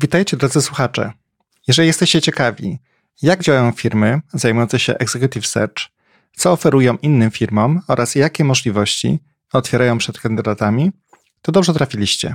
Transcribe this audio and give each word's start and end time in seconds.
Witajcie 0.00 0.36
drodzy 0.36 0.62
słuchacze. 0.62 1.12
Jeżeli 1.68 1.86
jesteście 1.86 2.20
ciekawi, 2.20 2.78
jak 3.22 3.42
działają 3.42 3.72
firmy 3.72 4.20
zajmujące 4.32 4.78
się 4.78 4.98
executive 4.98 5.46
search, 5.46 5.74
co 6.36 6.52
oferują 6.52 6.96
innym 6.96 7.30
firmom 7.30 7.80
oraz 7.88 8.14
jakie 8.14 8.44
możliwości 8.44 9.18
otwierają 9.52 9.98
przed 9.98 10.20
kandydatami, 10.20 10.92
to 11.42 11.52
dobrze 11.52 11.74
trafiliście. 11.74 12.34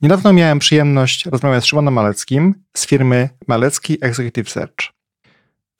Niedawno 0.00 0.32
miałem 0.32 0.58
przyjemność 0.58 1.26
rozmawiać 1.26 1.64
z 1.64 1.66
Szymonem 1.66 1.94
Maleckim 1.94 2.54
z 2.76 2.86
firmy 2.86 3.28
Malecki 3.48 3.98
Executive 4.00 4.50
Search. 4.50 4.92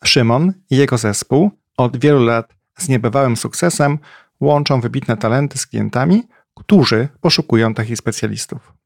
Szymon 0.04 0.52
i 0.70 0.76
jego 0.76 0.98
zespół 0.98 1.50
od 1.76 1.96
wielu 1.96 2.24
lat 2.24 2.54
z 2.78 2.88
niebywałym 2.88 3.36
sukcesem 3.36 3.98
łączą 4.40 4.80
wybitne 4.80 5.16
talenty 5.16 5.58
z 5.58 5.66
klientami, 5.66 6.22
którzy 6.54 7.08
poszukują 7.20 7.74
takich 7.74 7.98
specjalistów. 7.98 8.77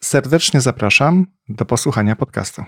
Serdecznie 0.00 0.60
zapraszam 0.60 1.26
do 1.48 1.64
posłuchania 1.64 2.16
podcastu. 2.16 2.62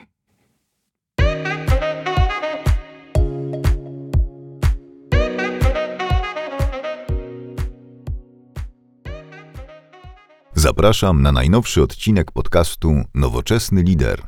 Zapraszam 10.55 11.23
na 11.23 11.33
najnowszy 11.33 11.83
odcinek 11.83 12.33
podcastu 12.33 13.03
Nowoczesny 13.15 13.83
Lider. 13.83 14.23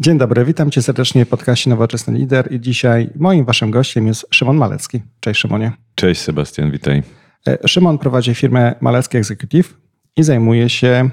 Dzień 0.00 0.18
dobry, 0.18 0.44
witam 0.44 0.70
cię 0.70 0.82
serdecznie 0.82 1.24
w 1.24 1.28
podcaście 1.28 1.70
Nowoczesny 1.70 2.18
Lider 2.18 2.52
i 2.52 2.60
dzisiaj 2.60 3.10
moim 3.16 3.44
waszym 3.44 3.70
gościem 3.70 4.06
jest 4.06 4.26
Szymon 4.30 4.56
Malecki. 4.56 5.02
Cześć 5.20 5.40
Szymonie. 5.40 5.72
Cześć 5.94 6.20
Sebastian, 6.20 6.70
witaj. 6.70 7.02
E, 7.48 7.68
Szymon 7.68 7.98
prowadzi 7.98 8.34
firmę 8.34 8.74
Malecki 8.80 9.16
Executive 9.18 9.76
i 10.16 10.22
zajmuje 10.22 10.68
się 10.68 11.10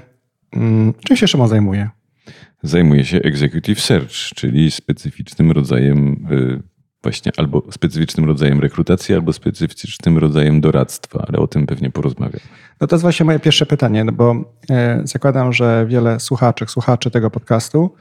czym 1.04 1.16
się 1.16 1.28
Szymon 1.28 1.48
zajmuje? 1.48 1.90
Zajmuje 2.62 3.04
się 3.04 3.18
executive 3.18 3.80
search, 3.80 4.12
czyli 4.34 4.70
specyficznym 4.70 5.50
rodzajem 5.50 6.26
y, 6.30 6.70
właśnie 7.02 7.32
albo 7.36 7.62
specyficznym 7.70 8.26
rodzajem 8.26 8.60
rekrutacji, 8.60 9.14
albo 9.14 9.32
specyficznym 9.32 10.18
rodzajem 10.18 10.60
doradztwa, 10.60 11.24
ale 11.28 11.38
o 11.38 11.46
tym 11.46 11.66
pewnie 11.66 11.90
porozmawiam. 11.90 12.40
No 12.80 12.86
to 12.86 12.96
jest 12.96 13.02
właśnie 13.02 13.26
moje 13.26 13.38
pierwsze 13.38 13.66
pytanie, 13.66 14.04
no 14.04 14.12
bo 14.12 14.54
e, 14.70 15.00
zakładam, 15.04 15.52
że 15.52 15.86
wiele 15.88 16.20
słuchaczy, 16.20 16.64
słuchaczy 16.68 17.10
tego 17.10 17.30
podcastu 17.30 17.94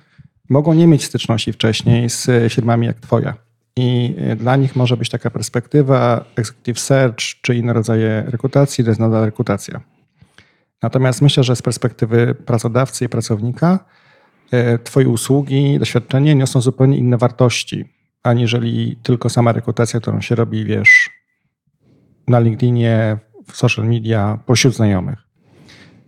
mogą 0.50 0.74
nie 0.74 0.88
mieć 0.88 1.04
styczności 1.04 1.54
wcześniej 1.54 2.10
z 2.10 2.54
firmami 2.54 2.88
jak 2.88 3.00
twoja. 3.00 3.34
I 3.78 4.16
e, 4.18 4.36
dla 4.36 4.56
nich 4.56 4.76
może 4.76 4.98
być 4.98 5.10
taka 5.10 5.30
perspektywa 5.30 6.26
executive 6.36 6.80
search 6.80 7.20
czy 7.42 7.56
inne 7.56 7.74
rodzaje 7.74 8.24
rekrutacji, 8.28 8.84
to 8.84 8.90
jest 8.90 9.00
nadal 9.00 9.26
rekrutacja. 9.26 9.82
Natomiast 10.84 11.22
myślę, 11.22 11.44
że 11.44 11.56
z 11.56 11.62
perspektywy 11.62 12.36
pracodawcy 12.46 13.06
i 13.06 13.10
pracownika 13.10 13.80
e, 14.52 14.80
Twoje 14.80 15.10
usługi, 15.10 15.80
doświadczenie 15.80 16.36
niosą 16.36 16.62
zupełnie 16.62 16.98
inne 16.98 17.18
wartości, 17.18 17.86
aniżeli 18.24 19.00
tylko 19.04 19.30
sama 19.30 19.52
rekrutacja, 19.52 20.00
którą 20.00 20.22
się 20.22 20.36
robi, 20.36 20.66
wiesz, 20.66 21.10
na 22.28 22.40
LinkedInie, 22.40 23.18
w 23.48 23.58
social 23.58 23.88
media, 23.88 24.40
pośród 24.46 24.76
znajomych. 24.76 25.20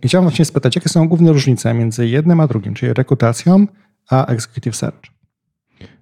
I 0.02 0.08
chciałem 0.08 0.24
właśnie 0.24 0.44
spytać, 0.44 0.76
jakie 0.76 0.88
są 0.88 1.08
główne 1.08 1.32
różnice 1.32 1.74
między 1.74 2.08
jednym 2.08 2.40
a 2.40 2.46
drugim, 2.46 2.74
czyli 2.74 2.92
rekrutacją 2.92 3.66
a 4.10 4.26
executive 4.26 4.76
search? 4.76 5.02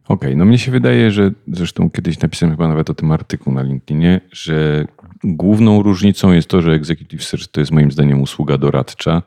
Okej, 0.05 0.29
okay, 0.29 0.37
no 0.37 0.45
mnie 0.45 0.59
się 0.59 0.73
wydaje, 0.73 1.11
że 1.11 1.31
zresztą 1.49 1.91
kiedyś 1.91 2.21
napisałem 2.21 2.57
chyba 2.57 2.69
nawet 2.69 2.91
o 2.91 2.95
tym 2.95 3.13
artykuł 3.13 3.53
na 3.53 3.63
LinkedInie, 3.63 4.21
że 4.33 4.85
Główną 5.25 5.83
różnicą 5.83 6.33
jest 6.33 6.49
to, 6.49 6.63
że 6.63 6.73
Executive 6.73 7.25
Search 7.25 7.47
to 7.47 7.61
jest 7.61 7.73
moim 7.73 7.93
zdaniem 7.93 8.23
usługa 8.23 8.59
doradcza, 8.59 9.23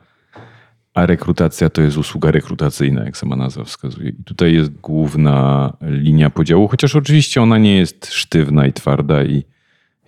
a 0.94 1.06
rekrutacja 1.06 1.70
to 1.70 1.82
jest 1.82 1.96
usługa 1.96 2.30
rekrutacyjna, 2.30 3.04
jak 3.04 3.16
sama 3.16 3.36
nazwa 3.36 3.64
wskazuje. 3.64 4.08
I 4.08 4.24
tutaj 4.24 4.54
jest 4.54 4.72
główna 4.72 5.72
linia 5.80 6.30
podziału, 6.30 6.68
chociaż 6.68 6.96
oczywiście 6.96 7.42
ona 7.42 7.58
nie 7.58 7.76
jest 7.76 8.06
sztywna 8.06 8.66
i 8.66 8.72
twarda 8.72 9.24
i 9.24 9.44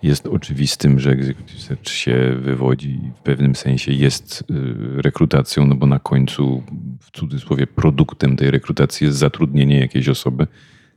jest 0.03 0.27
oczywistym, 0.27 0.99
że 0.99 1.11
Executive 1.11 1.61
Search 1.61 1.89
się 1.89 2.35
wywodzi 2.39 2.89
i 2.89 3.11
w 3.19 3.21
pewnym 3.23 3.55
sensie 3.55 3.91
jest 3.91 4.41
y, 4.41 5.01
rekrutacją, 5.01 5.67
no 5.67 5.75
bo 5.75 5.85
na 5.87 5.99
końcu 5.99 6.63
w 7.01 7.11
cudzysłowie 7.11 7.67
produktem 7.67 8.35
tej 8.35 8.51
rekrutacji 8.51 9.05
jest 9.05 9.17
zatrudnienie 9.17 9.79
jakiejś 9.79 10.09
osoby 10.09 10.47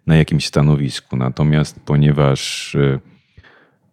na 0.06 0.16
jakimś 0.16 0.46
stanowisku. 0.46 1.16
Natomiast 1.16 1.80
ponieważ 1.84 2.74
y, 2.74 3.00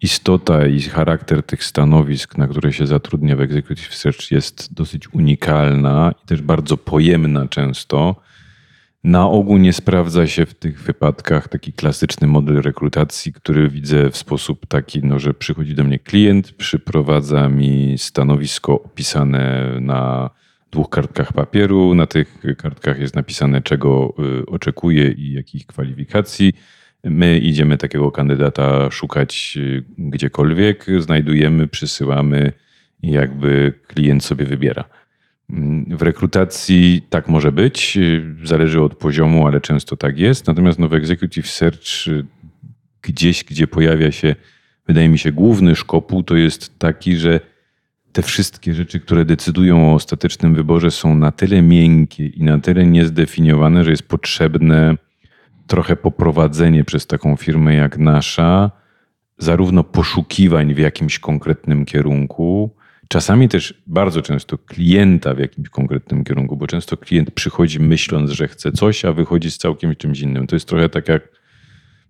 istota 0.01 0.67
i 0.67 0.81
charakter 0.81 1.43
tych 1.43 1.63
stanowisk, 1.63 2.37
na 2.37 2.47
które 2.47 2.73
się 2.73 2.87
zatrudnia 2.87 3.35
w 3.35 3.41
Executive 3.41 3.95
Search 3.95 4.31
jest 4.31 4.73
dosyć 4.73 5.13
unikalna 5.13 6.13
i 6.23 6.27
też 6.27 6.41
bardzo 6.41 6.77
pojemna 6.77 7.47
często. 7.47 8.15
Na 9.03 9.29
ogół 9.29 9.57
nie 9.57 9.73
sprawdza 9.73 10.27
się 10.27 10.45
w 10.45 10.53
tych 10.53 10.81
wypadkach 10.81 11.47
taki 11.47 11.73
klasyczny 11.73 12.27
model 12.27 12.61
rekrutacji, 12.61 13.33
który 13.33 13.69
widzę 13.69 14.09
w 14.09 14.17
sposób 14.17 14.65
taki, 14.65 15.03
no, 15.03 15.19
że 15.19 15.33
przychodzi 15.33 15.75
do 15.75 15.83
mnie 15.83 15.99
klient, 15.99 16.51
przyprowadza 16.51 17.49
mi 17.49 17.95
stanowisko 17.97 18.73
opisane 18.83 19.71
na 19.81 20.29
dwóch 20.71 20.89
kartkach 20.89 21.33
papieru. 21.33 21.95
Na 21.95 22.07
tych 22.07 22.41
kartkach 22.57 22.99
jest 22.99 23.15
napisane, 23.15 23.61
czego 23.61 24.13
y, 24.41 24.45
oczekuje 24.45 25.11
i 25.11 25.33
jakich 25.33 25.65
kwalifikacji 25.65 26.53
My 27.03 27.39
idziemy 27.39 27.77
takiego 27.77 28.11
kandydata 28.11 28.91
szukać 28.91 29.57
y, 29.57 29.83
gdziekolwiek, 29.97 30.85
znajdujemy, 30.99 31.67
przysyłamy 31.67 32.51
i 33.01 33.11
jakby 33.11 33.73
klient 33.87 34.23
sobie 34.23 34.45
wybiera. 34.45 34.83
Mm, 35.49 35.97
w 35.97 36.01
rekrutacji 36.01 37.01
tak 37.09 37.27
może 37.27 37.51
być, 37.51 37.97
y, 37.97 38.35
zależy 38.43 38.81
od 38.81 38.95
poziomu, 38.95 39.47
ale 39.47 39.61
często 39.61 39.97
tak 39.97 40.19
jest. 40.19 40.47
Natomiast 40.47 40.79
no 40.79 40.89
w 40.89 40.93
Executive 40.93 41.47
Search 41.47 42.07
y, 42.07 42.25
gdzieś, 43.01 43.43
gdzie 43.43 43.67
pojawia 43.67 44.11
się, 44.11 44.35
wydaje 44.87 45.09
mi 45.09 45.19
się, 45.19 45.31
główny 45.31 45.75
szkopuł, 45.75 46.23
to 46.23 46.35
jest 46.35 46.79
taki, 46.79 47.15
że 47.15 47.39
te 48.11 48.21
wszystkie 48.21 48.73
rzeczy, 48.73 48.99
które 48.99 49.25
decydują 49.25 49.91
o 49.91 49.93
ostatecznym 49.93 50.55
wyborze, 50.55 50.91
są 50.91 51.15
na 51.15 51.31
tyle 51.31 51.61
miękkie 51.61 52.27
i 52.27 52.43
na 52.43 52.59
tyle 52.59 52.85
niezdefiniowane, 52.85 53.83
że 53.83 53.91
jest 53.91 54.07
potrzebne 54.07 54.97
trochę 55.67 55.95
poprowadzenie 55.95 56.83
przez 56.83 57.07
taką 57.07 57.35
firmę 57.35 57.75
jak 57.75 57.97
nasza, 57.97 58.71
zarówno 59.37 59.83
poszukiwań 59.83 60.73
w 60.73 60.77
jakimś 60.77 61.19
konkretnym 61.19 61.85
kierunku, 61.85 62.75
czasami 63.07 63.49
też 63.49 63.83
bardzo 63.87 64.21
często 64.21 64.57
klienta 64.57 65.33
w 65.33 65.39
jakimś 65.39 65.69
konkretnym 65.69 66.23
kierunku, 66.23 66.57
bo 66.57 66.67
często 66.67 66.97
klient 66.97 67.31
przychodzi 67.31 67.79
myśląc, 67.79 68.31
że 68.31 68.47
chce 68.47 68.71
coś, 68.71 69.05
a 69.05 69.13
wychodzi 69.13 69.51
z 69.51 69.57
całkiem 69.57 69.95
czymś 69.95 70.19
innym. 70.19 70.47
To 70.47 70.55
jest 70.55 70.67
trochę 70.67 70.89
tak 70.89 71.07
jak 71.09 71.37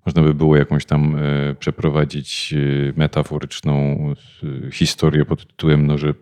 można 0.06 0.22
by 0.22 0.34
było 0.34 0.56
jakąś 0.56 0.86
tam 0.86 1.16
e, 1.16 1.56
przeprowadzić 1.56 2.54
e, 2.54 2.94
metaforyczną 2.96 3.74
e, 4.68 4.72
historię 4.72 5.26
pod 5.26 5.48
tytułem, 5.48 5.88
no, 5.88 5.98
że 5.98 6.14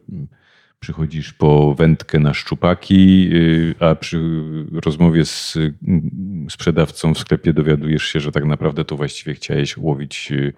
przychodzisz 0.79 1.33
po 1.33 1.75
wędkę 1.75 2.19
na 2.19 2.33
szczupaki, 2.33 3.29
y, 3.33 3.75
a 3.79 3.95
przy 3.95 4.19
rozmowie 4.71 5.25
z 5.25 5.57
mm, 5.57 6.47
sprzedawcą 6.49 7.13
w 7.13 7.19
sklepie 7.19 7.53
dowiadujesz 7.53 8.03
się, 8.03 8.19
że 8.19 8.31
tak 8.31 8.45
naprawdę 8.45 8.85
to 8.85 8.97
właściwie 8.97 9.33
chciałeś 9.33 9.77
łowić 9.77 10.31
y, 10.31 10.53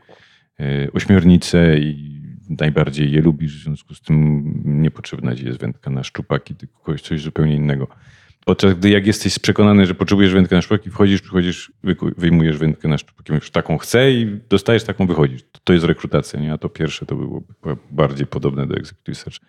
y, 0.59 0.89
ośmiornicę 0.94 1.79
i 1.79 2.22
najbardziej 2.50 3.11
je 3.11 3.22
lubisz, 3.22 3.59
w 3.59 3.63
związku 3.63 3.94
z 3.94 4.01
tym 4.01 4.53
niepotrzebna 4.66 5.35
ci 5.35 5.45
jest 5.45 5.59
wędka 5.59 5.91
na 5.91 6.03
szczupaki, 6.03 6.56
tylko 6.56 6.95
coś 6.97 7.22
zupełnie 7.22 7.56
innego. 7.56 7.88
Podczas 8.47 8.73
gdy 8.73 8.89
jak 8.89 9.07
jesteś 9.07 9.39
przekonany, 9.39 9.85
że 9.85 9.95
potrzebujesz 9.95 10.33
wędkę 10.33 10.56
na 10.56 10.61
szczupaki, 10.61 10.89
wchodzisz, 10.89 11.22
przychodzisz, 11.22 11.72
wyjmujesz 12.17 12.57
wędkę 12.57 12.88
na 12.88 12.97
szczupaki, 12.97 13.31
mówisz 13.31 13.51
taką 13.51 13.77
chcę 13.77 14.11
i 14.11 14.39
dostajesz 14.50 14.83
taką, 14.83 15.07
wychodzisz. 15.07 15.41
To 15.63 15.73
jest 15.73 15.85
rekrutacja, 15.85 16.39
nie? 16.39 16.53
A 16.53 16.57
to 16.57 16.69
pierwsze 16.69 17.06
to 17.06 17.16
byłoby 17.16 17.53
bardziej 17.91 18.27
podobne 18.27 18.67
do 18.67 18.75
executive 18.75 19.17
search. 19.17 19.39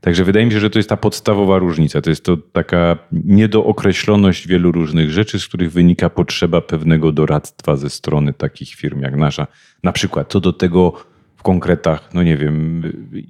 Także 0.00 0.24
wydaje 0.24 0.46
mi 0.46 0.52
się, 0.52 0.60
że 0.60 0.70
to 0.70 0.78
jest 0.78 0.88
ta 0.88 0.96
podstawowa 0.96 1.58
różnica. 1.58 2.00
To 2.00 2.10
jest 2.10 2.24
to 2.24 2.36
taka 2.36 2.98
niedookreśloność 3.12 4.48
wielu 4.48 4.72
różnych 4.72 5.10
rzeczy, 5.10 5.40
z 5.40 5.46
których 5.46 5.72
wynika 5.72 6.10
potrzeba 6.10 6.60
pewnego 6.60 7.12
doradztwa 7.12 7.76
ze 7.76 7.90
strony 7.90 8.32
takich 8.32 8.68
firm 8.68 9.00
jak 9.00 9.16
nasza. 9.16 9.46
Na 9.82 9.92
przykład 9.92 10.32
co 10.32 10.40
do 10.40 10.52
tego 10.52 10.92
w 11.36 11.42
konkretach, 11.42 12.14
no 12.14 12.22
nie 12.22 12.36
wiem, 12.36 12.82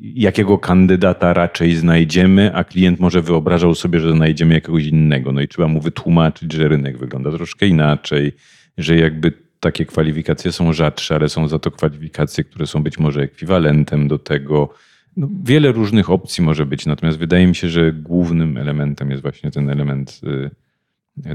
jakiego 0.02 0.58
kandydata 0.58 1.34
raczej 1.34 1.74
znajdziemy, 1.74 2.54
a 2.54 2.64
klient 2.64 3.00
może 3.00 3.22
wyobrażał 3.22 3.74
sobie, 3.74 4.00
że 4.00 4.12
znajdziemy 4.12 4.54
jakiegoś 4.54 4.84
innego. 4.84 5.32
No 5.32 5.40
i 5.40 5.48
trzeba 5.48 5.68
mu 5.68 5.80
wytłumaczyć, 5.80 6.52
że 6.52 6.68
rynek 6.68 6.98
wygląda 6.98 7.30
troszkę 7.32 7.66
inaczej, 7.66 8.32
że 8.78 8.96
jakby 8.96 9.32
takie 9.60 9.86
kwalifikacje 9.86 10.52
są 10.52 10.72
rzadsze, 10.72 11.14
ale 11.14 11.28
są 11.28 11.48
za 11.48 11.58
to 11.58 11.70
kwalifikacje, 11.70 12.44
które 12.44 12.66
są 12.66 12.82
być 12.82 12.98
może 12.98 13.20
ekwiwalentem 13.20 14.08
do 14.08 14.18
tego 14.18 14.74
no, 15.16 15.28
wiele 15.44 15.72
różnych 15.72 16.10
opcji 16.10 16.44
może 16.44 16.66
być, 16.66 16.86
natomiast 16.86 17.18
wydaje 17.18 17.46
mi 17.46 17.54
się, 17.54 17.68
że 17.68 17.92
głównym 17.92 18.56
elementem 18.56 19.10
jest 19.10 19.22
właśnie 19.22 19.50
ten 19.50 19.70
element 19.70 20.20
y, 20.24 20.50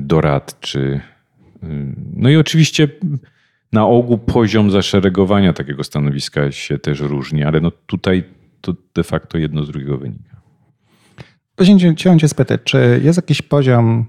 doradczy. 0.01 1.01
Y, 1.63 1.95
no 2.13 2.29
i 2.29 2.35
oczywiście 2.35 2.87
na 3.71 3.87
ogół 3.87 4.17
poziom 4.17 4.71
zaszeregowania 4.71 5.53
takiego 5.53 5.83
stanowiska 5.83 6.51
się 6.51 6.79
też 6.79 6.99
różni, 6.99 7.43
ale 7.43 7.61
no 7.61 7.71
tutaj 7.71 8.23
to 8.61 8.75
de 8.95 9.03
facto 9.03 9.37
jedno 9.37 9.63
z 9.63 9.67
drugiego 9.67 9.97
wynika. 9.97 10.41
Chciałem 11.95 12.19
cię 12.19 12.27
spytać, 12.27 12.61
czy 12.63 13.01
jest 13.03 13.17
jakiś 13.17 13.41
poziom 13.41 14.05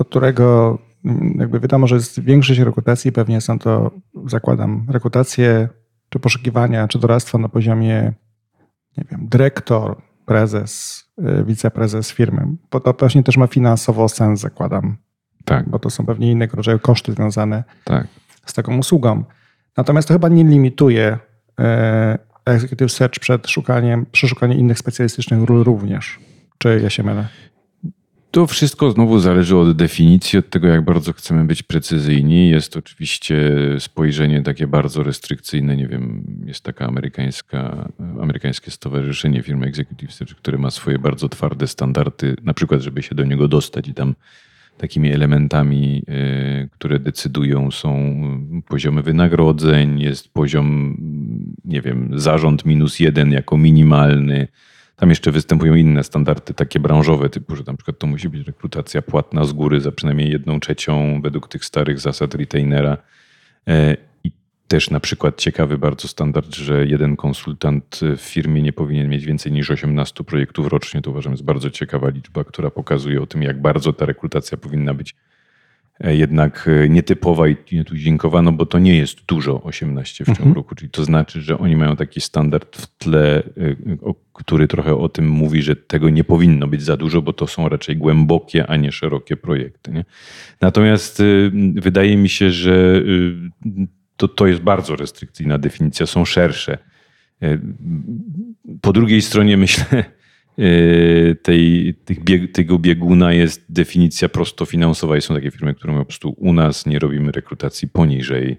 od 0.00 0.08
którego 0.08 0.78
mm, 1.04 1.36
jakby 1.38 1.60
wiadomo, 1.60 1.86
że 1.86 1.94
jest 1.94 2.20
większość 2.20 2.60
rekrutacji, 2.60 3.12
pewnie 3.12 3.40
są 3.40 3.58
to, 3.58 3.90
zakładam, 4.26 4.86
rekrutacje 4.88 5.68
czy 6.08 6.18
poszukiwania, 6.18 6.88
czy 6.88 6.98
doradztwo 6.98 7.38
na 7.38 7.48
poziomie, 7.48 8.12
nie 8.98 9.04
wiem, 9.10 9.28
dyrektor, 9.28 9.96
prezes, 10.26 11.04
y, 11.40 11.44
wiceprezes 11.44 12.12
firmy, 12.12 12.46
bo 12.70 12.80
to 12.80 12.94
pewnie 12.94 13.22
też 13.22 13.36
ma 13.36 13.46
finansowo 13.46 14.08
sens, 14.08 14.40
zakładam, 14.40 14.96
Tak, 15.44 15.68
bo 15.68 15.78
to 15.78 15.90
są 15.90 16.06
pewnie 16.06 16.30
innego 16.32 16.56
rodzaju 16.56 16.78
koszty 16.78 17.12
związane 17.12 17.64
tak. 17.84 18.06
z 18.46 18.52
taką 18.52 18.78
usługą. 18.78 19.24
Natomiast 19.76 20.08
to 20.08 20.14
chyba 20.14 20.28
nie 20.28 20.44
limituje 20.44 21.18
e, 21.60 22.18
executive 22.44 22.92
search 22.92 23.18
przed 23.18 23.48
szukaniem, 23.48 24.06
przeszukaniem 24.12 24.58
innych 24.58 24.78
specjalistycznych 24.78 25.42
ról 25.42 25.64
również. 25.64 26.18
Czy 26.58 26.80
ja 26.82 26.90
się 26.90 27.02
mylę? 27.02 27.28
To 28.30 28.46
wszystko 28.46 28.90
znowu 28.90 29.18
zależy 29.18 29.56
od 29.56 29.76
definicji, 29.76 30.38
od 30.38 30.50
tego, 30.50 30.68
jak 30.68 30.84
bardzo 30.84 31.12
chcemy 31.12 31.44
być 31.44 31.62
precyzyjni. 31.62 32.50
Jest 32.50 32.76
oczywiście 32.76 33.50
spojrzenie 33.78 34.42
takie 34.42 34.66
bardzo 34.66 35.02
restrykcyjne. 35.02 35.76
Nie 35.76 35.88
wiem, 35.88 36.24
jest 36.46 36.64
taka 36.64 36.86
amerykańska, 36.86 37.88
amerykańskie 38.20 38.70
stowarzyszenie 38.70 39.42
firmy 39.42 39.66
Executive 39.66 40.12
Search, 40.12 40.34
które 40.34 40.58
ma 40.58 40.70
swoje 40.70 40.98
bardzo 40.98 41.28
twarde 41.28 41.66
standardy, 41.66 42.36
na 42.42 42.54
przykład, 42.54 42.80
żeby 42.80 43.02
się 43.02 43.14
do 43.14 43.24
niego 43.24 43.48
dostać 43.48 43.88
i 43.88 43.94
tam 43.94 44.14
takimi 44.78 45.12
elementami, 45.12 46.02
y, 46.08 46.68
które 46.72 46.98
decydują, 46.98 47.70
są 47.70 48.14
poziomy 48.68 49.02
wynagrodzeń, 49.02 50.00
jest 50.00 50.32
poziom, 50.32 50.96
nie 51.64 51.82
wiem, 51.82 52.10
zarząd 52.14 52.64
minus 52.66 53.00
jeden 53.00 53.32
jako 53.32 53.56
minimalny. 53.56 54.48
Tam 54.98 55.08
jeszcze 55.08 55.32
występują 55.32 55.74
inne 55.74 56.04
standardy, 56.04 56.54
takie 56.54 56.80
branżowe, 56.80 57.28
typu, 57.28 57.56
że 57.56 57.62
na 57.66 57.74
przykład 57.74 57.98
to 57.98 58.06
musi 58.06 58.28
być 58.28 58.46
rekrutacja 58.46 59.02
płatna 59.02 59.44
z 59.44 59.52
góry 59.52 59.80
za 59.80 59.92
przynajmniej 59.92 60.30
jedną 60.30 60.60
trzecią 60.60 61.20
według 61.22 61.48
tych 61.48 61.64
starych 61.64 62.00
zasad 62.00 62.34
retainera. 62.34 62.96
E, 63.68 63.96
I 64.24 64.32
też 64.68 64.90
na 64.90 65.00
przykład 65.00 65.40
ciekawy 65.40 65.78
bardzo 65.78 66.08
standard, 66.08 66.54
że 66.54 66.86
jeden 66.86 67.16
konsultant 67.16 68.00
w 68.16 68.20
firmie 68.20 68.62
nie 68.62 68.72
powinien 68.72 69.08
mieć 69.08 69.24
więcej 69.24 69.52
niż 69.52 69.70
18 69.70 70.24
projektów 70.24 70.66
rocznie. 70.66 71.02
To 71.02 71.10
uważam 71.10 71.32
jest 71.32 71.44
bardzo 71.44 71.70
ciekawa 71.70 72.08
liczba, 72.08 72.44
która 72.44 72.70
pokazuje 72.70 73.22
o 73.22 73.26
tym, 73.26 73.42
jak 73.42 73.60
bardzo 73.60 73.92
ta 73.92 74.06
rekrutacja 74.06 74.58
powinna 74.58 74.94
być 74.94 75.14
jednak 76.00 76.68
e, 76.84 76.88
nietypowa 76.88 77.48
i 77.48 77.56
nietuzinkowa, 77.72 78.42
no 78.42 78.52
bo 78.52 78.66
to 78.66 78.78
nie 78.78 78.96
jest 78.96 79.24
dużo 79.26 79.62
18 79.62 80.24
w 80.24 80.26
ciągu 80.26 80.40
Mhm. 80.40 80.54
roku. 80.54 80.74
Czyli 80.74 80.90
to 80.90 81.04
znaczy, 81.04 81.40
że 81.42 81.58
oni 81.58 81.76
mają 81.76 81.96
taki 81.96 82.20
standard 82.20 82.76
w 82.76 82.98
tle, 82.98 83.42
o, 84.02 84.14
który 84.32 84.68
trochę 84.68 84.94
o 84.96 85.08
tym 85.08 85.28
mówi, 85.28 85.62
że 85.62 85.76
tego 85.76 86.10
nie 86.10 86.24
powinno 86.24 86.66
być 86.66 86.82
za 86.82 86.96
dużo, 86.96 87.22
bo 87.22 87.32
to 87.32 87.46
są 87.46 87.68
raczej 87.68 87.96
głębokie, 87.96 88.66
a 88.66 88.76
nie 88.76 88.92
szerokie 88.92 89.36
projekty. 89.36 89.92
Nie? 89.92 90.04
Natomiast 90.60 91.20
y, 91.20 91.50
wydaje 91.74 92.16
mi 92.16 92.28
się, 92.28 92.50
że 92.50 92.96
y, 92.96 93.34
to, 94.16 94.28
to 94.28 94.46
jest 94.46 94.60
bardzo 94.60 94.96
restrykcyjna 94.96 95.58
definicja, 95.58 96.06
są 96.06 96.24
szersze. 96.24 96.78
Po 98.80 98.92
drugiej 98.92 99.22
stronie 99.22 99.56
myślę, 99.56 100.04
tej, 101.42 101.94
tych 102.04 102.24
bieg, 102.24 102.52
tego 102.52 102.78
bieguna 102.78 103.32
jest 103.32 103.64
definicja 103.68 104.28
prosto 104.28 104.64
finansowa 104.66 105.16
i 105.16 105.20
są 105.20 105.34
takie 105.34 105.50
firmy, 105.50 105.74
które 105.74 105.92
mówią 105.92 106.04
po 106.04 106.08
prostu 106.08 106.34
u 106.36 106.52
nas 106.52 106.86
nie 106.86 106.98
robimy 106.98 107.32
rekrutacji 107.32 107.88
poniżej 107.88 108.56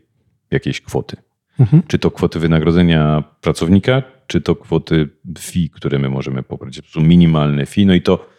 jakiejś 0.52 0.82
kwoty. 0.82 1.18
Mhm. 1.60 1.84
Czy 1.88 2.00
to 2.00 2.12
kwoty 2.12 2.40
wynagrodzenia 2.40 3.24
pracownika, 3.42 4.04
czy 4.28 4.42
to 4.42 4.56
kwoty 4.56 5.10
fee, 5.40 5.70
które 5.70 6.00
my 6.00 6.10
możemy 6.10 6.44
pobrać. 6.44 6.76
Po 6.76 6.82
prostu 6.82 7.02
minimalne 7.02 7.66
fee, 7.66 7.86
no 7.86 7.94
i 7.94 8.02
to 8.02 8.30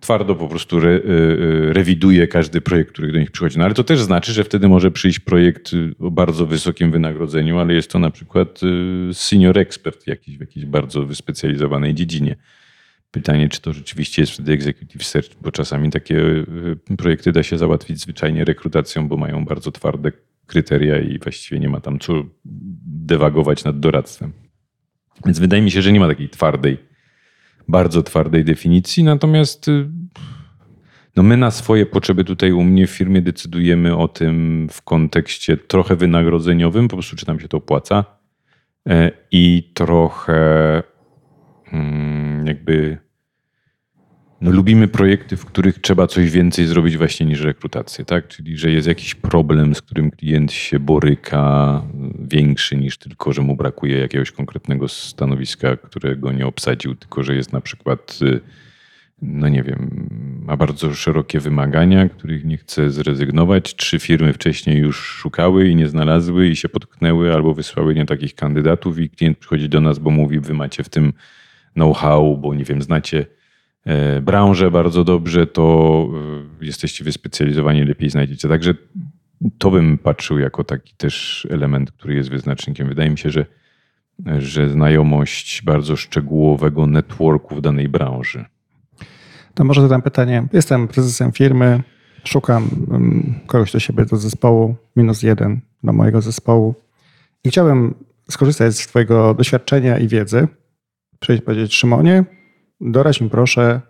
twardo 0.00 0.34
po 0.34 0.48
prostu 0.48 0.78
re, 0.78 0.90
y, 0.90 0.98
y, 0.98 1.72
rewiduje 1.72 2.28
każdy 2.28 2.60
projekt, 2.60 2.92
który 2.92 3.12
do 3.12 3.18
nich 3.18 3.30
przychodzi. 3.30 3.58
No 3.58 3.64
ale 3.64 3.74
to 3.74 3.84
też 3.84 4.00
znaczy, 4.00 4.32
że 4.32 4.44
wtedy 4.44 4.68
może 4.68 4.90
przyjść 4.90 5.18
projekt 5.18 5.72
y, 5.72 5.94
o 5.98 6.10
bardzo 6.10 6.46
wysokim 6.46 6.90
wynagrodzeniu, 6.90 7.58
ale 7.58 7.74
jest 7.74 7.90
to 7.90 7.98
na 7.98 8.10
przykład 8.10 8.60
y, 9.10 9.14
senior 9.14 9.58
expert 9.58 10.06
jakiś, 10.06 10.36
w 10.38 10.40
jakiejś 10.40 10.66
bardzo 10.66 11.06
wyspecjalizowanej 11.06 11.94
dziedzinie. 11.94 12.36
Pytanie, 13.10 13.48
czy 13.48 13.60
to 13.60 13.72
rzeczywiście 13.72 14.22
jest 14.22 14.32
wtedy 14.32 14.52
executive 14.52 15.04
search, 15.04 15.28
bo 15.42 15.52
czasami 15.52 15.90
takie 15.90 16.16
y, 16.90 16.96
projekty 16.98 17.32
da 17.32 17.42
się 17.42 17.58
załatwić 17.58 18.00
zwyczajnie 18.00 18.44
rekrutacją, 18.44 19.08
bo 19.08 19.16
mają 19.16 19.44
bardzo 19.44 19.72
twarde 19.72 20.12
kryteria 20.46 20.98
i 20.98 21.18
właściwie 21.18 21.60
nie 21.60 21.68
ma 21.68 21.80
tam 21.80 21.98
co 21.98 22.24
dewagować 22.86 23.64
nad 23.64 23.80
doradztwem. 23.80 24.32
Więc 25.24 25.38
wydaje 25.38 25.62
mi 25.62 25.70
się, 25.70 25.82
że 25.82 25.92
nie 25.92 26.00
ma 26.00 26.08
takiej 26.08 26.28
twardej, 26.28 26.78
bardzo 27.68 28.02
twardej 28.02 28.44
definicji, 28.44 29.04
natomiast 29.04 29.68
y, 29.68 29.88
no 31.16 31.22
my 31.22 31.36
na 31.36 31.50
swoje 31.50 31.86
potrzeby 31.86 32.24
tutaj 32.24 32.52
u 32.52 32.64
mnie 32.64 32.86
w 32.86 32.90
firmie 32.90 33.22
decydujemy 33.22 33.96
o 33.96 34.08
tym 34.08 34.68
w 34.72 34.82
kontekście 34.82 35.56
trochę 35.56 35.96
wynagrodzeniowym, 35.96 36.88
po 36.88 36.96
prostu 36.96 37.16
czy 37.16 37.28
nam 37.28 37.40
się 37.40 37.48
to 37.48 37.56
opłaca 37.56 38.04
e, 38.88 39.10
i 39.30 39.72
trochę 39.74 40.82
jakby 42.44 42.98
no 44.40 44.50
lubimy 44.50 44.88
projekty, 44.88 45.36
w 45.36 45.44
których 45.44 45.78
trzeba 45.78 46.06
coś 46.06 46.30
więcej 46.30 46.66
zrobić 46.66 46.96
właśnie 46.96 47.26
niż 47.26 47.40
rekrutację, 47.40 48.04
tak? 48.04 48.28
Czyli, 48.28 48.58
że 48.58 48.70
jest 48.70 48.88
jakiś 48.88 49.14
problem, 49.14 49.74
z 49.74 49.82
którym 49.82 50.10
klient 50.10 50.52
się 50.52 50.78
boryka, 50.78 51.82
y, 52.22 52.26
większy 52.30 52.76
niż 52.76 52.98
tylko, 52.98 53.32
że 53.32 53.42
mu 53.42 53.56
brakuje 53.56 53.98
jakiegoś 53.98 54.30
konkretnego 54.30 54.88
stanowiska, 54.88 55.76
którego 55.76 56.32
nie 56.32 56.46
obsadził, 56.46 56.94
tylko 56.94 57.22
że 57.22 57.34
jest 57.34 57.52
na 57.52 57.60
przykład, 57.60 58.18
y, 58.22 58.40
no 59.22 59.48
nie 59.48 59.62
wiem, 59.62 60.08
ma 60.44 60.56
bardzo 60.56 60.94
szerokie 60.94 61.40
wymagania, 61.40 62.08
których 62.08 62.44
nie 62.44 62.56
chce 62.56 62.90
zrezygnować. 62.90 63.76
Trzy 63.76 63.98
firmy 63.98 64.32
wcześniej 64.32 64.78
już 64.78 64.96
szukały 64.96 65.68
i 65.68 65.76
nie 65.76 65.88
znalazły 65.88 66.48
i 66.48 66.56
się 66.56 66.68
potknęły 66.68 67.34
albo 67.34 67.54
wysłały 67.54 67.94
nie 67.94 68.06
takich 68.06 68.34
kandydatów 68.34 68.98
i 68.98 69.10
klient 69.10 69.38
przychodzi 69.38 69.68
do 69.68 69.80
nas, 69.80 69.98
bo 69.98 70.10
mówi, 70.10 70.40
wy 70.40 70.54
macie 70.54 70.84
w 70.84 70.88
tym 70.88 71.12
know-how, 71.74 72.36
bo 72.36 72.54
nie 72.54 72.64
wiem, 72.64 72.82
znacie 72.82 73.26
e, 73.84 74.20
branżę 74.20 74.70
bardzo 74.70 75.04
dobrze, 75.04 75.46
to 75.46 76.08
e, 76.60 76.64
jesteście 76.64 77.04
wyspecjalizowani, 77.04 77.84
lepiej 77.84 78.10
znajdziecie. 78.10 78.48
Także 78.48 78.74
to 79.58 79.70
bym 79.70 79.98
patrzył 79.98 80.38
jako 80.38 80.64
taki 80.64 80.94
też 80.96 81.46
element, 81.50 81.92
który 81.92 82.14
jest 82.14 82.30
wyznacznikiem. 82.30 82.88
Wydaje 82.88 83.10
mi 83.10 83.18
się, 83.18 83.30
że, 83.30 83.46
że 84.38 84.70
znajomość 84.70 85.62
bardzo 85.62 85.96
szczegółowego 85.96 86.86
networku 86.86 87.56
w 87.56 87.60
danej 87.60 87.88
branży. 87.88 88.44
To 89.54 89.64
może 89.64 89.80
zadam 89.80 90.02
pytanie. 90.02 90.46
Jestem 90.52 90.88
prezesem 90.88 91.32
firmy, 91.32 91.82
szukam 92.24 92.68
mm, 92.90 93.34
kogoś 93.46 93.72
do 93.72 93.80
siebie, 93.80 94.04
do 94.04 94.16
zespołu, 94.16 94.76
minus 94.96 95.22
jeden 95.22 95.60
do 95.84 95.92
mojego 95.92 96.20
zespołu 96.20 96.74
i 97.44 97.48
chciałbym 97.48 97.94
skorzystać 98.30 98.74
z 98.74 98.86
Twojego 98.86 99.34
doświadczenia 99.34 99.98
i 99.98 100.08
wiedzy. 100.08 100.48
Przyjść 101.20 101.42
i 101.42 101.44
powiedzieć, 101.44 101.74
Szymonie, 101.74 102.24
doradź 102.80 103.20
mi 103.20 103.30
proszę, 103.30 103.80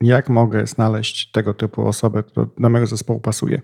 jak 0.00 0.28
mogę 0.28 0.66
znaleźć 0.66 1.30
tego 1.30 1.54
typu 1.54 1.86
osobę, 1.86 2.22
która 2.22 2.46
do 2.58 2.68
mojego 2.68 2.86
zespołu 2.86 3.20
pasuje. 3.20 3.62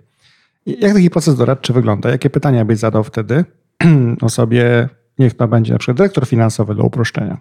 Jak 0.66 0.94
taki 0.94 1.10
proces 1.10 1.36
doradczy 1.36 1.72
wygląda? 1.72 2.10
Jakie 2.10 2.30
pytania 2.30 2.64
byś 2.64 2.78
zadał 2.78 3.04
wtedy 3.04 3.44
osobie, 4.22 4.88
niech 5.18 5.34
to 5.34 5.48
będzie 5.48 5.72
na 5.72 5.78
przykład 5.78 5.96
dyrektor 5.96 6.26
finansowy 6.26 6.74
do 6.74 6.82
uproszczenia? 6.82 7.38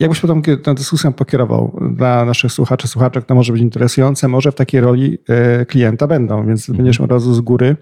Jakbyś 0.00 0.20
potem 0.20 0.42
tę 0.42 0.74
dyskusję 0.74 1.12
pokierował 1.12 1.78
dla 1.96 2.24
naszych 2.24 2.52
słuchaczy, 2.52 2.88
słuchaczek, 2.88 3.24
to 3.24 3.34
może 3.34 3.52
być 3.52 3.62
interesujące, 3.62 4.28
może 4.28 4.52
w 4.52 4.54
takiej 4.54 4.80
roli 4.80 5.18
e, 5.28 5.66
klienta 5.66 6.06
będą, 6.06 6.46
więc 6.46 6.70
będziesz 6.70 7.00
od 7.00 7.10
razu 7.10 7.34
z 7.34 7.40
góry 7.40 7.76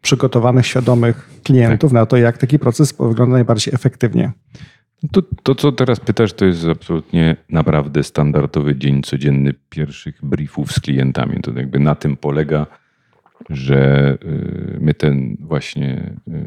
przygotowanych, 0.00 0.66
świadomych 0.66 1.30
klientów 1.42 1.92
na 1.92 2.06
to, 2.06 2.16
jak 2.16 2.38
taki 2.38 2.58
proces 2.58 2.94
wygląda 3.00 3.32
najbardziej 3.32 3.74
efektywnie. 3.74 4.32
To, 5.12 5.22
to, 5.42 5.54
co 5.54 5.72
teraz 5.72 6.00
pytasz, 6.00 6.32
to 6.32 6.44
jest 6.44 6.64
absolutnie 6.64 7.36
naprawdę 7.48 8.02
standardowy 8.02 8.76
dzień 8.76 9.02
codzienny 9.02 9.54
pierwszych 9.70 10.24
briefów 10.24 10.72
z 10.72 10.80
klientami. 10.80 11.40
To 11.40 11.52
jakby 11.52 11.78
na 11.78 11.94
tym 11.94 12.16
polega, 12.16 12.66
że 13.50 14.12
y, 14.24 14.78
my 14.80 14.94
ten 14.94 15.36
właśnie, 15.40 16.16
y, 16.28 16.44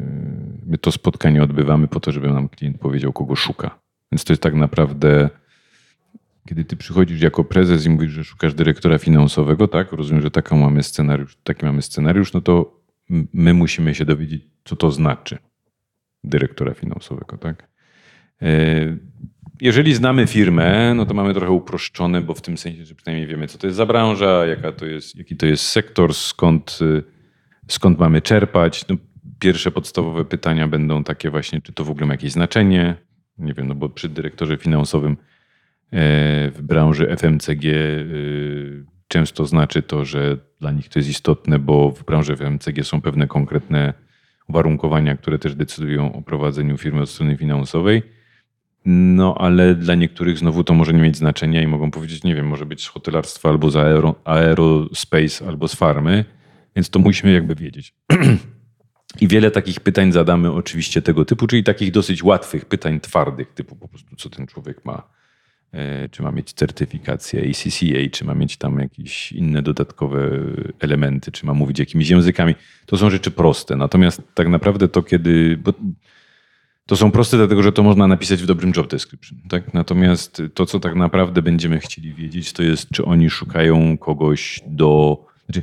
my 0.66 0.78
to 0.78 0.92
spotkanie 0.92 1.42
odbywamy 1.42 1.88
po 1.88 2.00
to, 2.00 2.12
żeby 2.12 2.28
nam 2.28 2.48
klient 2.48 2.78
powiedział, 2.78 3.12
kogo 3.12 3.36
szuka. 3.36 3.78
Więc 4.12 4.24
to 4.24 4.32
jest 4.32 4.42
tak 4.42 4.54
naprawdę, 4.54 5.30
kiedy 6.48 6.64
ty 6.64 6.76
przychodzisz 6.76 7.20
jako 7.20 7.44
prezes 7.44 7.86
i 7.86 7.90
mówisz, 7.90 8.12
że 8.12 8.24
szukasz 8.24 8.54
dyrektora 8.54 8.98
finansowego, 8.98 9.68
tak? 9.68 9.92
Rozumiem, 9.92 10.22
że 10.22 10.30
taką 10.30 10.56
mamy 10.56 10.82
scenariusz, 10.82 11.36
taki 11.44 11.66
mamy 11.66 11.82
scenariusz, 11.82 12.32
no 12.32 12.40
to 12.40 12.80
my 13.32 13.54
musimy 13.54 13.94
się 13.94 14.04
dowiedzieć, 14.04 14.42
co 14.64 14.76
to 14.76 14.90
znaczy 14.90 15.38
dyrektora 16.24 16.74
finansowego, 16.74 17.38
tak? 17.38 17.73
E, 18.44 18.96
Jeżeli 19.60 19.94
znamy 19.94 20.26
firmę, 20.26 20.94
no 20.94 21.06
to 21.06 21.14
mamy 21.14 21.34
trochę 21.34 21.50
uproszczone, 21.52 22.20
bo 22.22 22.34
w 22.34 22.42
tym 22.42 22.58
sensie, 22.58 22.84
że 22.84 22.94
przynajmniej 22.94 23.26
wiemy, 23.26 23.46
co 23.46 23.58
to 23.58 23.66
jest 23.66 23.76
za 23.76 23.86
branża, 23.86 24.46
jaka 24.46 24.72
to 24.72 24.86
jest, 24.86 25.16
jaki 25.16 25.36
to 25.36 25.46
jest 25.46 25.64
sektor, 25.64 26.14
skąd, 26.14 26.78
y, 26.82 27.02
skąd 27.68 27.98
mamy 27.98 28.22
czerpać. 28.22 28.88
No, 28.88 28.96
pierwsze 29.38 29.70
podstawowe 29.70 30.24
pytania 30.24 30.68
będą 30.68 31.04
takie 31.04 31.30
właśnie, 31.30 31.60
czy 31.60 31.72
to 31.72 31.84
w 31.84 31.90
ogóle 31.90 32.06
ma 32.06 32.14
jakieś 32.14 32.32
znaczenie. 32.32 32.96
Nie 33.38 33.54
wiem, 33.54 33.68
no 33.68 33.74
bo 33.74 33.88
przy 33.88 34.08
dyrektorze 34.08 34.56
finansowym 34.56 35.12
e, 35.12 35.16
w 36.50 36.62
branży 36.62 37.16
FMCG, 37.16 37.64
y, 37.64 38.84
często 39.08 39.46
znaczy 39.46 39.82
to, 39.82 40.04
że 40.04 40.38
dla 40.60 40.70
nich 40.72 40.88
to 40.88 40.98
jest 40.98 41.08
istotne, 41.08 41.58
bo 41.58 41.90
w 41.90 42.04
branży 42.04 42.36
FMCG 42.36 42.84
są 42.84 43.00
pewne 43.00 43.26
konkretne 43.26 43.94
uwarunkowania, 44.48 45.16
które 45.16 45.38
też 45.38 45.54
decydują 45.54 46.12
o 46.12 46.22
prowadzeniu 46.22 46.78
firmy 46.78 47.00
od 47.02 47.10
strony 47.10 47.36
finansowej. 47.36 48.02
No, 48.86 49.34
ale 49.38 49.74
dla 49.74 49.94
niektórych 49.94 50.38
znowu 50.38 50.64
to 50.64 50.74
może 50.74 50.92
nie 50.92 51.02
mieć 51.02 51.16
znaczenia 51.16 51.62
i 51.62 51.66
mogą 51.66 51.90
powiedzieć, 51.90 52.24
nie 52.24 52.34
wiem, 52.34 52.46
może 52.46 52.66
być 52.66 52.82
z 52.82 52.86
hotelarstwa 52.86 53.48
albo 53.48 53.70
z 53.70 53.76
aero, 53.76 54.14
aerospace, 54.24 55.46
albo 55.48 55.68
z 55.68 55.74
farmy, 55.74 56.24
więc 56.76 56.90
to 56.90 56.98
musimy 56.98 57.32
jakby 57.32 57.54
wiedzieć. 57.54 57.94
I 59.20 59.28
wiele 59.28 59.50
takich 59.50 59.80
pytań 59.80 60.12
zadamy 60.12 60.52
oczywiście 60.52 61.02
tego 61.02 61.24
typu, 61.24 61.46
czyli 61.46 61.64
takich 61.64 61.90
dosyć 61.90 62.22
łatwych 62.22 62.64
pytań 62.64 63.00
twardych, 63.00 63.52
typu 63.52 63.76
po 63.76 63.88
prostu 63.88 64.16
co 64.16 64.30
ten 64.30 64.46
człowiek 64.46 64.84
ma, 64.84 65.02
e, 65.72 66.08
czy 66.08 66.22
ma 66.22 66.32
mieć 66.32 66.52
certyfikację 66.52 67.50
ACCA, 67.50 68.10
czy 68.12 68.24
ma 68.24 68.34
mieć 68.34 68.56
tam 68.56 68.78
jakieś 68.78 69.32
inne 69.32 69.62
dodatkowe 69.62 70.30
elementy, 70.80 71.32
czy 71.32 71.46
ma 71.46 71.54
mówić 71.54 71.78
jakimiś 71.78 72.10
językami. 72.10 72.54
To 72.86 72.96
są 72.96 73.10
rzeczy 73.10 73.30
proste. 73.30 73.76
Natomiast 73.76 74.22
tak 74.34 74.48
naprawdę 74.48 74.88
to 74.88 75.02
kiedy... 75.02 75.58
To 76.86 76.96
są 76.96 77.10
proste, 77.10 77.36
dlatego 77.36 77.62
że 77.62 77.72
to 77.72 77.82
można 77.82 78.06
napisać 78.06 78.42
w 78.42 78.46
dobrym 78.46 78.72
job 78.76 78.90
description. 78.90 79.38
Tak? 79.48 79.74
Natomiast 79.74 80.42
to, 80.54 80.66
co 80.66 80.80
tak 80.80 80.94
naprawdę 80.94 81.42
będziemy 81.42 81.78
chcieli 81.78 82.14
wiedzieć, 82.14 82.52
to 82.52 82.62
jest, 82.62 82.88
czy 82.90 83.04
oni 83.04 83.30
szukają 83.30 83.98
kogoś 83.98 84.60
do. 84.66 85.18
Znaczy, 85.44 85.62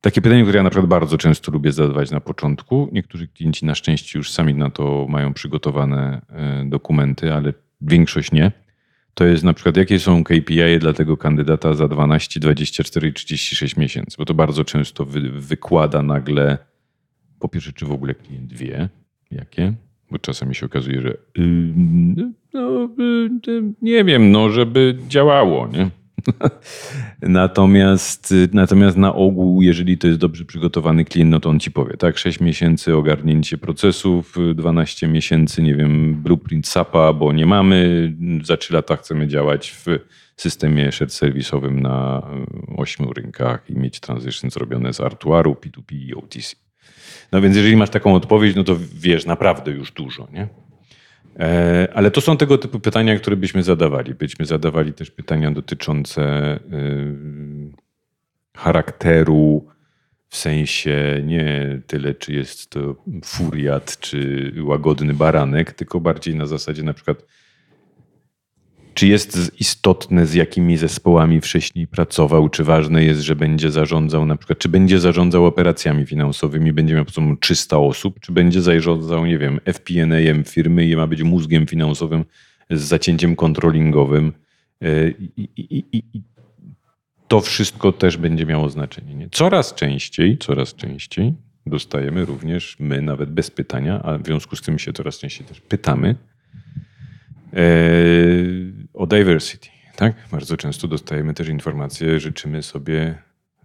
takie 0.00 0.22
pytanie, 0.22 0.42
które 0.42 0.56
ja 0.56 0.62
na 0.62 0.70
przykład 0.70 0.88
bardzo 0.88 1.18
często 1.18 1.52
lubię 1.52 1.72
zadawać 1.72 2.10
na 2.10 2.20
początku. 2.20 2.88
Niektórzy 2.92 3.28
klienci 3.28 3.66
na 3.66 3.74
szczęście 3.74 4.18
już 4.18 4.30
sami 4.30 4.54
na 4.54 4.70
to 4.70 5.06
mają 5.08 5.34
przygotowane 5.34 6.20
e, 6.28 6.64
dokumenty, 6.64 7.34
ale 7.34 7.52
większość 7.80 8.32
nie. 8.32 8.52
To 9.14 9.24
jest 9.24 9.44
na 9.44 9.52
przykład, 9.52 9.76
jakie 9.76 9.98
są 9.98 10.24
KPI 10.24 10.78
dla 10.80 10.92
tego 10.92 11.16
kandydata 11.16 11.74
za 11.74 11.88
12, 11.88 12.40
24 12.40 13.08
i 13.08 13.12
36 13.12 13.76
miesięcy, 13.76 14.16
bo 14.18 14.24
to 14.24 14.34
bardzo 14.34 14.64
często 14.64 15.04
wy, 15.04 15.20
wykłada 15.30 16.02
nagle, 16.02 16.58
po 17.38 17.48
pierwsze, 17.48 17.72
czy 17.72 17.86
w 17.86 17.92
ogóle 17.92 18.14
klient 18.14 18.52
wie, 18.52 18.88
jakie, 19.30 19.74
bo 20.10 20.18
czasami 20.18 20.54
się 20.54 20.66
okazuje, 20.66 21.00
że 21.00 21.16
yy, 21.36 21.44
no, 22.54 22.88
yy, 23.46 23.62
nie 23.82 24.04
wiem, 24.04 24.30
no, 24.30 24.50
żeby 24.50 24.98
działało, 25.08 25.68
nie? 25.68 25.90
natomiast, 27.22 28.34
natomiast 28.52 28.96
na 28.96 29.14
ogół, 29.14 29.62
jeżeli 29.62 29.98
to 29.98 30.06
jest 30.06 30.18
dobrze 30.18 30.44
przygotowany 30.44 31.04
klient, 31.04 31.30
no 31.30 31.40
to 31.40 31.50
on 31.50 31.60
ci 31.60 31.70
powie, 31.70 31.96
tak, 31.96 32.18
6 32.18 32.40
miesięcy 32.40 32.96
ogarnięcie 32.96 33.58
procesów, 33.58 34.36
12 34.54 35.08
miesięcy, 35.08 35.62
nie 35.62 35.74
wiem, 35.74 36.14
blueprint 36.22 36.66
SAPa, 36.66 37.12
bo 37.12 37.32
nie 37.32 37.46
mamy, 37.46 38.12
za 38.44 38.56
3 38.56 38.74
lata 38.74 38.96
chcemy 38.96 39.28
działać 39.28 39.70
w 39.70 39.86
systemie 40.36 40.92
shared 40.92 41.14
serwisowym 41.14 41.80
na 41.80 42.22
8 42.76 43.06
rynkach 43.16 43.70
i 43.70 43.78
mieć 43.78 44.00
transition 44.00 44.50
zrobione 44.50 44.92
z 44.92 45.00
Artuaru, 45.00 45.52
P2P 45.52 45.94
i 45.94 46.14
OTC. 46.14 46.67
No 47.32 47.40
więc 47.40 47.56
jeżeli 47.56 47.76
masz 47.76 47.90
taką 47.90 48.14
odpowiedź, 48.14 48.56
no 48.56 48.64
to 48.64 48.76
wiesz 48.94 49.26
naprawdę 49.26 49.70
już 49.70 49.92
dużo, 49.92 50.28
nie? 50.32 50.48
E, 51.38 51.88
ale 51.94 52.10
to 52.10 52.20
są 52.20 52.36
tego 52.36 52.58
typu 52.58 52.80
pytania, 52.80 53.16
które 53.16 53.36
byśmy 53.36 53.62
zadawali. 53.62 54.14
Byśmy 54.14 54.46
zadawali 54.46 54.92
też 54.92 55.10
pytania 55.10 55.50
dotyczące 55.50 56.54
y, 56.56 57.72
charakteru, 58.56 59.66
w 60.28 60.36
sensie 60.36 61.22
nie 61.24 61.80
tyle, 61.86 62.14
czy 62.14 62.32
jest 62.32 62.70
to 62.70 62.96
furiat, 63.24 63.98
czy 64.00 64.52
łagodny 64.62 65.14
baranek, 65.14 65.72
tylko 65.72 66.00
bardziej 66.00 66.34
na 66.34 66.46
zasadzie 66.46 66.82
na 66.82 66.92
przykład 66.92 67.24
czy 68.98 69.06
jest 69.06 69.60
istotne, 69.60 70.26
z 70.26 70.34
jakimi 70.34 70.76
zespołami 70.76 71.40
wcześniej 71.40 71.86
pracował? 71.86 72.48
Czy 72.48 72.64
ważne 72.64 73.04
jest, 73.04 73.20
że 73.20 73.36
będzie 73.36 73.70
zarządzał 73.70 74.26
na 74.26 74.36
przykład, 74.36 74.58
czy 74.58 74.68
będzie 74.68 75.00
zarządzał 75.00 75.46
operacjami 75.46 76.06
finansowymi, 76.06 76.72
będzie 76.72 76.94
miał 76.94 77.04
po 77.04 77.12
prostu 77.12 77.36
300 77.40 77.78
osób, 77.78 78.20
czy 78.20 78.32
będzie 78.32 78.62
zarządzał, 78.62 79.26
nie 79.26 79.38
wiem, 79.38 79.60
FP&A 79.64 80.44
firmy 80.44 80.86
i 80.86 80.96
ma 80.96 81.06
być 81.06 81.22
mózgiem 81.22 81.66
finansowym 81.66 82.24
z 82.70 82.80
zacięciem 82.80 83.36
kontrolingowym. 83.36 84.32
E, 84.82 85.10
I, 85.10 85.48
i, 85.56 85.78
i, 85.78 85.84
I, 85.92 86.22
to 87.28 87.40
wszystko 87.40 87.92
też 87.92 88.16
będzie 88.16 88.46
miało 88.46 88.68
znaczenie. 88.68 89.14
Nie? 89.14 89.28
Coraz 89.30 89.74
częściej, 89.74 90.38
coraz 90.38 90.74
częściej 90.74 91.34
dostajemy 91.66 92.24
również 92.24 92.76
my, 92.80 93.02
nawet 93.02 93.30
bez 93.30 93.50
pytania, 93.50 94.02
a 94.02 94.18
w 94.18 94.26
związku 94.26 94.56
z 94.56 94.62
tym 94.62 94.78
się 94.78 94.92
coraz 94.92 95.18
częściej 95.18 95.46
też 95.46 95.60
pytamy, 95.60 96.14
E, 97.52 97.62
o 98.98 99.06
diversity. 99.06 99.68
Tak? 99.96 100.14
Bardzo 100.30 100.56
często 100.56 100.88
dostajemy 100.88 101.34
też 101.34 101.48
informacje, 101.48 102.20
życzymy 102.20 102.62
sobie, 102.62 103.18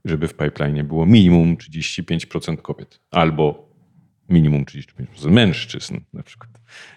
żeby 0.06 0.28
w 0.28 0.34
pipeline 0.34 0.84
było 0.84 1.06
minimum 1.06 1.58
35% 1.58 2.58
kobiet 2.58 3.00
albo 3.12 3.74
minimum 4.30 4.66
35% 4.66 5.32
mężczyzn 5.32 6.00
na 6.14 6.24
przykład. 6.24 6.50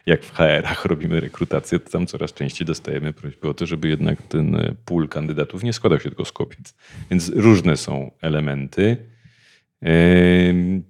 Jak 0.06 0.24
w 0.24 0.32
HR-ach 0.32 0.84
robimy 0.84 1.20
rekrutację, 1.20 1.78
to 1.78 1.90
tam 1.90 2.06
coraz 2.06 2.32
częściej 2.32 2.66
dostajemy 2.66 3.12
prośbę 3.12 3.48
o 3.48 3.54
to, 3.54 3.66
żeby 3.66 3.88
jednak 3.88 4.22
ten 4.22 4.76
pool 4.84 5.08
kandydatów 5.08 5.62
nie 5.62 5.72
składał 5.72 6.00
się 6.00 6.08
tylko 6.08 6.24
z 6.24 6.32
kobiet. 6.32 6.74
Więc 7.10 7.28
różne 7.28 7.76
są 7.76 8.10
elementy 8.20 8.96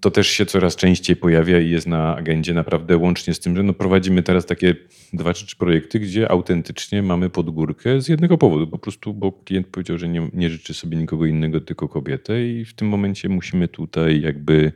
to 0.00 0.10
też 0.10 0.28
się 0.28 0.46
coraz 0.46 0.76
częściej 0.76 1.16
pojawia 1.16 1.60
i 1.60 1.70
jest 1.70 1.86
na 1.86 2.16
agendzie 2.16 2.54
naprawdę 2.54 2.96
łącznie 2.96 3.34
z 3.34 3.40
tym, 3.40 3.56
że 3.56 3.62
no 3.62 3.72
prowadzimy 3.72 4.22
teraz 4.22 4.46
takie 4.46 4.74
dwa 5.12 5.34
czy 5.34 5.46
trzy 5.46 5.56
projekty, 5.56 6.00
gdzie 6.00 6.30
autentycznie 6.30 7.02
mamy 7.02 7.30
podgórkę 7.30 8.00
z 8.00 8.08
jednego 8.08 8.38
powodu. 8.38 8.66
Po 8.66 8.78
prostu, 8.78 9.14
bo 9.14 9.32
klient 9.32 9.66
powiedział, 9.66 9.98
że 9.98 10.08
nie, 10.08 10.30
nie 10.32 10.50
życzy 10.50 10.74
sobie 10.74 10.96
nikogo 10.96 11.26
innego, 11.26 11.60
tylko 11.60 11.88
kobietę 11.88 12.46
i 12.46 12.64
w 12.64 12.74
tym 12.74 12.88
momencie 12.88 13.28
musimy 13.28 13.68
tutaj 13.68 14.20
jakby 14.20 14.72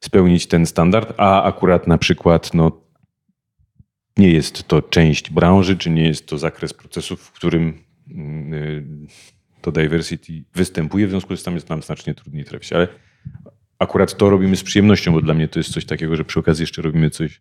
spełnić 0.00 0.46
ten 0.46 0.66
standard, 0.66 1.14
a 1.16 1.42
akurat 1.42 1.86
na 1.86 1.98
przykład 1.98 2.54
no, 2.54 2.80
nie 4.16 4.32
jest 4.32 4.68
to 4.68 4.82
część 4.82 5.30
branży, 5.30 5.76
czy 5.76 5.90
nie 5.90 6.06
jest 6.06 6.26
to 6.26 6.38
zakres 6.38 6.74
procesów, 6.74 7.20
w 7.20 7.32
którym 7.32 7.78
yy, 8.06 8.84
to 9.60 9.72
diversity 9.72 10.44
występuje, 10.54 11.06
w 11.06 11.10
związku 11.10 11.36
z 11.36 11.42
tym 11.42 11.54
jest 11.54 11.68
nam 11.68 11.82
znacznie 11.82 12.14
trudniej 12.14 12.44
trafić. 12.44 12.72
Ale 12.72 12.88
akurat 13.78 14.16
to 14.16 14.30
robimy 14.30 14.56
z 14.56 14.62
przyjemnością, 14.62 15.12
bo 15.12 15.20
dla 15.20 15.34
mnie 15.34 15.48
to 15.48 15.58
jest 15.58 15.72
coś 15.72 15.84
takiego, 15.84 16.16
że 16.16 16.24
przy 16.24 16.40
okazji 16.40 16.62
jeszcze 16.62 16.82
robimy 16.82 17.10
coś 17.10 17.40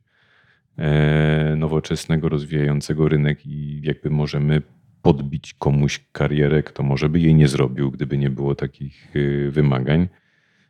e, 0.78 1.56
nowoczesnego, 1.58 2.30
rozwijającego 2.30 3.10
rynek 3.10 3.46
i 3.46 3.82
jakby 3.84 4.10
możemy 4.10 4.62
podbić 5.02 5.54
komuś 5.54 6.00
karierę, 6.12 6.64
kto 6.64 6.84
może 6.84 7.10
by 7.10 7.20
jej 7.20 7.36
nie 7.36 7.48
zrobił, 7.48 7.92
gdyby 7.92 8.18
nie 8.18 8.30
było 8.30 8.56
takich 8.56 9.16
e, 9.16 9.52
wymagań. 9.52 10.08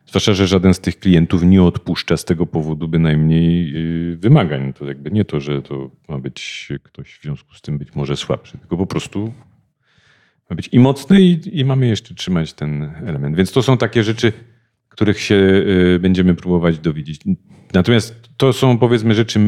Zwłaszcza, 0.05 0.33
że 0.33 0.47
żaden 0.47 0.73
z 0.73 0.79
tych 0.79 0.99
klientów 0.99 1.43
nie 1.43 1.63
odpuszcza 1.63 2.17
z 2.17 2.25
tego 2.25 2.45
powodu 2.45 2.87
bynajmniej 2.87 3.73
e, 4.13 4.15
wymagań. 4.15 4.73
To 4.73 4.85
jakby 4.85 5.11
nie 5.11 5.25
to, 5.25 5.39
że 5.39 5.61
to 5.61 5.91
ma 6.07 6.19
być 6.19 6.69
ktoś 6.83 7.13
w 7.13 7.21
związku 7.21 7.53
z 7.53 7.61
tym 7.61 7.77
być 7.77 7.95
może 7.95 8.17
słabszy, 8.17 8.57
tylko 8.57 8.77
po 8.77 8.85
prostu 8.85 9.33
ma 10.49 10.55
być 10.55 10.69
i 10.71 10.79
mocny, 10.79 11.21
i, 11.21 11.59
i 11.59 11.65
mamy 11.65 11.87
jeszcze 11.87 12.15
trzymać 12.15 12.53
ten 12.53 12.91
element. 13.05 13.35
Więc 13.35 13.51
to 13.51 13.63
są 13.63 13.77
takie 13.77 14.03
rzeczy, 14.03 14.33
których 14.89 15.19
się 15.19 15.35
y, 15.35 15.99
będziemy 16.01 16.35
próbować 16.35 16.79
dowiedzieć. 16.79 17.21
Natomiast 17.73 18.29
to 18.37 18.53
są 18.53 18.77
powiedzmy 18.77 19.13
rzeczy 19.13 19.39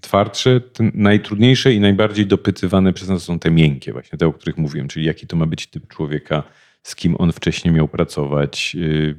twardsze, 0.00 0.60
najtrudniejsze 0.94 1.72
i 1.72 1.80
najbardziej 1.80 2.26
dopytywane 2.26 2.92
przez 2.92 3.08
nas 3.08 3.22
są 3.22 3.38
te 3.38 3.50
miękkie, 3.50 3.92
właśnie 3.92 4.18
te, 4.18 4.26
o 4.26 4.32
których 4.32 4.58
mówiłem, 4.58 4.88
czyli 4.88 5.06
jaki 5.06 5.26
to 5.26 5.36
ma 5.36 5.46
być 5.46 5.66
typ 5.66 5.88
człowieka, 5.88 6.42
z 6.82 6.96
kim 6.96 7.16
on 7.18 7.32
wcześniej 7.32 7.74
miał 7.74 7.88
pracować. 7.88 8.76
Y, 8.78 9.16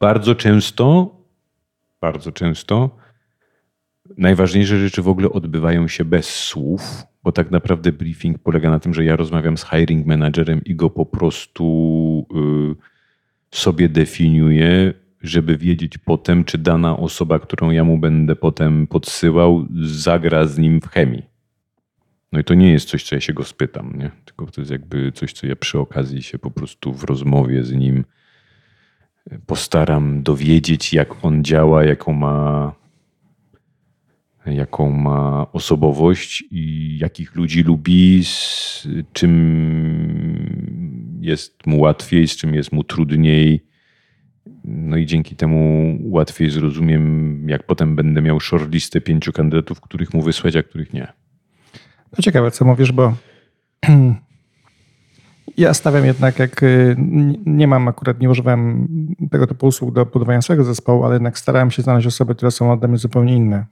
bardzo 0.00 0.34
często, 0.34 1.16
bardzo 2.00 2.32
często 2.32 2.90
najważniejsze 4.18 4.78
rzeczy 4.78 5.02
w 5.02 5.08
ogóle 5.08 5.30
odbywają 5.30 5.88
się 5.88 6.04
bez 6.04 6.28
słów, 6.28 6.82
bo 7.26 7.32
tak 7.32 7.50
naprawdę 7.50 7.92
briefing 7.92 8.38
polega 8.38 8.70
na 8.70 8.78
tym, 8.78 8.94
że 8.94 9.04
ja 9.04 9.16
rozmawiam 9.16 9.56
z 9.56 9.64
hiring 9.64 10.06
managerem 10.06 10.64
i 10.64 10.74
go 10.74 10.90
po 10.90 11.06
prostu 11.06 12.26
y, 13.52 13.56
sobie 13.58 13.88
definiuję, 13.88 14.94
żeby 15.22 15.56
wiedzieć 15.56 15.98
potem, 15.98 16.44
czy 16.44 16.58
dana 16.58 16.96
osoba, 16.96 17.38
którą 17.38 17.70
ja 17.70 17.84
mu 17.84 17.98
będę 17.98 18.36
potem 18.36 18.86
podsyłał, 18.86 19.66
zagra 19.82 20.46
z 20.46 20.58
nim 20.58 20.80
w 20.80 20.88
chemii. 20.88 21.22
No 22.32 22.38
i 22.38 22.44
to 22.44 22.54
nie 22.54 22.72
jest 22.72 22.88
coś, 22.88 23.04
co 23.04 23.14
ja 23.14 23.20
się 23.20 23.32
go 23.32 23.44
spytam, 23.44 23.92
nie? 23.98 24.10
tylko 24.24 24.46
to 24.46 24.60
jest 24.60 24.70
jakby 24.70 25.12
coś, 25.12 25.32
co 25.32 25.46
ja 25.46 25.56
przy 25.56 25.78
okazji 25.78 26.22
się 26.22 26.38
po 26.38 26.50
prostu 26.50 26.92
w 26.92 27.04
rozmowie 27.04 27.64
z 27.64 27.72
nim 27.72 28.04
postaram 29.46 30.22
dowiedzieć, 30.22 30.92
jak 30.92 31.24
on 31.24 31.44
działa, 31.44 31.84
jaką 31.84 32.12
ma 32.12 32.72
jaką 34.52 34.90
ma 34.90 35.46
osobowość 35.52 36.44
i 36.50 36.98
jakich 37.00 37.34
ludzi 37.34 37.62
lubi, 37.62 38.24
z 38.24 38.88
czym 39.12 41.18
jest 41.20 41.66
mu 41.66 41.80
łatwiej, 41.80 42.28
z 42.28 42.36
czym 42.36 42.54
jest 42.54 42.72
mu 42.72 42.84
trudniej. 42.84 43.66
No 44.64 44.96
i 44.96 45.06
dzięki 45.06 45.36
temu 45.36 45.98
łatwiej 46.02 46.50
zrozumiem, 46.50 47.48
jak 47.48 47.66
potem 47.66 47.96
będę 47.96 48.22
miał 48.22 48.40
shortlistę 48.40 49.00
pięciu 49.00 49.32
kandydatów, 49.32 49.80
których 49.80 50.14
mu 50.14 50.22
wysłać, 50.22 50.56
a 50.56 50.62
których 50.62 50.92
nie. 50.92 51.12
To 52.10 52.22
ciekawe, 52.22 52.50
co 52.50 52.64
mówisz, 52.64 52.92
bo 52.92 53.14
Ja 55.56 55.74
stawiam 55.74 56.04
jednak, 56.04 56.38
jak 56.38 56.62
y, 56.62 56.96
nie 57.46 57.66
mam 57.66 57.88
akurat, 57.88 58.20
nie 58.20 58.30
używałem 58.30 58.88
tego 59.30 59.46
typu 59.46 59.66
usług 59.66 59.94
do 59.94 60.06
budowania 60.06 60.42
swojego 60.42 60.64
zespołu, 60.64 61.04
ale 61.04 61.14
jednak 61.14 61.38
starałem 61.38 61.70
się 61.70 61.82
znaleźć 61.82 62.06
osoby, 62.06 62.34
które 62.34 62.50
są 62.50 62.72
ode 62.72 62.88
mnie 62.88 62.98
zupełnie 62.98 63.36
inne. 63.36 63.66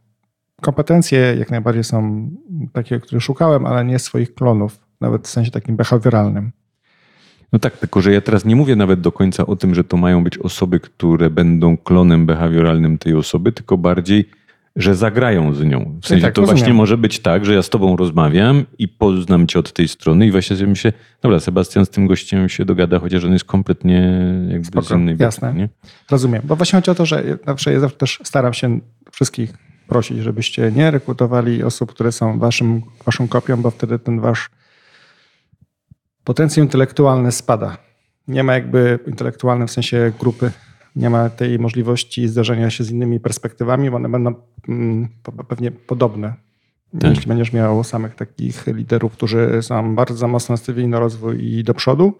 Kompetencje 0.60 1.36
jak 1.38 1.50
najbardziej 1.50 1.84
są 1.84 2.30
takie, 2.72 3.00
które 3.00 3.20
szukałem, 3.20 3.66
ale 3.66 3.84
nie 3.84 3.98
swoich 3.98 4.34
klonów, 4.34 4.80
nawet 5.00 5.28
w 5.28 5.30
sensie 5.30 5.50
takim 5.50 5.76
behawioralnym. 5.76 6.52
No 7.52 7.58
tak, 7.58 7.76
tylko 7.76 8.00
że 8.00 8.12
ja 8.12 8.20
teraz 8.20 8.44
nie 8.44 8.56
mówię 8.56 8.76
nawet 8.76 9.00
do 9.00 9.12
końca 9.12 9.46
o 9.46 9.56
tym, 9.56 9.74
że 9.74 9.84
to 9.84 9.96
mają 9.96 10.24
być 10.24 10.38
osoby, 10.38 10.80
które 10.80 11.30
będą 11.30 11.76
klonem 11.76 12.26
behawioralnym 12.26 12.98
tej 12.98 13.14
osoby, 13.14 13.52
tylko 13.52 13.78
bardziej 13.78 14.28
że 14.76 14.94
zagrają 14.94 15.54
z 15.54 15.64
nią. 15.64 15.98
W 16.02 16.06
sensie 16.06 16.22
tak, 16.22 16.34
to 16.34 16.40
rozumiem. 16.40 16.58
właśnie 16.58 16.74
może 16.74 16.98
być 16.98 17.18
tak, 17.20 17.44
że 17.44 17.54
ja 17.54 17.62
z 17.62 17.68
tobą 17.70 17.96
rozmawiam 17.96 18.64
i 18.78 18.88
poznam 18.88 19.46
cię 19.46 19.58
od 19.58 19.72
tej 19.72 19.88
strony 19.88 20.26
i 20.26 20.30
właśnie 20.30 20.56
sobie 20.56 20.68
myślę, 20.68 20.92
dobra, 21.22 21.40
Sebastian 21.40 21.86
z 21.86 21.90
tym 21.90 22.06
gościem 22.06 22.48
się 22.48 22.64
dogada, 22.64 22.98
chociaż 22.98 23.24
on 23.24 23.32
jest 23.32 23.44
kompletnie 23.44 24.24
jakby 24.48 24.66
Spoko, 24.66 24.86
z 24.86 24.90
innej 24.90 25.16
jasne. 25.18 25.48
beczki, 25.48 25.60
nie? 25.60 25.68
Rozumiem, 26.10 26.42
bo 26.44 26.56
właśnie 26.56 26.76
chodzi 26.76 26.90
o 26.90 26.94
to, 26.94 27.06
że 27.06 27.38
zawsze, 27.46 27.72
ja 27.72 27.80
zawsze 27.80 27.96
też 27.96 28.20
staram 28.24 28.52
się 28.52 28.80
wszystkich 29.12 29.52
prosić, 29.88 30.18
żebyście 30.18 30.72
nie 30.72 30.90
rekrutowali 30.90 31.62
osób, 31.62 31.90
które 31.90 32.12
są 32.12 32.38
waszym, 32.38 32.82
waszą 33.06 33.28
kopią, 33.28 33.62
bo 33.62 33.70
wtedy 33.70 33.98
ten 33.98 34.20
wasz 34.20 34.50
potencjał 36.24 36.64
intelektualny 36.64 37.32
spada. 37.32 37.76
Nie 38.28 38.42
ma 38.42 38.54
jakby 38.54 38.98
intelektualnym 39.06 39.68
w 39.68 39.70
sensie 39.70 40.12
grupy, 40.20 40.50
nie 40.96 41.10
ma 41.10 41.30
tej 41.30 41.58
możliwości 41.58 42.28
zderzenia 42.28 42.70
się 42.70 42.84
z 42.84 42.90
innymi 42.90 43.20
perspektywami, 43.20 43.90
bo 43.90 43.96
one 43.96 44.08
będą 44.08 44.34
mm, 44.68 45.08
pewnie 45.48 45.70
podobne. 45.70 46.34
Tak. 47.00 47.10
Jeśli 47.10 47.26
będziesz 47.26 47.52
miał 47.52 47.84
samych 47.84 48.14
takich 48.14 48.66
liderów, 48.66 49.12
którzy 49.12 49.62
są 49.62 49.94
bardzo 49.94 50.28
mocno 50.28 50.52
nastawieni 50.52 50.88
na 50.88 51.00
rozwój 51.00 51.44
i 51.44 51.64
do 51.64 51.74
przodu, 51.74 52.12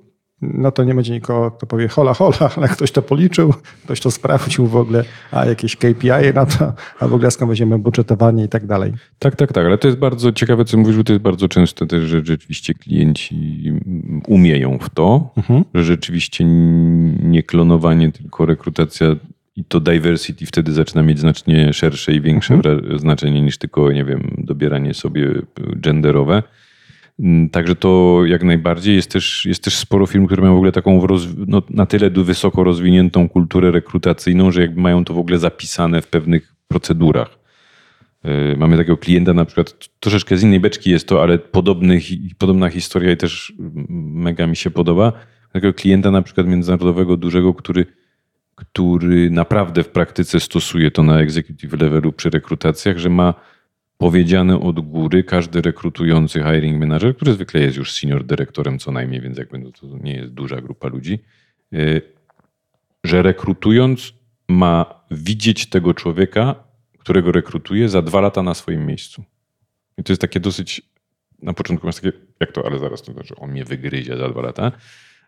no 0.43 0.73
to 0.73 0.85
nie 0.85 0.95
będzie 0.95 1.13
nikogo, 1.13 1.51
kto 1.51 1.67
powie 1.67 1.89
hola, 1.89 2.15
hola, 2.15 2.51
ale 2.57 2.69
ktoś 2.69 2.91
to 2.93 3.03
policzył, 3.03 3.55
ktoś 3.85 4.01
to 4.01 4.11
sprawdził 4.11 4.67
w 4.67 4.77
ogóle, 4.77 5.05
a 5.33 5.47
jakieś 5.47 5.77
KPI 5.77 6.09
na 6.35 6.47
to, 6.47 6.73
a 7.01 7.09
w 7.09 7.15
ogóle 7.15 7.31
skąd 7.31 7.49
będziemy 7.49 7.79
budżetowanie 7.79 8.45
i 8.45 8.49
tak 8.49 8.67
dalej. 8.67 8.93
Tak, 9.19 9.37
tak, 9.37 9.53
tak, 9.53 9.67
ale 9.67 9.79
to 9.79 9.89
jest 9.89 9.99
bardzo 9.99 10.33
ciekawe, 10.33 10.65
co 10.65 10.79
mówisz, 10.79 10.97
bo 10.97 11.05
to 11.05 11.13
jest 11.13 11.23
bardzo 11.23 11.49
często 11.49 11.87
też, 11.87 12.05
że 12.05 12.25
rzeczywiście 12.25 12.75
klienci 12.75 13.63
umieją 14.29 14.79
w 14.79 14.91
to, 14.91 15.31
Mhm. 15.37 15.65
że 15.75 15.85
rzeczywiście 15.85 16.45
nie 17.23 17.43
klonowanie, 17.43 18.13
tylko 18.13 18.47
rekrutacja 18.47 19.07
i 19.57 19.65
to 19.65 19.81
diversity 19.81 20.47
wtedy 20.47 20.73
zaczyna 20.73 21.03
mieć 21.03 21.19
znacznie 21.19 21.73
szersze 21.73 22.13
i 22.13 22.21
większe 22.21 22.57
wra- 22.57 22.99
znaczenie 22.99 23.43
niż 23.43 23.59
tylko, 23.59 23.93
nie 23.93 24.05
wiem, 24.05 24.35
dobieranie 24.39 24.95
sobie 24.95 25.29
genderowe. 25.77 26.43
Mm, 27.19 27.51
Także 27.51 27.75
to 27.77 28.21
jak 28.27 28.43
najbardziej 28.43 28.97
jest 28.97 29.11
też, 29.11 29.47
jest 29.47 29.65
też 29.65 29.77
sporo 29.77 30.07
firm, 30.07 30.27
które 30.27 30.43
mają 30.43 30.55
w 30.55 30.57
ogóle 30.57 30.73
taką 30.73 31.07
roz- 31.07 31.35
no, 31.47 31.63
na 31.71 31.87
tyle 31.87 32.11
wysoko 32.11 32.65
rozwiniętą 32.65 33.29
kulturę 33.29 33.71
rekrutacyjną, 33.71 34.51
że 34.51 34.61
jakby 34.61 34.81
mają 34.81 35.05
to 35.05 35.15
w 35.15 35.19
ogóle 35.19 35.39
zapisane 35.39 36.03
w 36.03 36.07
pewnych 36.07 36.55
procedurach. 36.69 37.39
Yy, 38.25 38.57
Mamy 38.57 38.77
takiego 38.77 38.97
klienta, 38.97 39.35
na 39.35 39.45
przykład 39.45 39.89
troszeczkę 40.01 40.37
z 40.37 40.43
innej 40.43 40.61
beczki 40.61 40.91
jest 40.91 41.09
to, 41.09 41.23
ale 41.23 41.39
podobny, 41.39 42.01
podobna 42.39 42.69
historia 42.69 43.13
i 43.13 43.17
też 43.17 43.53
mega 43.99 44.47
mi 44.47 44.57
się 44.57 44.71
podoba. 44.71 45.13
Takiego 45.53 45.75
klienta 45.75 46.11
na 46.11 46.23
przykład 46.23 46.47
międzynarodowego, 46.47 47.17
dużego, 47.17 47.55
który, 47.55 47.87
który 48.55 49.31
naprawdę 49.31 49.83
w 49.83 49.89
praktyce 49.89 50.41
stosuje 50.41 50.91
to 50.91 51.03
na 51.03 51.21
executive 51.21 51.81
levelu 51.81 52.13
przy 52.13 52.31
rekrutacjach, 52.31 52.99
że 52.99 53.11
ma 53.11 53.35
powiedziane 53.99 54.61
od 54.61 54.81
góry 54.81 55.25
każdy 55.25 55.63
rekrutujący 55.63 56.39
hiring 56.39 56.81
manager, 56.81 57.17
który 57.17 57.33
zwykle 57.33 57.61
jest 57.61 57.77
już 57.77 57.93
senior 57.93 58.25
dyrektorem 58.25 58.79
co 58.79 58.93
najmniej, 58.93 59.21
więc 59.21 59.39
jakby 59.39 59.59
no 59.59 59.71
to 59.73 59.87
nie 60.03 60.17
jest 60.17 60.33
duża 60.33 60.61
grupa 60.61 60.89
ludzi, 60.89 61.19
yy, 61.73 62.03
że 63.05 63.23
rekrutując 63.23 64.13
ma 64.49 65.05
widzieć 65.11 65.67
tego 65.67 65.95
człowieka, 65.95 66.55
którego 66.99 67.33
rekrutuje 67.33 67.89
za 67.89 68.03
dwa 68.03 68.21
lata 68.21 68.43
na 68.43 68.55
swoim 68.55 68.87
miejscu. 68.87 69.25
I 69.99 70.05
to 70.05 70.13
jest 70.13 70.21
takie 70.21 70.41
dosyć, 70.41 70.83
na 71.43 71.53
początku 71.53 71.87
masz 71.87 71.95
takie, 71.97 72.13
jak 72.41 72.53
to, 72.53 72.67
ale 72.67 72.79
zaraz 72.79 73.03
to 73.03 73.13
znaczy, 73.13 73.35
on 73.37 73.51
mnie 73.51 73.65
wygryzie 73.65 74.17
za 74.17 74.29
dwa 74.29 74.43
lata. 74.43 74.73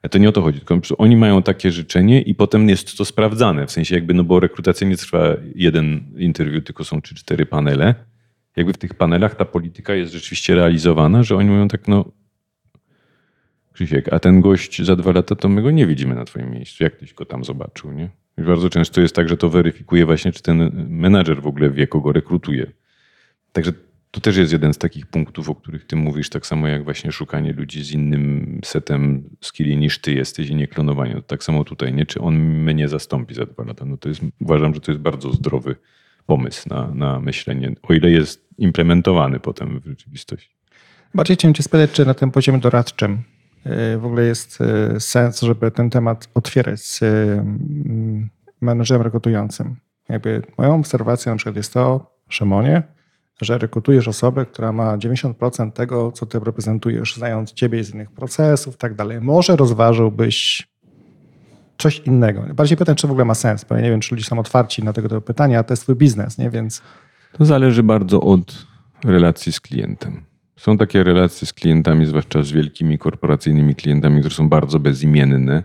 Ale 0.02 0.10
to 0.10 0.18
nie 0.18 0.28
o 0.28 0.32
to 0.32 0.42
chodzi, 0.42 0.58
tylko 0.58 0.80
oni 0.98 1.16
mają 1.16 1.42
takie 1.42 1.72
życzenie 1.72 2.22
i 2.22 2.34
potem 2.34 2.68
jest 2.68 2.98
to 2.98 3.04
sprawdzane. 3.04 3.66
W 3.66 3.70
sensie 3.70 3.94
jakby, 3.94 4.14
no 4.14 4.24
bo 4.24 4.40
rekrutacja 4.40 4.88
nie 4.88 4.96
trwa 4.96 5.36
jeden 5.54 6.04
interwiu, 6.16 6.60
tylko 6.60 6.84
są 6.84 7.02
trzy, 7.02 7.14
cztery 7.14 7.46
panele. 7.46 7.94
Jakby 8.56 8.72
w 8.72 8.78
tych 8.78 8.94
panelach 8.94 9.34
ta 9.34 9.44
polityka 9.44 9.94
jest 9.94 10.12
rzeczywiście 10.12 10.54
realizowana, 10.54 11.22
że 11.22 11.36
oni 11.36 11.50
mówią 11.50 11.68
tak, 11.68 11.88
no 11.88 12.12
Krzysiek, 13.76 14.12
a 14.12 14.18
ten 14.18 14.40
gość 14.40 14.82
za 14.82 14.96
dwa 14.96 15.12
lata, 15.12 15.34
to 15.34 15.48
my 15.48 15.62
go 15.62 15.70
nie 15.70 15.86
widzimy 15.86 16.14
na 16.14 16.24
twoim 16.24 16.50
miejscu. 16.50 16.84
Jak 16.84 16.96
tyś 16.96 17.14
go 17.14 17.24
tam 17.24 17.44
zobaczył, 17.44 17.92
nie? 17.92 18.10
I 18.38 18.42
bardzo 18.42 18.70
często 18.70 19.00
jest 19.00 19.14
tak, 19.14 19.28
że 19.28 19.36
to 19.36 19.48
weryfikuje 19.48 20.06
właśnie, 20.06 20.32
czy 20.32 20.42
ten 20.42 20.86
menadżer 20.88 21.42
w 21.42 21.46
ogóle 21.46 21.70
wie, 21.70 21.86
kogo 21.86 22.12
rekrutuje. 22.12 22.72
Także 23.52 23.72
to 24.10 24.20
też 24.20 24.36
jest 24.36 24.52
jeden 24.52 24.74
z 24.74 24.78
takich 24.78 25.06
punktów, 25.06 25.50
o 25.50 25.54
których 25.54 25.84
ty 25.84 25.96
mówisz, 25.96 26.30
tak 26.30 26.46
samo 26.46 26.68
jak 26.68 26.84
właśnie 26.84 27.12
szukanie 27.12 27.52
ludzi 27.52 27.84
z 27.84 27.92
innym 27.92 28.60
setem 28.64 29.30
skilli 29.40 29.76
niż 29.76 29.98
ty 29.98 30.12
jesteś 30.12 30.48
i 30.48 30.54
nie 30.54 30.68
klonowanie. 30.68 31.22
Tak 31.26 31.44
samo 31.44 31.64
tutaj, 31.64 31.94
nie? 31.94 32.06
Czy 32.06 32.20
on 32.20 32.36
mnie 32.38 32.88
zastąpi 32.88 33.34
za 33.34 33.46
dwa 33.46 33.64
lata? 33.64 33.84
No 33.84 33.96
to 33.96 34.08
jest, 34.08 34.20
uważam, 34.40 34.74
że 34.74 34.80
to 34.80 34.92
jest 34.92 35.02
bardzo 35.02 35.32
zdrowy 35.32 35.76
pomysł 36.26 36.68
na, 36.68 36.90
na 36.94 37.20
myślenie, 37.20 37.72
o 37.82 37.92
ile 37.92 38.10
jest 38.10 38.46
implementowany 38.58 39.40
potem 39.40 39.80
w 39.80 39.86
rzeczywistości. 39.86 40.56
Bardziej 41.14 41.36
chciałem 41.36 41.54
cię 41.54 41.62
spytać, 41.62 41.92
czy 41.92 42.06
na 42.06 42.14
tym 42.14 42.30
poziomie 42.30 42.58
doradczym 42.58 43.22
y, 43.66 43.98
w 43.98 44.04
ogóle 44.06 44.22
jest 44.22 44.58
y, 44.96 45.00
sens, 45.00 45.40
żeby 45.40 45.70
ten 45.70 45.90
temat 45.90 46.28
otwierać 46.34 46.80
z 46.80 47.02
mm, 47.02 48.30
menedżerem 48.60 49.02
rekrutującym. 49.02 49.76
Jakby 50.08 50.42
moją 50.58 50.74
obserwacją 50.74 51.32
na 51.32 51.36
przykład 51.36 51.56
jest 51.56 51.72
to, 51.72 52.16
Szymonie, 52.28 52.82
że 53.42 53.58
rekrutujesz 53.58 54.08
osobę, 54.08 54.46
która 54.46 54.72
ma 54.72 54.98
90% 54.98 55.72
tego, 55.72 56.12
co 56.12 56.26
ty 56.26 56.38
reprezentujesz, 56.38 57.14
znając 57.16 57.52
ciebie 57.52 57.84
z 57.84 57.94
innych 57.94 58.10
procesów 58.10 58.74
i 58.74 58.78
tak 58.78 58.94
dalej. 58.94 59.20
Może 59.20 59.56
rozważyłbyś 59.56 60.68
coś 61.78 61.98
innego. 61.98 62.44
Bardziej 62.54 62.76
pytam, 62.76 62.94
czy 62.94 63.06
w 63.06 63.10
ogóle 63.10 63.24
ma 63.24 63.34
sens, 63.34 63.64
bo 63.64 63.74
ja 63.74 63.80
nie 63.80 63.90
wiem, 63.90 64.00
czy 64.00 64.14
ludzie 64.14 64.24
są 64.24 64.38
otwarci 64.38 64.84
na 64.84 64.92
tego 64.92 65.08
typu 65.08 65.20
pytania, 65.20 65.58
a 65.58 65.62
to 65.62 65.72
jest 65.72 65.82
twój 65.82 65.94
biznes, 65.94 66.38
nie? 66.38 66.50
Więc 66.50 66.82
To 67.38 67.44
zależy 67.44 67.82
bardzo 67.82 68.20
od 68.20 68.66
relacji 69.04 69.52
z 69.52 69.60
klientem. 69.60 70.22
Są 70.56 70.78
takie 70.78 71.04
relacje 71.04 71.46
z 71.46 71.52
klientami, 71.52 72.06
zwłaszcza 72.06 72.42
z 72.42 72.52
wielkimi 72.52 72.98
korporacyjnymi 72.98 73.74
klientami, 73.74 74.20
które 74.20 74.34
są 74.34 74.48
bardzo 74.48 74.78
bezimienne 74.78 75.62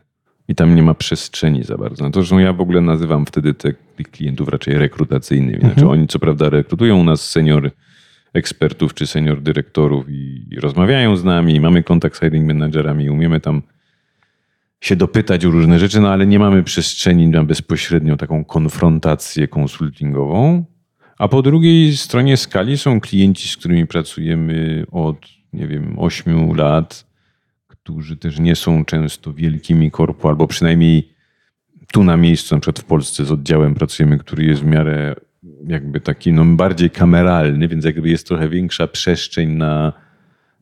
i 0.47 0.55
tam 0.55 0.75
nie 0.75 0.83
ma 0.83 0.93
przestrzeni 0.93 1.63
za 1.63 1.77
bardzo. 1.77 2.03
No 2.03 2.11
to 2.11 2.19
zresztą 2.19 2.39
ja 2.39 2.53
w 2.53 2.61
ogóle 2.61 2.81
nazywam 2.81 3.25
wtedy 3.25 3.53
te, 3.53 3.73
tych 3.73 4.11
klientów 4.11 4.49
raczej 4.49 4.77
rekrutacyjnymi. 4.77 5.59
Znaczy 5.59 5.87
oni 5.87 6.07
co 6.07 6.19
prawda 6.19 6.49
rekrutują 6.49 6.99
u 6.99 7.03
nas 7.03 7.29
senior 7.29 7.71
ekspertów 8.33 8.93
czy 8.93 9.07
senior 9.07 9.41
dyrektorów 9.41 10.09
i, 10.09 10.47
i 10.51 10.59
rozmawiają 10.59 11.17
z 11.17 11.23
nami, 11.23 11.55
i 11.55 11.59
mamy 11.59 11.83
kontakt 11.83 12.17
z 12.17 12.19
hiring 12.19 12.47
managerami, 12.47 13.03
i 13.03 13.09
umiemy 13.09 13.39
tam 13.39 13.61
się 14.81 14.95
dopytać 14.95 15.45
o 15.45 15.51
różne 15.51 15.79
rzeczy, 15.79 16.01
no 16.01 16.09
ale 16.09 16.27
nie 16.27 16.39
mamy 16.39 16.63
przestrzeni 16.63 17.27
na 17.27 17.43
bezpośrednią 17.43 18.17
taką 18.17 18.45
konfrontację 18.45 19.47
konsultingową. 19.47 20.65
A 21.17 21.27
po 21.27 21.41
drugiej 21.41 21.97
stronie 21.97 22.37
skali 22.37 22.77
są 22.77 22.99
klienci, 23.01 23.49
z 23.49 23.57
którymi 23.57 23.87
pracujemy 23.87 24.85
od, 24.91 25.17
nie 25.53 25.67
wiem, 25.67 25.99
8 25.99 26.53
lat, 26.55 27.05
którzy 27.67 28.17
też 28.17 28.39
nie 28.39 28.55
są 28.55 28.85
często 28.85 29.33
wielkimi 29.33 29.91
korpo, 29.91 30.29
albo 30.29 30.47
przynajmniej 30.47 31.13
tu 31.91 32.03
na 32.03 32.17
miejscu, 32.17 32.55
na 32.55 32.61
przykład 32.61 32.79
w 32.79 32.87
Polsce 32.87 33.25
z 33.25 33.31
oddziałem 33.31 33.73
pracujemy, 33.73 34.17
który 34.17 34.45
jest 34.45 34.61
w 34.61 34.65
miarę 34.65 35.15
jakby 35.67 35.99
taki 35.99 36.33
no, 36.33 36.45
bardziej 36.45 36.89
kameralny, 36.89 37.67
więc 37.67 37.85
jakby 37.85 38.09
jest 38.09 38.27
trochę 38.27 38.49
większa 38.49 38.87
przestrzeń 38.87 39.49
na, 39.49 39.93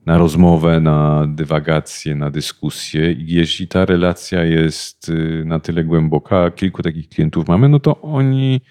na 0.05 0.17
rozmowę, 0.17 0.79
na 0.79 1.27
dywagację, 1.27 2.15
na 2.15 2.29
dyskusję. 2.29 3.11
I 3.11 3.33
jeśli 3.33 3.67
ta 3.67 3.85
relacja 3.85 4.43
jest 4.43 5.09
y, 5.09 5.43
na 5.45 5.59
tyle 5.59 5.83
głęboka, 5.83 6.43
a 6.43 6.51
kilku 6.51 6.83
takich 6.83 7.09
klientów 7.09 7.47
mamy, 7.47 7.69
no 7.69 7.79
to 7.79 8.01
oni 8.01 8.61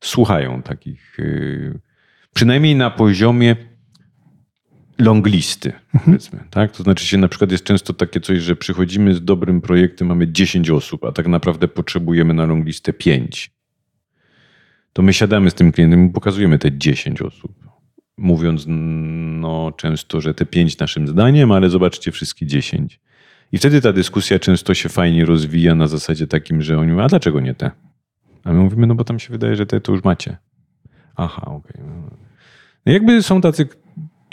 słuchają 0.00 0.62
takich, 0.62 1.18
y, 1.18 1.80
przynajmniej 2.34 2.76
na 2.76 2.90
poziomie 2.90 3.56
longlisty, 4.98 5.72
powiedzmy. 6.04 6.40
Tak? 6.50 6.72
To 6.72 6.82
znaczy 6.82 7.06
się 7.06 7.18
na 7.18 7.28
przykład 7.28 7.52
jest 7.52 7.64
często 7.64 7.92
takie 7.92 8.20
coś, 8.20 8.42
że 8.42 8.56
przychodzimy 8.56 9.14
z 9.14 9.24
dobrym 9.24 9.60
projektem, 9.60 10.08
mamy 10.08 10.32
10 10.32 10.70
osób, 10.70 11.04
a 11.04 11.12
tak 11.12 11.26
naprawdę 11.26 11.68
potrzebujemy 11.68 12.34
na 12.34 12.46
longlistę 12.46 12.92
5. 12.92 13.50
To 14.92 15.02
my 15.02 15.12
siadamy 15.12 15.50
z 15.50 15.54
tym 15.54 15.72
klientem 15.72 16.06
i 16.06 16.10
pokazujemy 16.10 16.58
te 16.58 16.78
10 16.78 17.22
osób. 17.22 17.71
Mówiąc 18.18 18.64
no, 18.68 19.72
często, 19.76 20.20
że 20.20 20.34
te 20.34 20.46
5 20.46 20.78
naszym 20.78 21.08
zdaniem, 21.08 21.52
ale 21.52 21.70
zobaczcie 21.70 22.12
wszystkie 22.12 22.46
10. 22.46 23.00
I 23.52 23.58
wtedy 23.58 23.80
ta 23.80 23.92
dyskusja 23.92 24.38
często 24.38 24.74
się 24.74 24.88
fajnie 24.88 25.24
rozwija 25.24 25.74
na 25.74 25.86
zasadzie 25.86 26.26
takim, 26.26 26.62
że 26.62 26.78
oni 26.78 26.92
mówią, 26.92 27.04
a 27.04 27.08
dlaczego 27.08 27.40
nie 27.40 27.54
te? 27.54 27.70
A 28.44 28.52
my 28.52 28.58
mówimy, 28.58 28.86
no 28.86 28.94
bo 28.94 29.04
tam 29.04 29.18
się 29.18 29.32
wydaje, 29.32 29.56
że 29.56 29.66
te 29.66 29.80
to 29.80 29.92
już 29.92 30.04
macie. 30.04 30.36
Aha, 31.16 31.42
okej. 31.44 31.82
No 32.86 32.92
jakby 32.92 33.22
są 33.22 33.40
tacy 33.40 33.68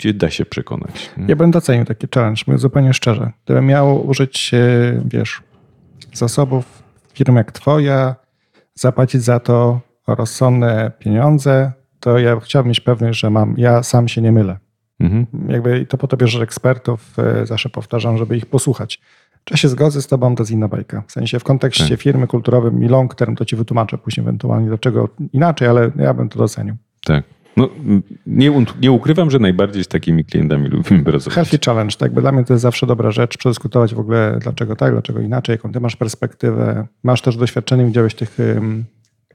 gdzie 0.00 0.14
da 0.14 0.30
się 0.30 0.44
przekonać. 0.44 1.10
Ja 1.28 1.36
bym 1.36 1.50
docenił 1.50 1.84
taki 1.84 2.06
challenge, 2.14 2.42
mówię 2.46 2.58
zupełnie 2.58 2.94
szczerze. 2.94 3.32
Gdybym 3.44 3.66
miał 3.66 4.06
użyć, 4.06 4.50
wiesz, 5.04 5.42
zasobów 6.12 6.82
firm 7.14 7.36
jak 7.36 7.52
twoja, 7.52 8.16
zapłacić 8.74 9.22
za 9.22 9.40
to 9.40 9.80
rozsądne 10.06 10.92
pieniądze, 10.98 11.72
to 12.00 12.18
ja 12.18 12.40
chciałbym 12.40 12.68
mieć 12.68 12.80
pewność, 12.80 13.20
że 13.20 13.30
mam, 13.30 13.54
ja 13.58 13.82
sam 13.82 14.08
się 14.08 14.22
nie 14.22 14.32
mylę. 14.32 14.58
Mhm. 15.00 15.26
Jakby 15.48 15.86
to 15.86 15.98
po 15.98 16.06
to 16.06 16.16
bierzesz 16.16 16.42
ekspertów, 16.42 17.18
e, 17.18 17.46
zawsze 17.46 17.68
powtarzam, 17.68 18.18
żeby 18.18 18.36
ich 18.36 18.46
posłuchać. 18.46 19.00
Czy 19.44 19.56
się 19.56 19.68
zgodzę 19.68 20.02
z 20.02 20.06
tobą, 20.06 20.34
to 20.34 20.42
jest 20.42 20.50
inna 20.50 20.68
bajka. 20.68 21.02
W 21.06 21.12
sensie 21.12 21.38
w 21.38 21.44
kontekście 21.44 21.88
Tak. 21.88 22.00
firmy 22.00 22.26
kulturowym 22.26 22.84
i 22.84 22.88
long 22.88 23.14
term 23.14 23.36
to 23.36 23.44
ci 23.44 23.56
wytłumaczę 23.56 23.98
później 23.98 24.24
ewentualnie 24.24 24.68
dlaczego 24.68 25.08
inaczej, 25.32 25.68
ale 25.68 25.90
ja 25.96 26.14
bym 26.14 26.28
to 26.28 26.38
docenił. 26.38 26.74
Tak. 27.04 27.24
No, 27.56 27.68
nie, 28.26 28.64
nie 28.80 28.92
ukrywam, 28.92 29.30
że 29.30 29.38
najbardziej 29.38 29.84
z 29.84 29.88
takimi 29.88 30.24
klientami 30.24 30.68
lubimy 30.68 31.04
pracować. 31.04 31.34
Healthy 31.34 31.58
challenge, 31.66 31.92
tak 31.92 32.06
jakby 32.06 32.20
dla 32.20 32.32
mnie 32.32 32.44
to 32.44 32.52
jest 32.52 32.62
zawsze 32.62 32.86
dobra 32.86 33.10
rzecz, 33.10 33.38
przedyskutować 33.38 33.94
w 33.94 33.98
ogóle 33.98 34.38
dlaczego 34.42 34.76
tak, 34.76 34.92
dlaczego 34.92 35.20
inaczej, 35.20 35.52
jaką 35.52 35.72
ty 35.72 35.80
masz 35.80 35.96
perspektywę. 35.96 36.86
Masz 37.02 37.22
też 37.22 37.36
doświadczenie, 37.36 37.84
widziałeś 37.84 38.14
tych 38.14 38.40
ym, 38.40 38.84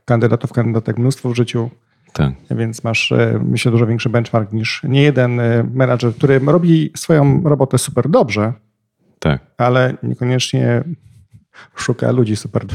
kandydatów, 0.05 0.53
kandydatek 0.53 0.97
mnóstwo 0.97 1.29
w 1.29 1.35
życiu, 1.35 1.69
Tak. 2.15 2.33
więc 2.51 2.83
masz, 2.83 3.11
y, 3.11 3.39
myślę, 3.43 3.71
dużo 3.71 3.87
większy 3.87 4.09
benchmark 4.09 4.53
niż 4.53 4.81
nie 4.83 5.01
jeden 5.01 5.39
y, 5.39 5.69
menadżer, 5.73 6.15
który 6.15 6.39
robi 6.39 6.91
swoją 6.95 7.41
robotę 7.43 7.77
super 7.77 8.09
dobrze, 8.09 8.53
Tak. 9.19 9.41
ale 9.57 9.93
niekoniecznie 10.03 10.83
szuka 11.75 12.11
ludzi 12.11 12.35
super 12.35 12.65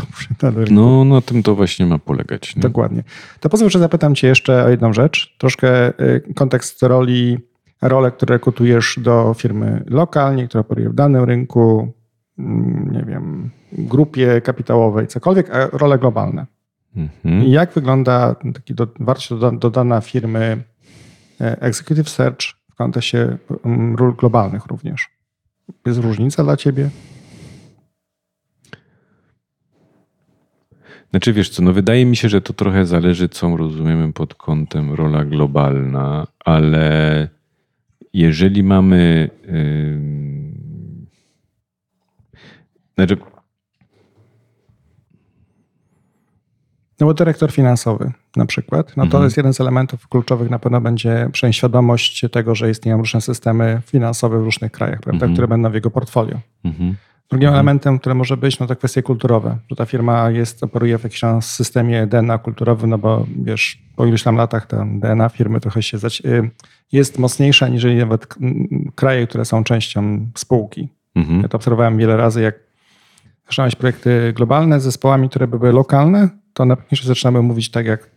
rynku. 0.42 0.74
No, 0.74 1.04
na 1.04 1.20
tym 1.20 1.42
to 1.42 1.54
właśnie 1.54 1.86
ma 1.86 1.98
polegać. 1.98 2.56
Nie? 2.56 2.62
Dokładnie. 2.62 3.02
To 3.40 3.48
pozwól, 3.48 3.70
że 3.70 3.78
zapytam 3.78 4.14
Cię 4.14 4.28
jeszcze 4.28 4.64
o 4.64 4.68
jedną 4.68 4.92
rzecz. 4.92 5.36
Troszkę 5.38 5.88
y, 6.00 6.34
kontekst 6.34 6.82
roli, 6.82 7.38
rolę, 7.82 8.10
które 8.10 8.34
rekrutujesz 8.34 8.98
do 9.02 9.34
firmy 9.38 9.84
lokalnie, 9.86 10.48
która 10.48 10.60
operuje 10.60 10.88
w 10.88 10.94
danym 10.94 11.24
rynku, 11.24 11.92
mm, 12.38 12.90
nie 12.92 13.02
wiem, 13.04 13.50
grupie 13.72 14.40
kapitałowej, 14.40 15.06
cokolwiek, 15.06 15.50
a 15.50 15.66
role 15.66 15.98
globalne. 15.98 16.46
Mhm. 16.96 17.42
Jak 17.44 17.72
wygląda 17.72 18.36
taki 18.54 18.74
do, 18.74 18.86
wartość 19.00 19.30
doda- 19.30 19.58
dodana 19.58 20.00
firmy 20.00 20.64
e, 21.40 21.60
Executive 21.60 22.08
Search 22.08 22.40
w 22.70 22.74
kontekście 22.74 23.38
ról 23.96 24.16
globalnych 24.16 24.66
również? 24.66 25.08
Jest 25.86 25.98
różnica 25.98 26.44
dla 26.44 26.56
Ciebie? 26.56 26.90
Znaczy 31.10 31.32
wiesz 31.32 31.50
co, 31.50 31.62
no 31.62 31.72
wydaje 31.72 32.06
mi 32.06 32.16
się, 32.16 32.28
że 32.28 32.40
to 32.40 32.52
trochę 32.52 32.86
zależy, 32.86 33.28
co 33.28 33.56
rozumiemy 33.56 34.12
pod 34.12 34.34
kątem 34.34 34.92
rola 34.92 35.24
globalna, 35.24 36.26
ale 36.44 37.28
jeżeli 38.12 38.62
mamy. 38.62 39.30
Yy... 39.46 40.20
Znaczy, 42.94 43.16
No 47.00 47.06
bo 47.06 47.14
dyrektor 47.14 47.52
finansowy 47.52 48.12
na 48.36 48.46
przykład, 48.46 48.96
no 48.96 49.02
to 49.02 49.06
Mhm. 49.06 49.24
jest 49.24 49.36
jeden 49.36 49.54
z 49.54 49.60
elementów 49.60 50.08
kluczowych, 50.08 50.50
na 50.50 50.58
pewno 50.58 50.80
będzie 50.80 51.28
przynajmniej 51.32 51.54
świadomość 51.54 52.24
tego, 52.32 52.54
że 52.54 52.70
istnieją 52.70 52.98
różne 52.98 53.20
systemy 53.20 53.82
finansowe 53.86 54.38
w 54.40 54.44
różnych 54.44 54.72
krajach, 54.72 55.00
prawda, 55.00 55.16
Mhm. 55.26 55.32
które 55.32 55.48
będą 55.48 55.70
w 55.70 55.74
jego 55.74 55.90
portfolio. 55.90 56.40
mhm. 56.64 56.96
Drugim 57.30 57.48
elementem, 57.48 57.98
który 57.98 58.14
może 58.14 58.36
być, 58.36 58.58
no 58.58 58.66
to 58.66 58.76
kwestie 58.76 59.02
kulturowe, 59.02 59.56
że 59.70 59.76
ta 59.76 59.86
firma 59.86 60.30
jest, 60.30 60.62
operuje 60.62 60.98
w 60.98 61.04
jakimś 61.04 61.44
systemie 61.44 62.06
DNA 62.06 62.38
kulturowym, 62.38 62.90
no 62.90 62.98
bo 62.98 63.26
wiesz, 63.42 63.82
po 63.96 64.06
iluś 64.06 64.22
tam 64.22 64.36
latach 64.36 64.66
ten 64.66 65.00
DNA 65.00 65.28
firmy 65.28 65.60
trochę 65.60 65.82
się 65.82 65.98
y, 66.24 66.50
jest 66.92 67.18
mocniejsza 67.18 67.68
niż 67.68 67.84
nawet 67.84 68.26
kraje, 68.94 69.26
które 69.26 69.44
są 69.44 69.64
częścią 69.64 70.26
spółki. 70.36 70.88
Mhm. 71.14 71.42
Ja 71.42 71.48
to 71.48 71.56
obserwowałem 71.56 71.98
wiele 71.98 72.16
razy, 72.16 72.42
jak 72.42 72.54
zaczynałeś 73.46 73.74
projekty 73.76 74.32
globalne 74.36 74.80
z 74.80 74.82
zespołami, 74.82 75.28
które 75.28 75.46
by 75.48 75.58
były 75.58 75.72
lokalne, 75.72 76.28
to 76.52 76.64
na 76.64 76.76
pewno 76.76 76.98
zaczynamy 77.04 77.42
mówić 77.42 77.70
tak 77.70 77.86
jak 77.86 78.10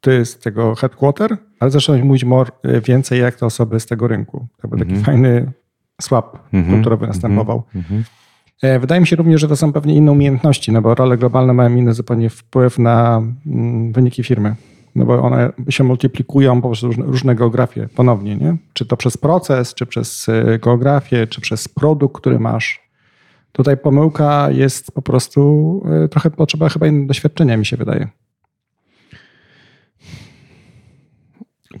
ty 0.00 0.24
z 0.24 0.38
tego 0.38 0.74
headquarter, 0.74 1.36
ale 1.60 1.70
zaczynałeś 1.70 2.04
mówić 2.04 2.24
more, 2.24 2.50
więcej 2.84 3.20
jak 3.20 3.34
te 3.36 3.46
osoby 3.46 3.80
z 3.80 3.86
tego 3.86 4.08
rynku. 4.08 4.46
To 4.62 4.68
był 4.68 4.78
taki 4.78 4.90
Mhm. 4.90 5.04
fajny 5.04 5.52
swap 6.02 6.38
Mhm. 6.52 6.74
kulturowy 6.74 7.06
następował. 7.06 7.62
Mhm. 7.74 8.04
E, 8.62 8.78
Wydaje 8.78 9.00
mi 9.00 9.06
się 9.06 9.16
również, 9.16 9.40
że 9.40 9.48
to 9.48 9.56
są 9.56 9.72
pewnie 9.72 9.94
inne 9.94 10.12
umiejętności, 10.12 10.72
no 10.72 10.82
bo 10.82 10.94
role 10.94 11.18
globalne 11.18 11.52
mają 11.52 11.76
inny 11.76 11.94
zupełnie 11.94 12.30
wpływ 12.30 12.78
na 12.78 13.22
mm, 13.46 13.92
wyniki 13.92 14.24
firmy. 14.24 14.54
No 14.94 15.04
bo 15.04 15.22
one 15.22 15.52
się 15.68 15.84
multiplikują 15.84 16.60
po 16.62 16.68
prostu 16.68 16.86
różne, 16.86 17.04
różne 17.04 17.34
geografie 17.34 17.88
ponownie, 17.94 18.36
nie? 18.36 18.56
Czy 18.72 18.86
to 18.86 18.96
przez 18.96 19.16
proces, 19.16 19.74
czy 19.74 19.86
przez 19.86 20.28
e, 20.28 20.58
geografię, 20.58 21.26
czy 21.26 21.40
przez 21.40 21.68
produkt, 21.68 22.16
który 22.20 22.38
masz. 22.38 22.85
Tutaj 23.56 23.76
pomyłka 23.76 24.50
jest 24.50 24.92
po 24.92 25.02
prostu 25.02 25.82
e, 26.04 26.08
trochę 26.08 26.30
potrzeba 26.30 26.68
chyba 26.68 26.86
innego 26.86 27.06
doświadczenia, 27.06 27.56
mi 27.56 27.66
się 27.66 27.76
wydaje. 27.76 28.08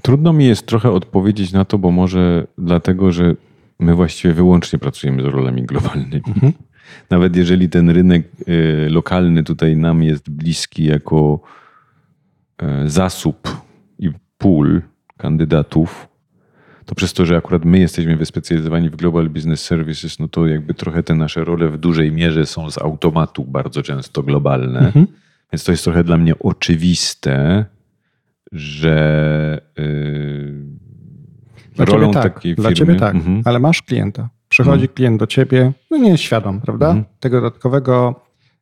Trudno 0.02 0.32
mi 0.32 0.46
jest 0.46 0.66
trochę 0.66 0.90
odpowiedzieć 0.90 1.52
na 1.52 1.64
to, 1.64 1.78
bo 1.78 1.90
może 1.90 2.46
dlatego, 2.58 3.12
że 3.12 3.34
my 3.78 3.94
właściwie 3.94 4.34
wyłącznie 4.34 4.78
pracujemy 4.78 5.22
z 5.22 5.24
rolami 5.24 5.62
globalnymi. 5.62 6.22
Nawet 7.10 7.36
jeżeli 7.36 7.68
ten 7.68 7.90
rynek 7.90 8.28
y, 8.48 8.88
lokalny 8.90 9.44
tutaj 9.44 9.76
nam 9.76 10.02
jest 10.02 10.30
bliski 10.30 10.84
jako 10.84 11.40
y, 12.62 12.90
zasób 12.90 13.48
i 13.98 14.10
pool 14.38 14.82
kandydatów, 15.16 16.08
to 16.86 16.94
przez 16.94 17.12
to, 17.12 17.26
że 17.26 17.36
akurat 17.36 17.64
my 17.64 17.78
jesteśmy 17.78 18.16
wyspecjalizowani 18.16 18.90
w 18.90 18.96
Global 18.96 19.28
Business 19.30 19.64
Services, 19.64 20.18
no 20.18 20.28
to 20.28 20.46
jakby 20.46 20.74
trochę 20.74 21.02
te 21.02 21.14
nasze 21.14 21.44
role 21.44 21.68
w 21.68 21.78
dużej 21.78 22.12
mierze 22.12 22.46
są 22.46 22.70
z 22.70 22.78
automatu 22.78 23.44
bardzo 23.44 23.82
często 23.82 24.22
globalne. 24.22 24.92
Więc 25.52 25.64
to 25.64 25.72
jest 25.72 25.84
trochę 25.84 26.04
dla 26.04 26.16
mnie 26.18 26.38
oczywiste, 26.38 27.64
że 28.52 29.60
yy, 29.78 30.54
Dla 31.74 31.84
rolą 31.84 32.10
tak, 32.10 32.34
takiej 32.34 32.54
dla 32.54 32.70
firmy... 32.70 32.76
ciebie 32.86 33.00
tak, 33.00 33.14
Mhm. 33.14 33.42
ale 33.44 33.58
masz 33.58 33.82
klienta. 33.82 34.28
Przychodzi 34.48 34.88
klient 34.88 35.20
do 35.20 35.26
ciebie, 35.26 35.72
no 35.90 35.96
nie 35.96 36.10
jest 36.10 36.22
świadom, 36.22 36.60
prawda? 36.60 36.86
Mhm. 36.86 37.04
Tego 37.20 37.40
dodatkowego 37.40 38.20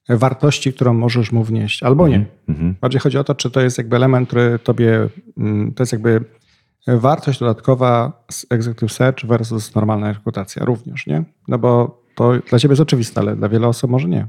wartości, 0.09 0.73
którą 0.73 0.95
możesz 0.95 1.33
mu 1.33 1.45
wnieść, 1.45 1.83
albo 1.83 2.09
nie. 2.09 2.25
Mhm. 2.49 2.75
Bardziej 2.81 3.01
chodzi 3.01 3.19
o 3.19 3.25
to, 3.25 3.35
czy 3.35 3.51
to 3.51 3.61
jest 3.61 3.79
jakby 3.79 3.97
element, 3.97 4.29
który 4.29 4.59
tobie, 4.59 5.09
mm, 5.39 5.75
to 5.75 5.83
jest 5.83 5.93
jakby 5.93 6.25
wartość 6.87 7.41
dodatkowa 7.41 8.25
z 8.31 8.47
Executive 8.51 8.93
Search 8.93 9.27
versus 9.27 9.75
normalna 9.75 10.13
rekrutacja 10.13 10.65
również, 10.65 11.07
nie? 11.07 11.25
No 11.49 11.59
bo 11.59 12.03
to 12.15 12.33
dla 12.51 12.59
ciebie 12.59 12.73
jest 12.73 12.83
oczywiste, 12.83 13.21
ale 13.21 13.37
dla 13.37 13.49
wielu 13.49 13.69
osób 13.69 13.91
może 13.91 14.09
nie. 14.09 14.27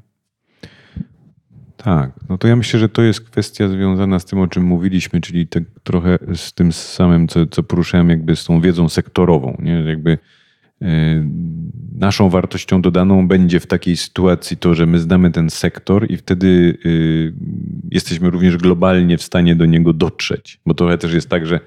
Tak, 1.77 2.11
no 2.29 2.37
to 2.37 2.47
ja 2.47 2.55
myślę, 2.55 2.79
że 2.79 2.89
to 2.89 3.01
jest 3.01 3.21
kwestia 3.21 3.67
związana 3.67 4.19
z 4.19 4.25
tym, 4.25 4.39
o 4.39 4.47
czym 4.47 4.63
mówiliśmy, 4.63 5.21
czyli 5.21 5.47
tak 5.47 5.63
trochę 5.83 6.17
z 6.35 6.53
tym 6.53 6.71
samym, 6.71 7.27
co, 7.27 7.45
co 7.45 7.63
poruszałem, 7.63 8.09
jakby 8.09 8.35
z 8.35 8.45
tą 8.45 8.61
wiedzą 8.61 8.89
sektorową. 8.89 9.57
Nie? 9.59 9.73
Jakby 9.73 10.17
yy, 10.81 10.87
naszą 11.95 12.29
wartością 12.29 12.81
dodaną 12.81 13.27
będzie 13.27 13.59
w 13.59 13.67
takiej 13.67 13.97
sytuacji 13.97 14.57
to, 14.57 14.75
że 14.75 14.85
my 14.85 14.99
znamy 14.99 15.31
ten 15.31 15.49
sektor 15.49 16.11
i 16.11 16.17
wtedy 16.17 16.77
yy, 16.85 17.33
jesteśmy 17.91 18.29
również 18.29 18.57
globalnie 18.57 19.17
w 19.17 19.23
stanie 19.23 19.55
do 19.55 19.65
niego 19.65 19.93
dotrzeć. 19.93 20.59
Bo 20.65 20.73
trochę 20.73 20.97
też 20.97 21.13
jest 21.13 21.29
tak, 21.29 21.45
że 21.45 21.59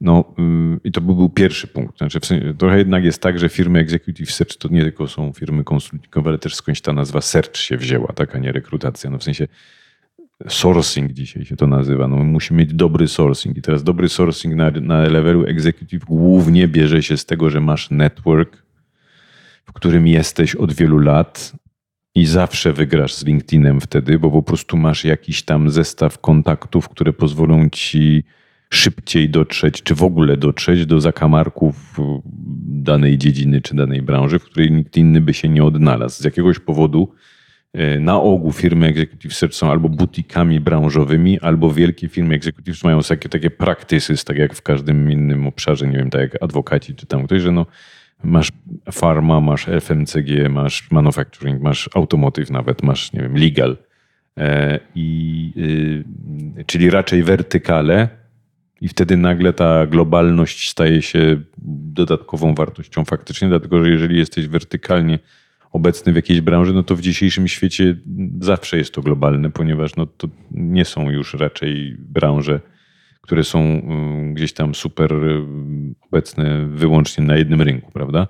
no, 0.00 0.34
yy, 0.38 0.80
i 0.84 0.92
to 0.92 1.00
by 1.00 1.14
był 1.14 1.28
pierwszy 1.28 1.66
punkt. 1.66 1.98
Znaczy, 1.98 2.20
w 2.20 2.26
sensie, 2.26 2.54
trochę 2.54 2.78
jednak 2.78 3.04
jest 3.04 3.22
tak, 3.22 3.38
że 3.38 3.48
firmy 3.48 3.78
Executive 3.78 4.32
Search 4.32 4.56
to 4.56 4.68
nie 4.68 4.82
tylko 4.82 5.08
są 5.08 5.32
firmy 5.32 5.64
konsultingowe, 5.64 6.30
ale 6.30 6.38
też 6.38 6.54
skądś 6.54 6.80
ta 6.80 6.92
nazwa 6.92 7.20
search 7.20 7.56
się 7.56 7.76
wzięła, 7.76 8.12
tak, 8.12 8.34
a 8.36 8.38
nie 8.38 8.52
rekrutacja. 8.52 9.10
No 9.10 9.18
w 9.18 9.24
sensie 9.24 9.48
sourcing 10.48 11.12
dzisiaj 11.12 11.44
się 11.44 11.56
to 11.56 11.66
nazywa. 11.66 12.08
No, 12.08 12.16
musimy 12.16 12.60
mieć 12.60 12.74
dobry 12.74 13.08
sourcing. 13.08 13.56
I 13.56 13.62
teraz 13.62 13.82
dobry 13.82 14.08
sourcing 14.08 14.54
na, 14.54 14.70
na 14.70 14.98
levelu 14.98 15.46
executive 15.46 16.04
głównie 16.04 16.68
bierze 16.68 17.02
się 17.02 17.16
z 17.16 17.26
tego, 17.26 17.50
że 17.50 17.60
masz 17.60 17.90
network, 17.90 18.62
w 19.64 19.72
którym 19.72 20.06
jesteś 20.06 20.54
od 20.54 20.72
wielu 20.72 20.98
lat 20.98 21.52
i 22.14 22.26
zawsze 22.26 22.72
wygrasz 22.72 23.14
z 23.14 23.24
LinkedInem 23.24 23.80
wtedy, 23.80 24.18
bo 24.18 24.30
po 24.30 24.42
prostu 24.42 24.76
masz 24.76 25.04
jakiś 25.04 25.42
tam 25.42 25.70
zestaw 25.70 26.18
kontaktów, 26.18 26.88
które 26.88 27.12
pozwolą 27.12 27.68
ci 27.68 28.24
szybciej 28.70 29.30
dotrzeć, 29.30 29.82
czy 29.82 29.94
w 29.94 30.02
ogóle 30.02 30.36
dotrzeć 30.36 30.86
do 30.86 31.00
zakamarków 31.00 31.98
danej 32.66 33.18
dziedziny 33.18 33.60
czy 33.60 33.76
danej 33.76 34.02
branży, 34.02 34.38
w 34.38 34.44
której 34.44 34.72
nikt 34.72 34.96
inny 34.96 35.20
by 35.20 35.34
się 35.34 35.48
nie 35.48 35.64
odnalazł. 35.64 36.22
Z 36.22 36.24
jakiegoś 36.24 36.58
powodu 36.58 37.12
e, 37.72 38.00
na 38.00 38.20
ogół 38.20 38.52
firmy 38.52 38.86
Executive 38.86 39.34
Search 39.34 39.54
są 39.54 39.70
albo 39.70 39.88
butikami 39.88 40.60
branżowymi, 40.60 41.40
albo 41.40 41.72
wielkie 41.72 42.08
firmy 42.08 42.34
Executive 42.34 42.84
mają 42.84 43.00
takie, 43.00 43.28
takie 43.28 43.50
practices, 43.50 44.24
tak 44.24 44.36
jak 44.36 44.54
w 44.54 44.62
każdym 44.62 45.12
innym 45.12 45.46
obszarze, 45.46 45.86
nie 45.86 45.98
wiem, 45.98 46.10
tak 46.10 46.20
jak 46.20 46.42
adwokaci 46.42 46.94
czy 46.94 47.06
tam 47.06 47.26
ktoś, 47.26 47.42
że 47.42 47.52
no 47.52 47.66
masz 48.24 48.52
pharma, 48.92 49.40
masz 49.40 49.66
FMCG, 49.80 50.48
masz 50.50 50.90
manufacturing, 50.90 51.62
masz 51.62 51.90
automotive 51.94 52.50
nawet, 52.50 52.82
masz, 52.82 53.12
nie 53.12 53.20
wiem, 53.20 53.36
legal. 53.36 53.76
E, 54.38 54.80
I, 54.94 55.52
y, 56.58 56.64
czyli 56.64 56.90
raczej 56.90 57.22
wertykale 57.22 58.25
I 58.80 58.88
wtedy 58.88 59.16
nagle 59.16 59.52
ta 59.52 59.86
globalność 59.86 60.70
staje 60.70 61.02
się 61.02 61.40
dodatkową 61.92 62.54
wartością 62.54 63.04
faktycznie, 63.04 63.48
dlatego 63.48 63.84
że 63.84 63.90
jeżeli 63.90 64.18
jesteś 64.18 64.48
wertykalnie 64.48 65.18
obecny 65.72 66.12
w 66.12 66.16
jakiejś 66.16 66.40
branży, 66.40 66.72
no 66.72 66.82
to 66.82 66.96
w 66.96 67.00
dzisiejszym 67.00 67.48
świecie 67.48 67.96
zawsze 68.40 68.78
jest 68.78 68.94
to 68.94 69.02
globalne, 69.02 69.50
ponieważ 69.50 69.96
no 69.96 70.06
to 70.06 70.28
nie 70.50 70.84
są 70.84 71.10
już 71.10 71.34
raczej 71.34 71.96
branże, 71.98 72.60
które 73.20 73.44
są 73.44 73.62
y, 74.30 74.34
gdzieś 74.34 74.52
tam 74.52 74.74
super 74.74 75.12
y, 75.12 75.42
obecne 76.00 76.66
wyłącznie 76.66 77.24
na 77.24 77.36
jednym 77.36 77.62
rynku, 77.62 77.92
prawda? 77.92 78.26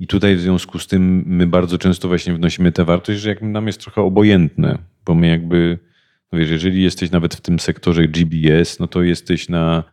I 0.00 0.06
tutaj 0.06 0.36
w 0.36 0.40
związku 0.40 0.78
z 0.78 0.86
tym 0.86 1.24
my 1.26 1.46
bardzo 1.46 1.78
często 1.78 2.08
właśnie 2.08 2.34
wnosimy 2.34 2.72
tę 2.72 2.84
wartość, 2.84 3.20
że 3.20 3.28
jak 3.28 3.42
nam 3.42 3.66
jest 3.66 3.80
trochę 3.80 4.02
obojętne, 4.02 4.78
bo 5.06 5.14
my 5.14 5.28
jakby, 5.28 5.78
no 6.32 6.38
wiesz, 6.38 6.50
jeżeli 6.50 6.82
jesteś 6.82 7.10
nawet 7.10 7.34
w 7.34 7.40
tym 7.40 7.58
sektorze 7.58 8.08
GBS, 8.08 8.78
no 8.78 8.86
to 8.88 9.02
jesteś 9.02 9.48
na 9.48 9.84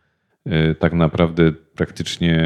y, 0.46 0.74
tak 0.74 0.92
naprawdę 0.92 1.52
praktycznie 1.52 2.40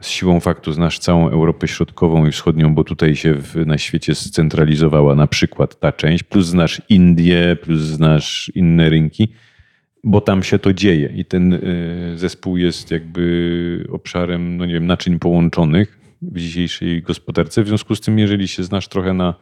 z 0.00 0.08
siłą 0.08 0.40
faktu 0.40 0.72
znasz 0.72 0.98
całą 0.98 1.28
Europę 1.28 1.68
Środkową 1.68 2.26
i 2.26 2.32
Wschodnią, 2.32 2.74
bo 2.74 2.84
tutaj 2.84 3.16
się 3.16 3.34
w, 3.34 3.66
na 3.66 3.78
świecie 3.78 4.14
scentralizowała 4.14 5.14
na 5.14 5.26
przykład 5.26 5.80
ta 5.80 5.92
część, 5.92 6.22
plus 6.22 6.46
znasz 6.46 6.82
Indię, 6.88 7.56
plus 7.62 7.80
znasz 7.80 8.52
inne 8.54 8.90
rynki, 8.90 9.28
bo 10.04 10.20
tam 10.20 10.42
się 10.42 10.58
to 10.58 10.72
dzieje 10.72 11.12
i 11.16 11.24
ten 11.24 11.52
y, 11.52 12.12
zespół 12.16 12.56
jest 12.56 12.90
jakby 12.90 13.86
obszarem, 13.92 14.56
no 14.56 14.66
nie 14.66 14.74
wiem, 14.74 14.86
naczyń 14.86 15.18
połączonych 15.18 15.98
w 16.22 16.38
dzisiejszej 16.38 17.02
gospodarce. 17.02 17.62
W 17.62 17.68
związku 17.68 17.94
z 17.94 18.00
tym, 18.00 18.18
jeżeli 18.18 18.48
się 18.48 18.64
znasz 18.64 18.88
trochę 18.88 19.14
na, 19.14 19.34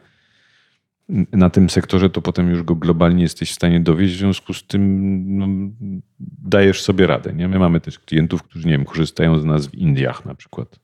na 1.33 1.51
tym 1.51 1.71
sektorze, 1.71 2.11
to 2.11 2.23
potem 2.23 2.51
już 2.51 2.63
go 2.63 2.75
globalnie 2.75 3.23
jesteś 3.23 3.51
w 3.51 3.55
stanie 3.55 3.81
dowieść. 3.81 4.15
W 4.15 4.19
związku 4.19 4.55
z 4.55 4.67
tym 4.67 5.39
no, 5.39 5.47
dajesz 6.21 6.83
sobie 6.83 7.07
radę. 7.07 7.33
Nie? 7.33 7.49
My 7.49 7.59
mamy 7.59 7.81
też 7.81 7.99
klientów, 7.99 8.43
którzy 8.43 8.67
nie 8.67 8.73
wiem, 8.73 8.85
korzystają 8.85 9.41
z 9.41 9.45
nas 9.45 9.67
w 9.67 9.75
Indiach 9.75 10.25
na 10.25 10.35
przykład. 10.35 10.81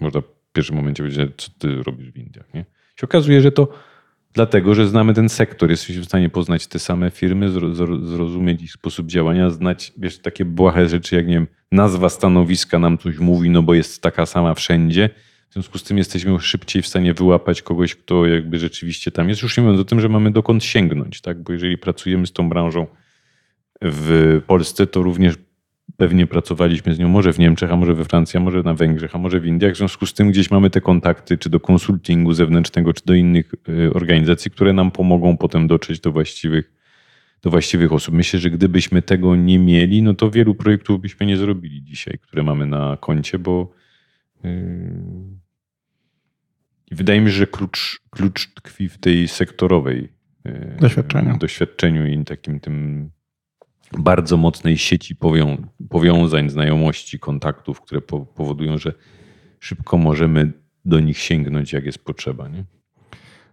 Można 0.00 0.20
w 0.20 0.52
pierwszym 0.52 0.76
momencie 0.76 1.02
powiedzieć, 1.02 1.30
co 1.36 1.50
ty 1.58 1.82
robisz 1.82 2.10
w 2.10 2.16
Indiach. 2.16 2.54
Nie? 2.54 2.64
Się 2.96 3.04
okazuje, 3.04 3.40
że 3.40 3.52
to 3.52 3.68
dlatego, 4.32 4.74
że 4.74 4.88
znamy 4.88 5.14
ten 5.14 5.28
sektor. 5.28 5.70
Jesteśmy 5.70 6.02
w 6.02 6.06
stanie 6.06 6.28
poznać 6.28 6.66
te 6.66 6.78
same 6.78 7.10
firmy, 7.10 7.50
zrozumieć 8.02 8.62
ich 8.62 8.72
sposób 8.72 9.06
działania, 9.06 9.50
znać 9.50 9.92
wiesz, 9.96 10.18
takie 10.18 10.44
błahe 10.44 10.88
rzeczy, 10.88 11.16
jak 11.16 11.26
nie 11.26 11.34
wiem, 11.34 11.46
nazwa 11.72 12.08
stanowiska 12.08 12.78
nam 12.78 12.98
coś 12.98 13.18
mówi, 13.18 13.50
no 13.50 13.62
bo 13.62 13.74
jest 13.74 14.02
taka 14.02 14.26
sama 14.26 14.54
wszędzie 14.54 15.10
w 15.50 15.52
związku 15.52 15.78
z 15.78 15.82
tym 15.82 15.98
jesteśmy 15.98 16.40
szybciej 16.40 16.82
w 16.82 16.86
stanie 16.86 17.14
wyłapać 17.14 17.62
kogoś, 17.62 17.94
kto 17.94 18.26
jakby 18.26 18.58
rzeczywiście 18.58 19.10
tam 19.10 19.28
jest. 19.28 19.42
Już 19.42 19.56
nie 19.56 19.62
mówiąc 19.62 19.80
o 19.80 19.84
tym, 19.84 20.00
że 20.00 20.08
mamy 20.08 20.30
dokąd 20.30 20.64
sięgnąć, 20.64 21.20
tak? 21.20 21.42
Bo 21.42 21.52
jeżeli 21.52 21.78
pracujemy 21.78 22.26
z 22.26 22.32
tą 22.32 22.48
branżą 22.48 22.86
w 23.82 24.40
Polsce, 24.46 24.86
to 24.86 25.02
również 25.02 25.34
pewnie 25.96 26.26
pracowaliśmy 26.26 26.94
z 26.94 26.98
nią 26.98 27.08
może 27.08 27.32
w 27.32 27.38
Niemczech, 27.38 27.72
a 27.72 27.76
może 27.76 27.94
we 27.94 28.04
Francji, 28.04 28.36
a 28.36 28.40
może 28.40 28.62
na 28.62 28.74
Węgrzech, 28.74 29.14
a 29.14 29.18
może 29.18 29.40
w 29.40 29.46
Indiach. 29.46 29.72
W 29.72 29.76
związku 29.76 30.06
z 30.06 30.14
tym 30.14 30.30
gdzieś 30.30 30.50
mamy 30.50 30.70
te 30.70 30.80
kontakty, 30.80 31.38
czy 31.38 31.50
do 31.50 31.60
konsultingu 31.60 32.32
zewnętrznego, 32.32 32.92
czy 32.92 33.02
do 33.04 33.14
innych 33.14 33.54
y, 33.68 33.94
organizacji, 33.94 34.50
które 34.50 34.72
nam 34.72 34.90
pomogą 34.90 35.36
potem 35.36 35.66
dotrzeć 35.66 36.00
do 36.00 36.12
właściwych, 36.12 36.72
do 37.42 37.50
właściwych 37.50 37.92
osób. 37.92 38.14
Myślę, 38.14 38.40
że 38.40 38.50
gdybyśmy 38.50 39.02
tego 39.02 39.36
nie 39.36 39.58
mieli, 39.58 40.02
no 40.02 40.14
to 40.14 40.30
wielu 40.30 40.54
projektów 40.54 41.00
byśmy 41.00 41.26
nie 41.26 41.36
zrobili 41.36 41.82
dzisiaj, 41.82 42.18
które 42.18 42.42
mamy 42.42 42.66
na 42.66 42.96
koncie, 43.00 43.38
bo 43.38 43.72
i 46.90 46.94
wydaje 46.94 47.20
mi 47.20 47.26
się, 47.26 47.36
że 47.36 47.46
klucz, 47.46 48.00
klucz 48.10 48.54
tkwi 48.54 48.88
w 48.88 48.98
tej 48.98 49.28
sektorowej 49.28 50.12
yy, 50.44 50.76
doświadczeniu, 50.80 51.38
doświadczeniu 51.38 52.06
i 52.06 52.24
takim 52.24 52.60
tym 52.60 53.10
bardzo 53.98 54.36
mocnej 54.36 54.78
sieci 54.78 55.16
powią, 55.16 55.56
powiązań, 55.88 56.50
znajomości, 56.50 57.18
kontaktów, 57.18 57.80
które 57.80 58.00
po, 58.00 58.20
powodują, 58.20 58.78
że 58.78 58.92
szybko 59.60 59.98
możemy 59.98 60.52
do 60.84 61.00
nich 61.00 61.18
sięgnąć, 61.18 61.72
jak 61.72 61.84
jest 61.84 62.04
potrzeba. 62.04 62.48
Nie? 62.48 62.64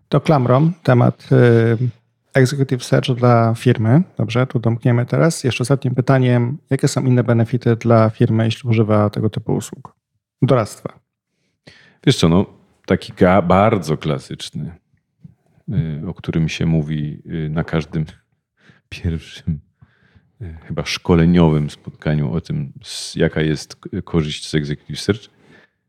To 0.10 0.22
klamrą 0.22 0.72
temat 0.84 1.28
yy, 1.32 1.90
Executive 2.34 2.84
Search 2.84 3.16
dla 3.16 3.54
firmy. 3.56 4.04
Dobrze, 4.18 4.48
tu 4.48 4.60
domkniemy 4.60 5.06
teraz. 5.06 5.44
Jeszcze 5.44 5.62
ostatnim 5.62 5.96
pytaniem, 5.96 6.58
jakie 6.70 6.88
są 6.88 7.06
inne 7.06 7.24
benefity 7.24 7.76
dla 7.76 8.10
firmy, 8.10 8.46
jeśli 8.46 8.70
używa 8.70 9.10
tego 9.10 9.30
typu 9.30 9.56
usług? 9.56 9.96
Doradztwa. 10.42 11.00
Wiesz 12.06 12.18
co, 12.18 12.30
no 12.30 12.46
taki 12.86 13.14
bardzo 13.44 13.98
klasyczny, 13.98 14.76
y, 15.70 16.08
o 16.08 16.14
którym 16.14 16.50
się 16.50 16.66
mówi 16.66 17.22
y, 17.26 17.50
na 17.50 17.64
każdym 17.64 18.06
pierwszym 18.90 19.60
y, 20.42 20.58
chyba 20.68 20.86
szkoleniowym 20.86 21.70
spotkaniu 21.70 22.34
o 22.34 22.42
tym, 22.42 22.74
jaka 23.16 23.42
jest 23.42 23.76
korzyść 24.04 24.50
z 24.50 24.56
Executive 24.56 25.00
Search, 25.00 25.30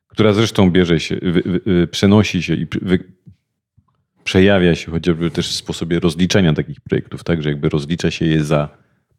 która 0.08 0.32
zresztą 0.32 0.70
bierze 0.70 1.00
się, 1.00 1.20
przenosi 1.90 2.42
się 2.42 2.54
i 2.54 2.66
przejawia 4.24 4.74
się 4.74 4.90
chociażby 4.90 5.30
też 5.30 5.48
w 5.48 5.54
sposobie 5.54 6.00
rozliczania 6.00 6.52
takich 6.52 6.80
projektów, 6.80 7.24
tak, 7.24 7.42
że 7.42 7.48
jakby 7.48 7.68
rozlicza 7.68 8.10
się 8.10 8.24
je 8.26 8.44
za 8.44 8.68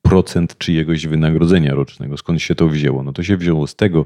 procent 0.02 0.58
czyjegoś 0.58 1.08
wynagrodzenia 1.08 1.74
rocznego. 1.74 2.18
Skąd 2.18 2.42
się 2.42 2.56
to 2.56 2.68
wzięło? 2.68 3.04
No 3.04 3.14
to 3.14 3.24
się 3.24 3.38
wzięło 3.38 3.68
z 3.68 3.76
tego, 3.76 4.06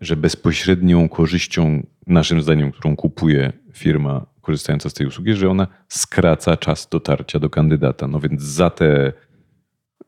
że 0.00 0.16
bezpośrednią 0.16 1.08
korzyścią, 1.08 1.86
naszym 2.06 2.42
zdaniem, 2.42 2.72
którą 2.72 2.96
kupuje 2.96 3.52
firma 3.72 4.26
korzystająca 4.40 4.90
z 4.90 4.94
tej 4.94 5.06
usługi, 5.06 5.34
że 5.34 5.50
ona 5.50 5.66
skraca 5.88 6.56
czas 6.56 6.88
dotarcia 6.88 7.38
do 7.38 7.50
kandydata. 7.50 8.06
No 8.06 8.20
więc 8.20 8.42
za 8.42 8.70
te 8.70 9.12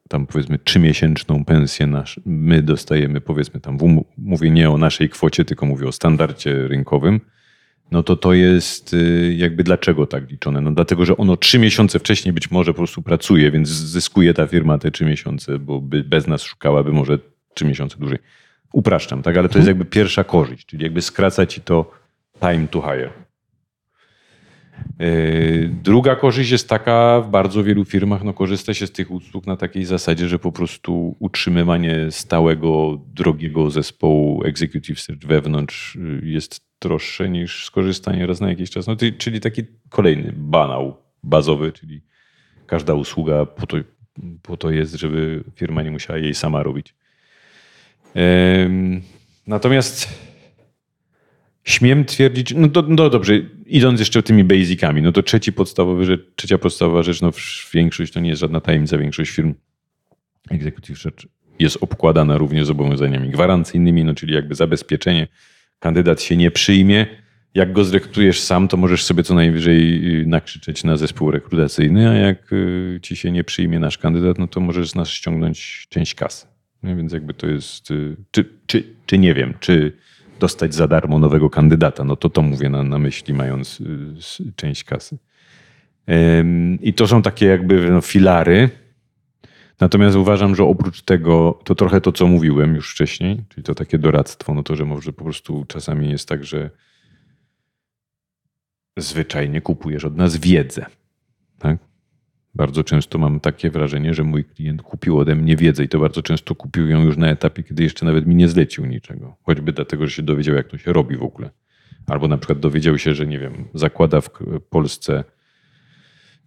tam 0.08 0.26
powiedzmy 0.26 0.58
trzymiesięczną 0.58 1.44
pensję 1.44 1.86
nasz, 1.86 2.20
my 2.26 2.62
dostajemy 2.62 3.20
powiedzmy 3.20 3.60
tam, 3.60 3.78
mówię 4.18 4.50
nie 4.50 4.70
o 4.70 4.78
naszej 4.78 5.08
kwocie, 5.08 5.44
tylko 5.44 5.66
mówię 5.66 5.86
o 5.86 5.92
standardzie 5.92 6.68
rynkowym, 6.68 7.20
no 7.90 8.02
to 8.02 8.16
to 8.16 8.32
jest 8.32 8.94
y, 8.94 9.34
jakby 9.36 9.64
dlaczego 9.64 10.06
tak 10.06 10.30
liczone? 10.30 10.60
No 10.60 10.72
dlatego, 10.72 11.06
że 11.06 11.16
ono 11.16 11.36
trzy 11.36 11.58
miesiące 11.58 11.98
wcześniej 11.98 12.32
być 12.32 12.50
może 12.50 12.72
po 12.72 12.76
prostu 12.76 13.02
pracuje, 13.02 13.50
więc 13.50 13.68
zyskuje 13.68 14.34
ta 14.34 14.46
firma 14.46 14.78
te 14.78 14.90
trzy 14.90 15.04
miesiące, 15.04 15.58
bo 15.58 15.80
by 15.80 16.04
bez 16.04 16.26
nas 16.26 16.42
szukałaby 16.42 16.92
może 16.92 17.18
trzy 17.54 17.64
miesiące 17.64 17.96
dłużej. 17.98 18.18
Upraszczam, 18.72 19.22
tak? 19.22 19.36
Ale 19.36 19.48
to 19.48 19.58
jest 19.58 19.68
mhm. 19.68 19.78
jakby 19.78 19.84
pierwsza 19.84 20.24
korzyść, 20.24 20.66
czyli 20.66 20.84
jakby 20.84 21.02
skraca 21.02 21.46
ci 21.46 21.60
to 21.60 21.90
time 22.40 22.68
to 22.68 22.80
hire. 22.80 23.10
Yy, 24.98 25.70
druga 25.82 26.16
korzyść 26.16 26.50
jest 26.50 26.68
taka, 26.68 27.20
w 27.20 27.30
bardzo 27.30 27.64
wielu 27.64 27.84
firmach 27.84 28.24
no, 28.24 28.34
korzysta 28.34 28.74
się 28.74 28.86
z 28.86 28.92
tych 28.92 29.10
usług 29.10 29.46
na 29.46 29.56
takiej 29.56 29.84
zasadzie, 29.84 30.28
że 30.28 30.38
po 30.38 30.52
prostu 30.52 31.16
utrzymywanie 31.18 32.10
stałego, 32.10 33.00
drogiego 33.14 33.70
zespołu 33.70 34.44
Executive 34.44 35.00
Search 35.00 35.26
wewnątrz 35.26 35.94
yy, 35.94 36.20
jest 36.30 36.68
droższe 36.80 37.28
niż 37.28 37.64
skorzystanie 37.64 38.26
raz 38.26 38.40
na 38.40 38.48
jakiś 38.48 38.70
czas. 38.70 38.86
No, 38.86 38.96
czyli 39.18 39.40
taki 39.40 39.62
kolejny 39.88 40.32
banał 40.36 40.96
bazowy, 41.22 41.72
czyli 41.72 42.02
każda 42.66 42.94
usługa 42.94 43.46
po 43.46 43.66
to, 43.66 43.76
po 44.42 44.56
to 44.56 44.70
jest, 44.70 44.94
żeby 44.94 45.44
firma 45.54 45.82
nie 45.82 45.90
musiała 45.90 46.18
jej 46.18 46.34
sama 46.34 46.62
robić. 46.62 46.94
Natomiast 49.46 50.08
śmiem 51.64 52.04
twierdzić, 52.04 52.54
no, 52.56 52.68
to, 52.68 52.82
no 52.82 53.10
dobrze, 53.10 53.38
idąc 53.66 54.00
jeszcze 54.00 54.22
tymi 54.22 54.44
basicami, 54.44 55.02
no 55.02 55.12
to 55.12 55.22
trzeci 55.22 55.52
podstawowy 55.52 56.04
rzecz, 56.04 56.20
trzecia 56.36 56.58
podstawowa 56.58 57.02
rzecz, 57.02 57.20
no 57.22 57.30
większość, 57.74 58.12
to 58.12 58.20
nie 58.20 58.28
jest 58.28 58.40
żadna 58.40 58.60
tajemnica, 58.60 58.98
większość 58.98 59.30
firm 59.30 59.54
executive 60.50 60.98
search 60.98 61.26
jest 61.58 61.78
obkładana 61.80 62.38
również 62.38 62.66
zobowiązaniami 62.66 63.30
gwarancyjnymi, 63.30 64.04
no 64.04 64.14
czyli 64.14 64.34
jakby 64.34 64.54
zabezpieczenie, 64.54 65.28
kandydat 65.78 66.22
się 66.22 66.36
nie 66.36 66.50
przyjmie, 66.50 67.06
jak 67.54 67.72
go 67.72 67.84
zrekrutujesz 67.84 68.40
sam, 68.40 68.68
to 68.68 68.76
możesz 68.76 69.04
sobie 69.04 69.22
co 69.22 69.34
najwyżej 69.34 70.04
y, 70.20 70.26
nakrzyczeć 70.26 70.84
na 70.84 70.96
zespół 70.96 71.30
rekrutacyjny, 71.30 72.08
a 72.08 72.14
jak 72.14 72.52
y, 72.52 72.98
ci 73.02 73.16
się 73.16 73.30
nie 73.30 73.44
przyjmie 73.44 73.78
nasz 73.78 73.98
kandydat, 73.98 74.38
no 74.38 74.46
to 74.46 74.60
możesz 74.60 74.90
z 74.90 74.94
nas 74.94 75.08
ściągnąć 75.08 75.86
część 75.88 76.14
kasy. 76.14 76.46
Więc 76.96 77.12
jakby 77.12 77.34
to 77.34 77.46
jest, 77.46 77.90
y, 77.90 78.16
czy, 78.30 78.44
czy, 78.66 78.94
czy 79.06 79.18
nie 79.18 79.34
wiem, 79.34 79.54
czy 79.60 79.92
dostać 80.40 80.74
za 80.74 80.88
darmo 80.88 81.18
nowego 81.18 81.50
kandydata, 81.50 82.04
no 82.04 82.16
to 82.16 82.30
to 82.30 82.42
mówię 82.42 82.68
na, 82.68 82.82
na 82.82 82.98
myśli, 82.98 83.34
mając 83.34 83.80
y, 83.80 84.52
część 84.56 84.84
kasy. 84.84 85.18
I 86.80 86.94
to 86.94 87.08
są 87.08 87.22
takie 87.22 87.46
jakby 87.46 87.90
no, 87.90 88.00
filary. 88.00 88.70
Natomiast 89.80 90.16
uważam, 90.16 90.54
że 90.54 90.64
oprócz 90.64 91.02
tego, 91.02 91.60
to 91.64 91.74
trochę 91.74 92.00
to, 92.00 92.12
co 92.12 92.26
mówiłem 92.26 92.74
już 92.74 92.92
wcześniej, 92.92 93.44
czyli 93.48 93.62
to 93.62 93.74
takie 93.74 93.98
doradztwo, 93.98 94.54
no 94.54 94.62
to, 94.62 94.76
że 94.76 94.84
może 94.84 95.12
po 95.12 95.24
prostu 95.24 95.64
czasami 95.68 96.10
jest 96.10 96.28
tak, 96.28 96.44
że 96.44 96.70
zwyczajnie 98.96 99.60
kupujesz 99.60 100.04
od 100.04 100.16
nas 100.16 100.36
wiedzę. 100.36 100.86
Tak? 101.58 101.87
Bardzo 102.54 102.84
często 102.84 103.18
mam 103.18 103.40
takie 103.40 103.70
wrażenie, 103.70 104.14
że 104.14 104.24
mój 104.24 104.44
klient 104.44 104.82
kupił 104.82 105.18
ode 105.18 105.34
mnie 105.34 105.56
wiedzę 105.56 105.84
i 105.84 105.88
to 105.88 105.98
bardzo 105.98 106.22
często 106.22 106.54
kupił 106.54 106.88
ją 106.88 107.02
już 107.02 107.16
na 107.16 107.28
etapie, 107.28 107.62
kiedy 107.62 107.82
jeszcze 107.82 108.06
nawet 108.06 108.26
mi 108.26 108.34
nie 108.34 108.48
zlecił 108.48 108.86
niczego. 108.86 109.36
Choćby 109.42 109.72
dlatego, 109.72 110.06
że 110.06 110.12
się 110.12 110.22
dowiedział, 110.22 110.54
jak 110.54 110.68
to 110.68 110.78
się 110.78 110.92
robi 110.92 111.16
w 111.16 111.22
ogóle. 111.22 111.50
Albo 112.06 112.28
na 112.28 112.38
przykład 112.38 112.60
dowiedział 112.60 112.98
się, 112.98 113.14
że 113.14 113.26
nie 113.26 113.38
wiem, 113.38 113.64
zakłada 113.74 114.20
w 114.20 114.30
Polsce 114.70 115.24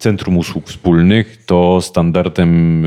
centrum 0.01 0.37
usług 0.37 0.67
wspólnych, 0.67 1.45
to 1.45 1.81
standardem 1.81 2.85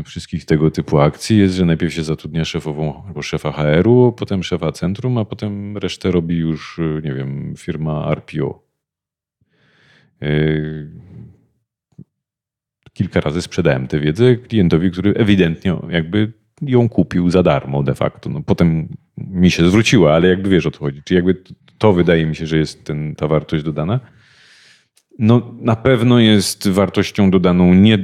y, 0.00 0.04
wszystkich 0.04 0.44
tego 0.44 0.70
typu 0.70 0.98
akcji 0.98 1.38
jest, 1.38 1.54
że 1.54 1.64
najpierw 1.64 1.94
się 1.94 2.04
zatrudnia 2.04 2.44
szefową 2.44 3.02
albo 3.06 3.22
szefa 3.22 3.52
HR-u, 3.52 4.12
potem 4.12 4.42
szefa 4.42 4.72
centrum, 4.72 5.18
a 5.18 5.24
potem 5.24 5.76
resztę 5.76 6.10
robi 6.10 6.36
już, 6.36 6.78
y, 6.78 7.00
nie 7.04 7.14
wiem, 7.14 7.54
firma 7.58 8.10
RPO. 8.10 8.64
Kilka 12.94 13.20
razy 13.20 13.42
sprzedałem 13.42 13.86
tę 13.86 14.00
wiedzę 14.00 14.36
klientowi, 14.36 14.90
który 14.90 15.14
ewidentnie 15.14 15.76
jakby 15.90 16.32
ją 16.62 16.88
kupił 16.88 17.30
za 17.30 17.42
darmo 17.42 17.82
de 17.82 17.94
facto. 17.94 18.30
No, 18.30 18.42
potem 18.42 18.88
mi 19.18 19.50
się 19.50 19.68
zwróciła, 19.68 20.14
ale 20.14 20.28
jakby 20.28 20.48
wiesz 20.48 20.66
o 20.66 20.70
to 20.70 20.78
chodzi. 20.78 21.02
Czyli 21.02 21.16
jakby 21.16 21.42
to 21.78 21.92
wydaje 21.92 22.26
mi 22.26 22.36
się, 22.36 22.46
że 22.46 22.58
jest 22.58 22.84
ten, 22.84 23.14
ta 23.14 23.28
wartość 23.28 23.64
dodana. 23.64 24.00
No 25.18 25.54
na 25.60 25.76
pewno 25.76 26.18
jest 26.18 26.68
wartością 26.68 27.30
dodaną 27.30 27.74
nie 27.74 27.98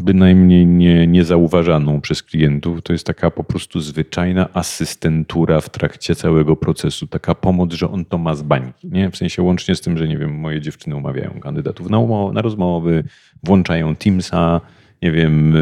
bynajmniej 0.00 0.66
nie, 0.66 1.06
niezauważaną 1.06 2.00
przez 2.00 2.22
klientów. 2.22 2.82
To 2.82 2.92
jest 2.92 3.06
taka 3.06 3.30
po 3.30 3.44
prostu 3.44 3.80
zwyczajna 3.80 4.48
asystentura 4.52 5.60
w 5.60 5.68
trakcie 5.68 6.14
całego 6.14 6.56
procesu. 6.56 7.06
Taka 7.06 7.34
pomoc, 7.34 7.72
że 7.72 7.90
on 7.90 8.04
to 8.04 8.18
ma 8.18 8.34
z 8.34 8.42
bańki. 8.42 8.88
Nie? 8.88 9.10
W 9.10 9.16
sensie 9.16 9.42
łącznie 9.42 9.74
z 9.74 9.80
tym, 9.80 9.98
że 9.98 10.08
nie 10.08 10.18
wiem, 10.18 10.34
moje 10.34 10.60
dziewczyny 10.60 10.96
umawiają 10.96 11.40
kandydatów 11.40 11.90
na, 11.90 11.98
na 12.32 12.42
rozmowy, 12.42 13.04
włączają 13.42 13.96
Teamsa, 13.96 14.60
nie 15.02 15.12
wiem... 15.12 15.54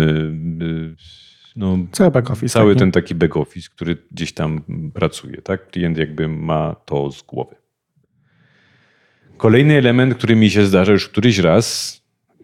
Yy, 0.60 0.94
no, 1.56 1.78
cały 1.92 2.10
back 2.10 2.30
office. 2.30 2.52
Cały 2.52 2.74
taki. 2.74 2.78
ten 2.78 2.92
taki 2.92 3.14
back 3.14 3.36
office, 3.36 3.68
który 3.74 3.96
gdzieś 4.12 4.32
tam 4.32 4.60
pracuje. 4.94 5.42
Tak? 5.42 5.70
Klient 5.70 5.98
jakby 5.98 6.28
ma 6.28 6.76
to 6.84 7.12
z 7.12 7.22
głowy. 7.22 7.56
Kolejny 9.36 9.78
element, 9.78 10.14
który 10.14 10.36
mi 10.36 10.50
się 10.50 10.66
zdarza 10.66 10.92
już 10.92 11.08
któryś 11.08 11.38
raz 11.38 11.97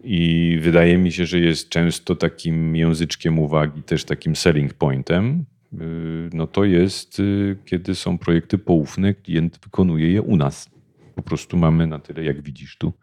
i 0.05 0.57
wydaje 0.61 0.97
mi 0.97 1.11
się, 1.11 1.25
że 1.25 1.39
jest 1.39 1.69
często 1.69 2.15
takim 2.15 2.75
języczkiem 2.75 3.39
uwagi, 3.39 3.83
też 3.83 4.03
takim 4.03 4.35
selling 4.35 4.73
pointem, 4.73 5.45
y, 5.73 6.29
no 6.33 6.47
to 6.47 6.63
jest, 6.63 7.19
y, 7.19 7.57
kiedy 7.65 7.95
są 7.95 8.17
projekty 8.17 8.57
poufne, 8.57 9.13
klient 9.13 9.59
wykonuje 9.63 10.11
je 10.11 10.21
u 10.21 10.37
nas. 10.37 10.69
Po 11.15 11.21
prostu 11.21 11.57
mamy 11.57 11.87
na 11.87 11.99
tyle, 11.99 12.23
jak 12.23 12.41
widzisz 12.41 12.77
tu, 12.77 12.93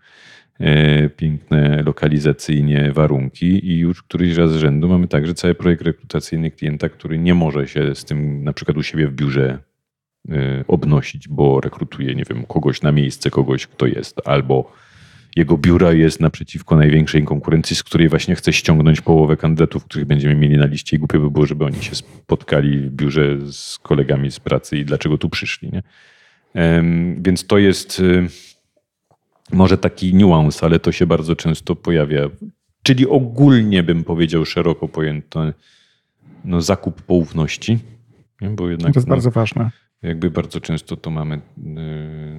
e, 0.60 1.08
piękne 1.08 1.82
lokalizacyjnie 1.82 2.92
warunki 2.92 3.66
i 3.66 3.78
już 3.78 4.02
któryś 4.02 4.36
raz 4.36 4.52
z 4.52 4.56
rzędu 4.56 4.88
mamy 4.88 5.08
także 5.08 5.34
cały 5.34 5.54
projekt 5.54 5.82
rekrutacyjny 5.82 6.50
klienta, 6.50 6.88
który 6.88 7.18
nie 7.18 7.34
może 7.34 7.68
się 7.68 7.94
z 7.94 8.04
tym 8.04 8.44
na 8.44 8.52
przykład 8.52 8.76
u 8.76 8.82
siebie 8.82 9.08
w 9.08 9.12
biurze 9.12 9.58
Y, 10.30 10.64
obnosić, 10.68 11.28
bo 11.28 11.60
rekrutuje, 11.60 12.14
nie 12.14 12.24
wiem, 12.30 12.44
kogoś 12.44 12.82
na 12.82 12.92
miejsce, 12.92 13.30
kogoś, 13.30 13.66
kto 13.66 13.86
jest, 13.86 14.20
albo 14.24 14.72
jego 15.36 15.58
biura 15.58 15.92
jest 15.92 16.20
naprzeciwko 16.20 16.76
największej 16.76 17.24
konkurencji, 17.24 17.76
z 17.76 17.82
której 17.82 18.08
właśnie 18.08 18.34
chce 18.34 18.52
ściągnąć 18.52 19.00
połowę 19.00 19.36
kandydatów, 19.36 19.84
których 19.84 20.06
będziemy 20.06 20.34
mieli 20.34 20.58
na 20.58 20.66
liście 20.66 20.96
i 20.96 20.98
głupie 20.98 21.18
by 21.18 21.30
było, 21.30 21.46
żeby 21.46 21.64
oni 21.64 21.82
się 21.82 21.94
spotkali 21.94 22.78
w 22.78 22.90
biurze 22.90 23.52
z 23.52 23.78
kolegami 23.78 24.30
z 24.30 24.40
pracy 24.40 24.78
i 24.78 24.84
dlaczego 24.84 25.18
tu 25.18 25.28
przyszli. 25.28 25.70
Nie? 25.72 25.82
Więc 27.18 27.46
to 27.46 27.58
jest 27.58 28.00
y, 28.00 28.26
może 29.52 29.78
taki 29.78 30.14
niuans, 30.14 30.64
ale 30.64 30.78
to 30.78 30.92
się 30.92 31.06
bardzo 31.06 31.36
często 31.36 31.76
pojawia. 31.76 32.28
Czyli 32.82 33.08
ogólnie 33.08 33.82
bym 33.82 34.04
powiedział 34.04 34.44
szeroko 34.44 34.88
pojęto 34.88 35.52
no, 36.44 36.62
zakup 36.62 37.02
poufności. 37.02 37.78
Bo 38.50 38.70
jednak, 38.70 38.92
to 38.92 38.98
jest 38.98 39.08
no, 39.08 39.14
bardzo 39.14 39.30
ważne. 39.30 39.70
Jakby 40.02 40.30
bardzo 40.30 40.60
często 40.60 40.96
to 40.96 41.10
mamy 41.10 41.34
y, 41.36 41.40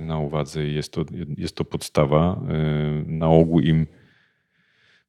na 0.06 0.20
uwadze 0.20 0.68
i 0.68 0.74
jest 0.74 0.94
to, 0.94 1.06
jest 1.38 1.56
to 1.56 1.66
podstawa. 1.66 2.42
Y, 3.04 3.12
na 3.12 3.28
ogół 3.28 3.60
im. 3.60 3.88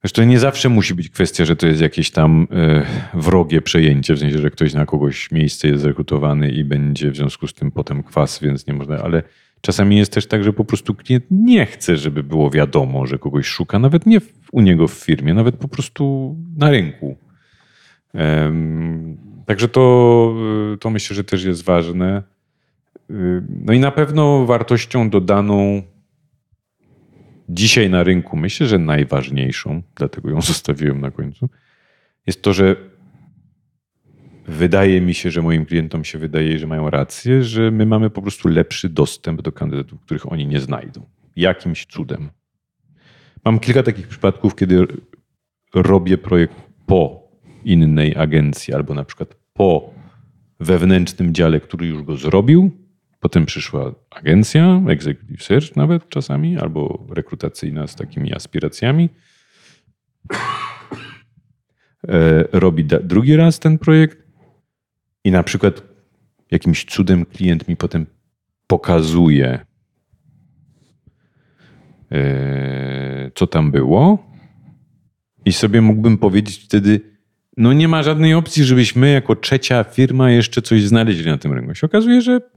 Zresztą 0.03 0.25
nie 0.25 0.39
zawsze 0.39 0.69
musi 0.69 0.95
być 0.95 1.11
kwestia, 1.11 1.45
że 1.45 1.57
to 1.57 1.67
jest 1.67 1.81
jakieś 1.81 2.11
tam 2.11 2.43
y, 2.43 3.19
wrogie 3.21 3.63
przejęcie, 3.63 4.15
w 4.15 4.19
sensie, 4.19 4.39
że 4.39 4.51
ktoś 4.51 4.75
na 4.75 4.87
kogoś 4.87 5.31
miejsce 5.31 5.69
jest 5.69 5.83
zrekrutowany 5.83 6.51
i 6.51 6.65
będzie 6.65 7.11
w 7.11 7.17
związku 7.17 7.47
z 7.47 7.55
tym 7.55 7.71
potem 7.71 8.03
kwas, 8.03 8.41
więc 8.41 8.67
nie 8.67 8.75
można, 8.75 8.99
ale 8.99 9.23
czasami 9.61 9.97
jest 9.97 10.13
też 10.13 10.27
tak, 10.27 10.45
że 10.45 10.53
po 10.53 10.65
prostu 10.65 10.95
klient 10.95 11.25
nie 11.31 11.67
chce, 11.67 11.97
żeby 11.97 12.23
było 12.23 12.51
wiadomo, 12.51 13.07
że 13.07 13.19
kogoś 13.19 13.47
szuka, 13.47 13.79
nawet 13.79 14.07
nie 14.07 14.19
u 14.53 14.61
niego 14.61 14.89
w 14.89 14.95
firmie, 14.95 15.35
nawet 15.35 15.57
po 15.57 15.69
prostu 15.69 16.37
na 16.57 16.71
rynku. 16.71 17.17
Także 19.47 19.69
to, 19.69 20.35
to 20.81 20.91
myślę, 20.91 21.17
że 21.17 21.25
też 21.25 21.45
jest 21.45 21.65
ważne. 21.65 22.23
No 23.49 23.73
i 23.73 23.81
na 23.81 23.91
pewno 23.91 24.47
wartością 24.47 25.11
dodaną 25.11 25.83
dzisiaj 27.49 27.91
na 27.91 28.03
rynku, 28.03 28.37
myślę, 28.37 28.67
że 28.67 28.79
najważniejszą, 28.79 29.83
dlatego 29.95 30.31
ją 30.31 30.43
zostawiłem 30.53 31.01
na 31.01 31.11
końcu, 31.11 31.49
jest 32.27 32.43
to, 32.43 32.53
że 32.53 32.77
wydaje 34.47 35.01
mi 35.01 35.15
się, 35.15 35.31
że 35.31 35.43
moim 35.43 35.67
klientom 35.67 36.05
się 36.05 36.19
wydaje, 36.19 36.59
że 36.59 36.67
mają 36.67 36.91
rację, 36.91 37.43
że 37.43 37.71
my 37.71 37.87
mamy 37.87 38.11
po 38.11 38.23
prostu 38.23 38.49
lepszy 38.49 38.89
dostęp 38.89 39.43
do 39.43 39.53
kandydatów, 39.53 40.01
których 40.01 40.33
oni 40.33 40.47
nie 40.47 40.61
znajdą. 40.61 41.07
Jakimś 41.37 41.87
cudem. 41.87 42.31
Mam 43.45 43.59
kilka 43.59 43.83
takich 43.83 44.09
przypadków, 44.09 44.57
kiedy 44.57 44.87
robię 45.75 46.19
projekt 46.19 46.55
po 46.87 47.29
innej 47.65 48.17
agencji 48.17 48.75
albo 48.75 48.95
na 48.95 49.05
przykład 49.05 49.37
po 49.53 49.95
wewnętrznym 50.61 51.35
dziale, 51.35 51.61
który 51.61 51.87
już 51.87 52.03
go 52.03 52.17
zrobił, 52.17 52.84
Potem 53.25 53.47
przyszła 53.47 53.95
agencja, 54.11 54.83
executive 54.89 55.43
search 55.43 55.77
nawet 55.77 56.09
czasami, 56.09 56.59
albo 56.59 57.07
rekrutacyjna 57.11 57.87
z 57.87 57.97
takimi 57.97 58.35
aspiracjami. 58.35 59.09
E, 62.09 62.45
robi 62.53 62.85
drugi 62.85 63.37
raz 63.37 63.59
ten 63.59 63.79
projekt 63.79 64.19
i 65.25 65.31
na 65.31 65.43
przykład 65.43 65.83
jakimś 66.51 66.85
cudem 66.85 67.25
klient 67.25 67.69
mi 67.69 67.77
potem 67.77 68.07
pokazuje, 68.67 69.67
e, 72.13 73.31
co 73.35 73.47
tam 73.47 73.71
było. 73.71 74.31
I 75.45 75.53
sobie 75.53 75.81
mógłbym 75.81 76.19
powiedzieć 76.19 76.65
wtedy, 76.65 77.01
no 77.57 77.73
nie 77.73 77.89
ma 77.89 78.03
żadnej 78.03 78.35
opcji, 78.35 78.65
żebyśmy 78.65 79.13
jako 79.13 79.37
trzecia 79.37 79.85
firma 79.85 80.31
jeszcze 80.31 80.63
coś 80.63 80.83
znaleźli 80.83 81.27
na 81.27 81.39
tym 81.39 81.53
rynku. 81.53 81.75
Się 81.75 81.87
okazuje, 81.87 82.23
że 82.23 82.54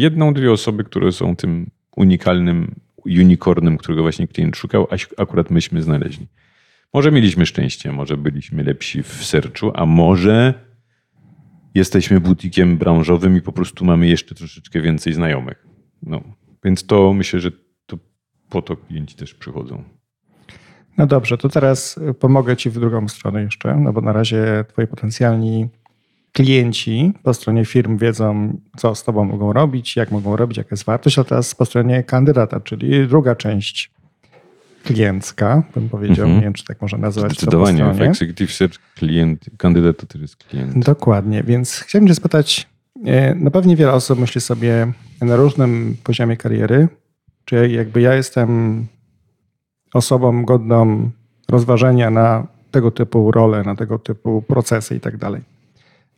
jedną, 0.00 0.34
dwie 0.34 0.52
osoby, 0.52 0.84
które 0.84 1.12
są 1.12 1.36
tym 1.36 1.70
unikalnym 1.96 2.74
unicornem, 3.06 3.78
którego 3.78 4.02
właśnie 4.02 4.28
klient 4.28 4.56
szukał, 4.56 4.88
a 4.90 5.22
akurat 5.22 5.50
myśmy 5.50 5.82
znaleźli. 5.82 6.26
Może 6.94 7.12
mieliśmy 7.12 7.46
szczęście, 7.46 7.92
może 7.92 8.16
byliśmy 8.16 8.62
lepsi 8.62 9.02
w 9.02 9.24
sercu, 9.24 9.72
a 9.74 9.86
może 9.86 10.54
jesteśmy 11.74 12.20
butikiem 12.20 12.78
branżowym 12.78 13.36
i 13.36 13.42
po 13.42 13.52
prostu 13.52 13.84
mamy 13.84 14.08
jeszcze 14.08 14.34
troszeczkę 14.34 14.80
więcej 14.80 15.12
znajomych. 15.12 15.66
No, 16.02 16.20
więc 16.64 16.86
to 16.86 17.12
myślę, 17.12 17.40
że 17.40 17.50
to 17.86 17.98
po 18.48 18.62
to 18.62 18.76
klienci 18.76 19.16
też 19.16 19.34
przychodzą. 19.34 19.84
No 20.98 21.06
dobrze, 21.06 21.38
to 21.38 21.48
teraz 21.48 22.00
pomogę 22.20 22.56
Ci 22.56 22.70
w 22.70 22.80
drugą 22.80 23.08
stronę 23.08 23.42
jeszcze, 23.42 23.76
no 23.76 23.92
bo 23.92 24.00
na 24.00 24.12
razie 24.12 24.64
Twoi 24.68 24.86
potencjalni 24.86 25.68
klienci 26.36 27.12
po 27.22 27.34
stronie 27.34 27.64
firm 27.64 27.98
wiedzą, 27.98 28.58
co 28.76 28.94
z 28.94 29.04
tobą 29.04 29.24
mogą 29.24 29.52
robić, 29.52 29.96
jak 29.96 30.10
mogą 30.10 30.36
robić, 30.36 30.58
jaka 30.58 30.68
jest 30.70 30.84
wartość, 30.84 31.18
a 31.18 31.24
teraz 31.24 31.54
po 31.54 31.64
stronie 31.64 32.02
kandydata, 32.02 32.60
czyli 32.60 33.08
druga 33.08 33.34
część 33.34 33.90
kliencka, 34.84 35.62
bym 35.74 35.88
powiedział, 35.88 36.26
mm 36.26 36.32
-hmm. 36.32 36.40
nie 36.40 36.44
wiem, 36.44 36.52
czy 36.52 36.64
tak 36.64 36.82
można 36.82 36.98
nazwać. 36.98 37.32
Zdecydowanie, 37.32 37.84
w 37.84 38.00
Executive 38.00 38.52
Search 38.52 38.78
klient, 38.94 39.44
kandydat 39.56 39.96
to 39.96 40.06
też 40.06 40.20
jest 40.20 40.36
klient. 40.36 40.84
Dokładnie, 40.84 41.42
więc 41.42 41.80
chciałem 41.80 42.08
cię 42.08 42.14
spytać, 42.14 42.68
e, 43.04 43.34
no 43.34 43.50
pewnie 43.50 43.76
wiele 43.76 43.92
osób 43.92 44.18
myśli 44.18 44.40
sobie 44.40 44.92
na 45.20 45.36
różnym 45.36 45.96
poziomie 46.04 46.36
kariery, 46.36 46.88
czy 47.44 47.68
jakby 47.68 48.00
ja 48.00 48.14
jestem 48.14 48.86
osobą 49.94 50.44
godną 50.44 51.10
rozważenia 51.48 52.10
na 52.10 52.46
tego 52.70 52.90
typu 52.90 53.30
role, 53.30 53.62
na 53.62 53.76
tego 53.76 53.98
typu 53.98 54.42
procesy 54.42 54.96
i 54.96 55.00
tak 55.00 55.16
dalej. 55.16 55.55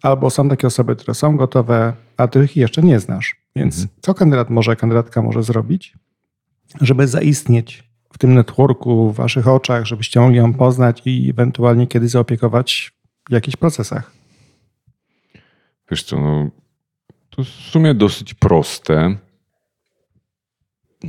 Albo 0.02 0.30
są 0.30 0.48
takie 0.48 0.66
osoby, 0.66 0.96
które 0.96 1.14
są 1.14 1.36
gotowe, 1.36 1.92
a 2.16 2.28
ty 2.28 2.44
ich 2.44 2.56
jeszcze 2.56 2.82
nie 2.82 3.00
znasz. 3.00 3.36
Więc 3.56 3.74
mhm. 3.74 3.98
co 4.00 4.14
kandydat 4.14 4.50
może, 4.50 4.76
kandydatka 4.76 5.22
może 5.22 5.42
zrobić, 5.42 5.94
żeby 6.80 7.06
zaistnieć 7.06 7.88
w 8.12 8.18
tym 8.18 8.34
networku, 8.34 9.12
w 9.12 9.16
waszych 9.16 9.48
oczach, 9.48 9.86
żebyście 9.86 10.20
mogli 10.20 10.36
ją 10.36 10.54
poznać 10.54 11.02
i 11.04 11.30
ewentualnie 11.30 11.86
kiedyś 11.86 12.10
zaopiekować 12.10 12.92
w 13.28 13.32
jakichś 13.32 13.56
procesach? 13.56 14.12
Wiesz 15.90 16.02
co, 16.02 16.20
no, 16.20 16.50
to 17.30 17.44
w 17.44 17.48
sumie 17.48 17.94
dosyć 17.94 18.34
proste. 18.34 19.16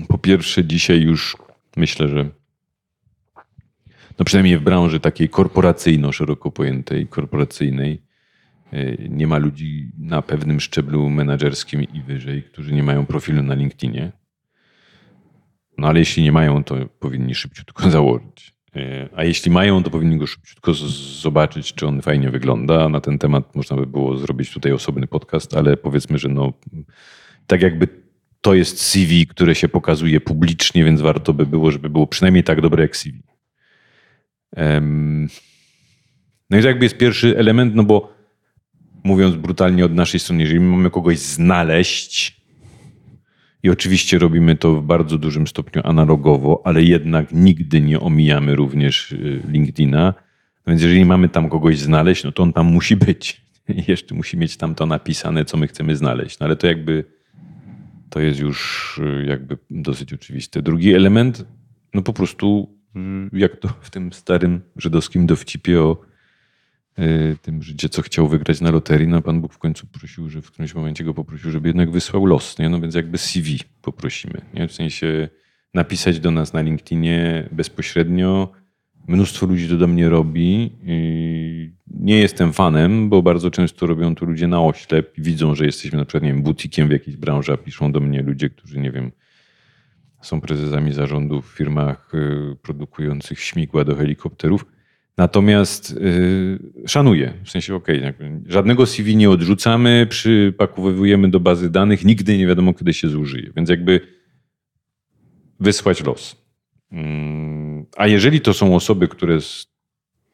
Po 0.08 0.18
pierwsze, 0.18 0.66
dzisiaj 0.66 1.02
już 1.02 1.38
myślę, 1.76 2.08
że 2.08 2.30
no 4.20 4.26
przynajmniej 4.26 4.58
w 4.58 4.62
branży 4.62 5.00
takiej 5.00 5.30
korporacyjno, 5.30 6.12
szeroko 6.12 6.52
pojętej, 6.52 7.08
korporacyjnej, 7.08 8.02
nie 9.10 9.28
ma 9.28 9.38
ludzi 9.38 9.92
na 9.98 10.22
pewnym 10.22 10.60
szczeblu 10.60 11.10
menedżerskim 11.10 11.84
i 11.84 12.02
wyżej, 12.02 12.44
którzy 12.44 12.74
nie 12.74 12.84
mają 12.84 13.06
profilu 13.06 13.44
na 13.44 13.54
LinkedInie. 13.54 14.12
No 15.78 15.88
ale 15.88 16.00
jeśli 16.00 16.24
nie 16.24 16.32
mają, 16.32 16.64
to 16.64 16.76
powinni 17.00 17.36
szybciutko 17.36 17.90
założyć. 17.92 18.56
E, 18.76 19.10
a 19.16 19.24
jeśli 19.24 19.52
mają, 19.52 19.84
to 19.84 19.90
powinni 19.90 20.18
go 20.18 20.28
szybciutko 20.28 20.74
zobaczyć, 21.22 21.74
czy 21.74 21.88
on 21.88 22.02
fajnie 22.02 22.30
wygląda. 22.30 22.90
Na 22.90 23.02
ten 23.02 23.18
temat 23.18 23.56
można 23.56 23.78
by 23.78 23.88
było 23.88 24.18
zrobić 24.18 24.54
tutaj 24.54 24.72
osobny 24.72 25.08
podcast, 25.08 25.58
ale 25.58 25.78
powiedzmy, 25.78 26.18
że 26.18 26.30
no, 26.30 26.54
tak 27.48 27.62
jakby 27.62 27.88
to 28.42 28.54
jest 28.54 28.82
CV, 28.82 29.28
które 29.28 29.56
się 29.56 29.70
pokazuje 29.70 30.22
publicznie, 30.22 30.84
więc 30.84 31.02
warto 31.02 31.34
by 31.34 31.46
było, 31.46 31.72
żeby 31.72 31.90
było 31.90 32.08
przynajmniej 32.08 32.44
tak 32.44 32.62
dobre 32.62 32.84
jak 32.84 32.98
CV. 32.98 33.24
No 36.50 36.58
i 36.58 36.62
to 36.62 36.68
jakby 36.68 36.86
jest 36.86 36.98
pierwszy 36.98 37.38
element, 37.38 37.76
no 37.76 37.84
bo 37.84 38.19
mówiąc 39.04 39.36
brutalnie 39.36 39.86
od 39.86 39.94
naszej 39.94 40.20
strony, 40.20 40.42
jeżeli 40.42 40.60
mamy 40.60 40.90
kogoś 40.90 41.20
znaleźć, 41.20 42.40
i 43.64 43.70
oczywiście 43.70 44.20
robimy 44.20 44.56
to 44.56 44.76
w 44.76 44.86
bardzo 44.86 45.18
dużym 45.18 45.48
stopniu 45.48 45.82
analogowo, 45.86 46.62
ale 46.66 46.84
jednak 46.84 47.32
nigdy 47.32 47.82
nie 47.82 48.00
omijamy 48.00 48.56
również 48.56 49.12
y, 49.12 49.42
LinkedIna. 49.50 50.14
Więc 50.68 50.82
jeżeli 50.82 51.06
mamy 51.06 51.30
tam 51.30 51.50
kogoś 51.50 51.80
znaleźć, 51.80 52.24
no 52.24 52.32
to 52.32 52.44
on 52.44 52.54
tam 52.54 52.66
musi 52.66 52.96
być. 52.96 53.42
I 53.70 53.84
jeszcze 53.92 54.16
musi 54.16 54.38
mieć 54.38 54.58
tam 54.58 54.76
to 54.76 54.86
napisane, 54.86 55.46
co 55.46 55.58
my 55.58 55.68
chcemy 55.68 55.96
znaleźć. 55.96 56.40
No 56.40 56.46
ale 56.46 56.56
to 56.56 56.68
jakby 56.68 57.04
to 58.10 58.20
jest 58.20 58.40
już 58.40 58.98
y, 58.98 59.26
jakby 59.26 59.58
dosyć 59.70 60.14
oczywiste. 60.14 60.62
Drugi 60.62 60.94
element, 60.94 61.46
no 61.94 62.02
po 62.02 62.14
prostu 62.14 62.76
y, 62.96 63.00
jak 63.40 63.58
to 63.58 63.70
w 63.82 63.90
tym 63.90 64.14
starym 64.14 64.62
żydowskim 64.76 65.28
dowcipie 65.28 65.82
o 65.82 66.02
tym 67.42 67.64
Żydzie, 67.64 67.90
co 67.90 68.02
chciał 68.02 68.28
wygrać 68.28 68.62
na 68.62 68.72
loterii, 68.72 69.08
no 69.08 69.22
Pan 69.22 69.42
Bóg 69.42 69.54
w 69.54 69.58
końcu 69.58 69.88
prosił, 69.88 70.30
że 70.30 70.42
w 70.42 70.52
którymś 70.52 70.76
momencie 70.76 71.04
go 71.04 71.14
poprosił, 71.14 71.52
żeby 71.52 71.70
jednak 71.70 71.92
wysłał 71.92 72.26
los, 72.26 72.60
nie? 72.60 72.70
No 72.70 72.82
więc 72.82 72.96
jakby 72.96 73.18
CV 73.18 73.60
poprosimy, 73.82 74.42
nie? 74.54 74.68
W 74.68 74.74
sensie 74.74 75.30
napisać 75.74 76.20
do 76.20 76.32
nas 76.32 76.54
na 76.54 76.62
LinkedInie 76.62 77.50
bezpośrednio, 77.52 78.52
Mnóstwo 79.10 79.46
ludzi 79.46 79.70
to 79.70 79.78
do 79.78 79.88
mnie 79.88 80.10
robi. 80.10 80.72
Nie 81.88 82.20
jestem 82.20 82.54
fanem, 82.54 83.10
bo 83.10 83.22
bardzo 83.22 83.52
często 83.52 83.88
robią 83.88 84.16
to 84.16 84.26
ludzie 84.26 84.48
na 84.48 84.62
oślep 84.62 85.14
widzą, 85.18 85.56
że 85.56 85.66
jesteśmy 85.66 85.98
na 85.98 86.06
przykład 86.06 86.24
nie 86.24 86.34
wiem, 86.34 86.42
butikiem 86.42 86.88
w 86.88 86.92
jakiejś 86.92 87.18
branży, 87.18 87.54
a 87.54 87.58
piszą 87.58 87.92
do 87.92 88.00
mnie 88.00 88.22
ludzie, 88.22 88.50
którzy 88.50 88.80
nie 88.80 88.92
wiem, 88.92 89.12
są 90.22 90.42
prezesami 90.42 90.94
zarządów 90.94 91.54
w 91.54 91.58
firmach 91.58 92.12
y, 92.14 92.56
produkujących 92.62 93.40
śmigła 93.40 93.86
do 93.86 93.96
helikopterów. 93.96 94.66
Natomiast 95.20 95.96
yy, 96.02 96.88
szanuję, 96.88 97.34
w 97.44 97.50
sensie 97.50 97.76
okay, 97.76 98.14
żadnego 98.48 98.86
CV 98.86 99.16
nie 99.16 99.30
odrzucamy, 99.30 100.08
przypakowujemy 100.10 101.30
do 101.30 101.40
bazy 101.40 101.70
danych, 101.70 102.06
nigdy 102.06 102.38
nie 102.38 102.48
wiadomo, 102.48 102.74
kiedy 102.74 102.94
się 102.94 103.10
zużyje. 103.10 103.52
Więc 103.56 103.70
jakby 103.70 104.02
wysłać 105.60 106.04
los. 106.04 106.36
Mm, 106.92 107.86
a 107.98 108.08
jeżeli 108.08 108.42
to 108.42 108.54
są 108.54 108.76
osoby, 108.76 109.08
które 109.08 109.38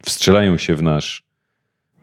wstrzelają 0.03 0.57
się 0.57 0.75
w 0.75 0.83
nasz, 0.83 1.23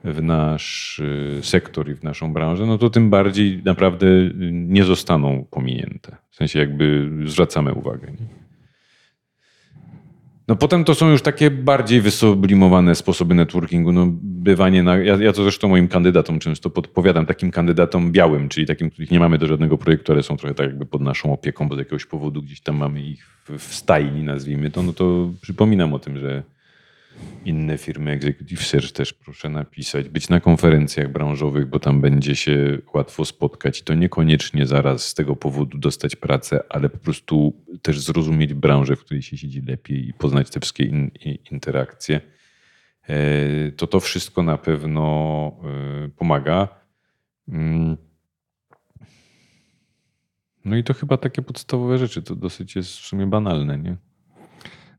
w 0.04 0.22
nasz 0.22 0.98
y, 0.98 1.40
sektor 1.42 1.90
i 1.90 1.94
w 1.94 2.02
naszą 2.02 2.32
branżę, 2.32 2.66
no 2.66 2.78
to 2.78 2.90
tym 2.90 3.10
bardziej 3.10 3.62
naprawdę 3.64 4.06
nie 4.52 4.84
zostaną 4.84 5.44
pominięte. 5.50 6.16
W 6.30 6.36
sensie 6.36 6.58
jakby 6.58 7.10
zwracamy 7.26 7.72
uwagę. 7.72 8.06
Nie? 8.06 8.41
No 10.52 10.56
potem 10.56 10.84
to 10.84 10.94
są 10.94 11.10
już 11.10 11.22
takie 11.22 11.50
bardziej 11.50 12.00
wysublimowane 12.00 12.94
sposoby 12.94 13.34
networkingu. 13.34 13.92
No 13.92 14.08
bywanie 14.22 14.82
na, 14.82 14.96
ja, 14.96 15.16
ja 15.16 15.32
to 15.32 15.42
zresztą 15.42 15.68
moim 15.68 15.88
kandydatom 15.88 16.38
często 16.38 16.70
podpowiadam, 16.70 17.26
takim 17.26 17.50
kandydatom 17.50 18.12
białym, 18.12 18.48
czyli 18.48 18.66
takim, 18.66 18.90
których 18.90 19.10
nie 19.10 19.20
mamy 19.20 19.38
do 19.38 19.46
żadnego 19.46 19.78
projektu, 19.78 20.12
ale 20.12 20.22
są 20.22 20.36
trochę 20.36 20.54
tak 20.54 20.66
jakby 20.66 20.86
pod 20.86 21.02
naszą 21.02 21.32
opieką, 21.32 21.68
bo 21.68 21.74
z 21.74 21.78
jakiegoś 21.78 22.06
powodu 22.06 22.42
gdzieś 22.42 22.60
tam 22.60 22.76
mamy 22.76 23.02
ich 23.02 23.26
w, 23.44 23.58
w 23.58 23.74
stajni, 23.74 24.24
nazwijmy 24.24 24.70
to, 24.70 24.82
no 24.82 24.92
to 24.92 25.30
przypominam 25.40 25.94
o 25.94 25.98
tym, 25.98 26.18
że 26.18 26.42
inne 27.44 27.78
firmy 27.78 28.10
Executive 28.10 28.66
Search 28.66 28.92
też 28.92 29.12
proszę 29.12 29.48
napisać, 29.48 30.08
być 30.08 30.28
na 30.28 30.40
konferencjach 30.40 31.12
branżowych, 31.12 31.66
bo 31.66 31.78
tam 31.78 32.00
będzie 32.00 32.36
się 32.36 32.78
łatwo 32.94 33.24
spotkać 33.24 33.80
i 33.80 33.84
to 33.84 33.94
niekoniecznie 33.94 34.66
zaraz 34.66 35.06
z 35.06 35.14
tego 35.14 35.36
powodu 35.36 35.78
dostać 35.78 36.16
pracę, 36.16 36.60
ale 36.68 36.88
po 36.88 36.98
prostu 36.98 37.64
też 37.82 38.00
zrozumieć 38.00 38.54
branżę, 38.54 38.96
w 38.96 39.04
której 39.04 39.22
się 39.22 39.36
siedzi 39.36 39.62
lepiej 39.62 40.08
i 40.08 40.14
poznać 40.14 40.50
te 40.50 40.60
wszystkie 40.60 40.84
in, 40.84 41.10
interakcje. 41.50 42.20
E, 43.08 43.72
to 43.72 43.86
to 43.86 44.00
wszystko 44.00 44.42
na 44.42 44.58
pewno 44.58 45.56
e, 46.04 46.08
pomaga. 46.08 46.68
Mm. 47.48 47.96
No 50.64 50.76
i 50.76 50.84
to 50.84 50.94
chyba 50.94 51.16
takie 51.16 51.42
podstawowe 51.42 51.98
rzeczy, 51.98 52.22
to 52.22 52.36
dosyć 52.36 52.76
jest 52.76 52.90
w 52.90 53.06
sumie 53.06 53.26
banalne, 53.26 53.78
nie? 53.78 53.96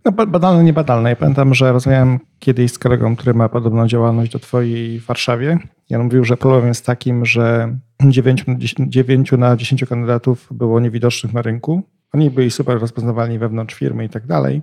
No, 0.05 0.11
badalne, 0.11 0.63
niebadalne. 0.63 1.09
Ja 1.09 1.15
pamiętam, 1.15 1.53
że 1.53 1.71
rozmawiałem 1.71 2.19
kiedyś 2.39 2.71
z 2.71 2.79
kolegą, 2.79 3.15
który 3.15 3.33
ma 3.33 3.49
podobną 3.49 3.87
działalność 3.87 4.31
do 4.31 4.39
twojej 4.39 4.99
w 4.99 5.05
Warszawie. 5.05 5.57
Ja 5.89 5.99
mówił, 5.99 6.23
że 6.23 6.37
problem 6.37 6.67
jest 6.67 6.85
takim, 6.85 7.25
że 7.25 7.77
9, 8.01 8.45
9 8.79 9.31
na 9.31 9.55
10 9.55 9.85
kandydatów 9.85 10.47
było 10.51 10.79
niewidocznych 10.79 11.33
na 11.33 11.41
rynku. 11.41 11.83
Oni 12.13 12.29
byli 12.29 12.51
super 12.51 12.79
rozpoznawalni 12.79 13.39
wewnątrz 13.39 13.75
firmy 13.75 14.05
i 14.05 14.09
tak 14.09 14.25
dalej. 14.25 14.61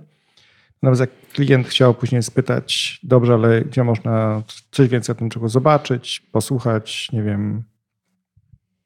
Nawet 0.81 0.99
jak 0.99 1.09
klient 1.33 1.67
chciał 1.67 1.93
później 1.93 2.23
spytać, 2.23 2.99
dobrze, 3.03 3.33
ale 3.33 3.61
gdzie 3.61 3.83
można 3.83 4.43
coś 4.71 4.87
więcej 4.87 5.13
o 5.13 5.19
tym 5.19 5.29
czego 5.29 5.49
zobaczyć, 5.49 6.19
posłuchać, 6.31 7.11
nie 7.11 7.23
wiem, 7.23 7.63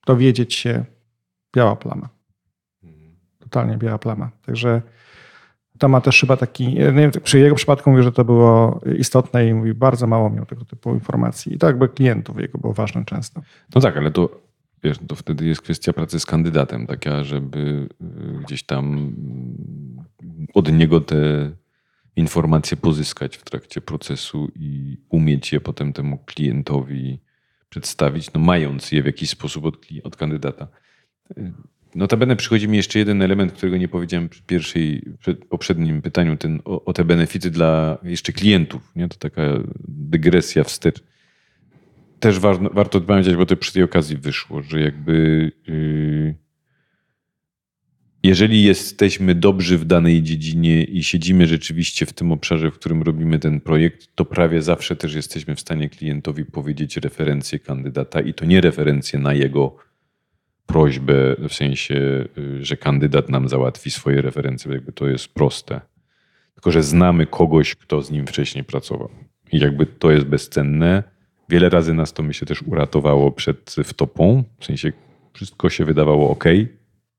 dowiedzieć 0.05 0.53
się, 0.53 0.85
biała 1.55 1.75
plama. 1.75 2.09
Totalnie 3.39 3.77
biała 3.77 3.97
plama. 3.97 4.29
Także 4.45 4.81
to 5.77 5.89
ma 5.89 6.01
też 6.01 6.21
chyba 6.21 6.37
taki, 6.37 6.75
wiem, 6.75 7.11
przy 7.23 7.39
jego 7.39 7.55
przypadku 7.55 7.89
mówił, 7.89 8.03
że 8.03 8.11
to 8.11 8.25
było 8.25 8.81
istotne 8.97 9.47
i 9.47 9.53
mówi, 9.53 9.73
bardzo 9.73 10.07
mało 10.07 10.29
miał 10.29 10.45
tego 10.45 10.65
typu 10.65 10.93
informacji. 10.93 11.53
I 11.53 11.57
to 11.57 11.67
jakby 11.67 11.89
klientów 11.89 12.39
jego 12.39 12.57
było 12.57 12.73
ważne 12.73 13.05
często. 13.05 13.41
No 13.75 13.81
tak, 13.81 13.97
ale 13.97 14.11
to 14.11 14.45
wiesz, 14.83 14.97
to 15.07 15.15
wtedy 15.15 15.45
jest 15.45 15.61
kwestia 15.61 15.93
pracy 15.93 16.19
z 16.19 16.25
kandydatem, 16.25 16.87
taka, 16.87 17.23
żeby 17.23 17.89
y, 18.01 18.43
gdzieś 18.43 18.63
tam 18.63 19.15
od 20.53 20.71
niego 20.71 21.01
te 21.01 21.51
informacje 22.15 22.77
pozyskać 22.77 23.37
w 23.37 23.43
trakcie 23.43 23.81
procesu 23.81 24.51
i 24.55 24.97
umieć 25.09 25.53
je 25.53 25.59
potem 25.59 25.93
temu 25.93 26.17
klientowi 26.17 27.19
przedstawić, 27.69 28.33
no 28.33 28.39
mając 28.39 28.91
je 28.91 29.03
w 29.03 29.05
jakiś 29.05 29.29
sposób 29.29 29.65
od, 29.65 29.77
od 30.03 30.15
kandydata. 30.15 30.67
Notabene 31.95 32.35
przychodzi 32.35 32.67
mi 32.67 32.77
jeszcze 32.77 32.99
jeden 32.99 33.21
element, 33.21 33.51
którego 33.51 33.77
nie 33.77 33.87
powiedziałem 33.87 34.29
przy 34.29 34.43
pierwszej, 34.43 35.03
przy 35.19 35.35
poprzednim 35.35 36.01
pytaniu, 36.01 36.37
ten, 36.37 36.61
o, 36.65 36.85
o, 36.85 36.93
te 36.93 37.05
benefity 37.05 37.51
dla 37.51 37.97
jeszcze 38.03 38.33
klientów. 38.33 38.91
Nie? 38.95 39.07
To 39.07 39.17
taka 39.17 39.41
dygresja 39.87 40.63
wstecz. 40.63 41.03
Też 42.19 42.39
warto, 42.39 42.69
warto 42.73 43.01
pamiętać, 43.01 43.35
bo 43.35 43.45
to 43.45 43.57
przy 43.57 43.73
tej 43.73 43.83
okazji 43.83 44.17
wyszło, 44.17 44.61
że 44.61 44.81
jakby 44.81 45.51
yy, 45.67 46.35
jeżeli 48.23 48.63
jesteśmy 48.63 49.35
dobrzy 49.35 49.77
w 49.77 49.85
danej 49.85 50.23
dziedzinie 50.23 50.83
i 50.83 51.03
siedzimy 51.03 51.47
rzeczywiście 51.47 52.05
w 52.05 52.13
tym 52.13 52.31
obszarze, 52.31 52.71
w 52.71 52.73
którym 52.73 53.01
robimy 53.01 53.39
ten 53.39 53.61
projekt, 53.61 54.07
to 54.15 54.25
prawie 54.25 54.61
zawsze 54.61 54.95
też 54.95 55.15
jesteśmy 55.15 55.55
w 55.55 55.59
stanie 55.59 55.89
klientowi 55.89 56.45
powiedzieć 56.45 56.97
referencję 56.97 57.59
kandydata 57.59 58.21
i 58.21 58.33
to 58.33 58.45
nie 58.45 58.61
referencję 58.61 59.19
na 59.19 59.33
jego 59.33 59.75
prośbę, 60.75 61.35
w 61.49 61.53
sensie, 61.53 62.25
y, 62.37 62.65
że 62.65 62.77
kandydat 62.77 63.29
nam 63.29 63.49
załatwi 63.49 63.91
swoje 63.91 64.21
referencje, 64.21 64.71
jakby 64.71 64.91
to 64.91 65.07
jest 65.07 65.27
proste. 65.33 65.81
Tylko, 66.53 66.71
że 66.71 66.83
znamy 66.83 67.25
kogoś, 67.25 67.75
kto 67.75 68.01
z 68.01 68.11
nim 68.11 68.27
wcześniej 68.27 68.63
pracował. 68.63 69.09
I 69.51 69.59
jakby 69.59 69.85
to 69.85 70.11
jest 70.11 70.25
bezcenne. 70.25 71.03
Wiele 71.49 71.69
razy 71.69 71.93
nas 71.93 72.13
to 72.13 72.23
mi 72.23 72.33
się 72.33 72.45
też 72.45 72.61
uratowało 72.61 73.31
przed 73.31 73.75
wtopą. 73.83 74.43
W 74.59 74.65
sensie 74.65 74.91
wszystko 75.33 75.69
się 75.69 75.85
wydawało 75.85 76.29
ok, 76.29 76.43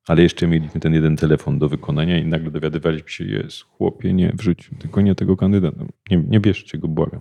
ale 0.06 0.22
jeszcze 0.22 0.46
mieliśmy 0.46 0.80
ten 0.80 0.94
jeden 0.94 1.16
telefon 1.16 1.58
do 1.58 1.68
wykonania 1.68 2.18
i 2.18 2.26
nagle 2.26 2.50
dowiadywaliśmy 2.50 3.10
się, 3.10 3.24
jest 3.24 3.62
chłopie, 3.62 4.12
nie 4.12 4.32
w 4.38 4.42
życiu, 4.42 4.74
tylko 4.78 5.00
nie 5.00 5.14
tego 5.14 5.36
kandydata. 5.36 5.84
Nie, 6.10 6.16
nie 6.28 6.40
bierzcie 6.40 6.78
go, 6.78 6.88
błagam. 6.88 7.20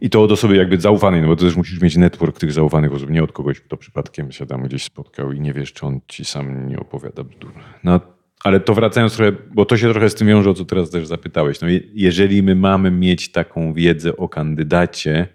I 0.00 0.10
to 0.10 0.22
od 0.22 0.32
osoby 0.32 0.56
jakby 0.56 0.80
zaufanej, 0.80 1.22
no 1.22 1.28
bo 1.28 1.36
to 1.36 1.44
też 1.44 1.56
musisz 1.56 1.80
mieć 1.80 1.96
network 1.96 2.38
tych 2.38 2.52
zaufanych 2.52 2.92
osób, 2.92 3.10
nie 3.10 3.22
od 3.22 3.32
kogoś, 3.32 3.60
kto 3.60 3.76
przypadkiem 3.76 4.32
się 4.32 4.46
tam 4.46 4.62
gdzieś 4.62 4.82
spotkał 4.82 5.32
i 5.32 5.40
nie 5.40 5.52
wiesz, 5.52 5.72
czy 5.72 5.86
on 5.86 6.00
ci 6.08 6.24
sam 6.24 6.68
nie 6.68 6.80
opowiada 6.80 7.24
bzdur. 7.24 7.52
No, 7.84 8.00
ale 8.44 8.60
to 8.60 8.74
wracając 8.74 9.16
trochę, 9.16 9.32
bo 9.54 9.64
to 9.64 9.76
się 9.76 9.90
trochę 9.90 10.10
z 10.10 10.14
tym 10.14 10.28
wiąże, 10.28 10.50
o 10.50 10.54
co 10.54 10.64
teraz 10.64 10.90
też 10.90 11.06
zapytałeś. 11.06 11.60
No, 11.60 11.68
jeżeli 11.92 12.42
my 12.42 12.54
mamy 12.54 12.90
mieć 12.90 13.32
taką 13.32 13.74
wiedzę 13.74 14.16
o 14.16 14.28
kandydacie, 14.28 15.28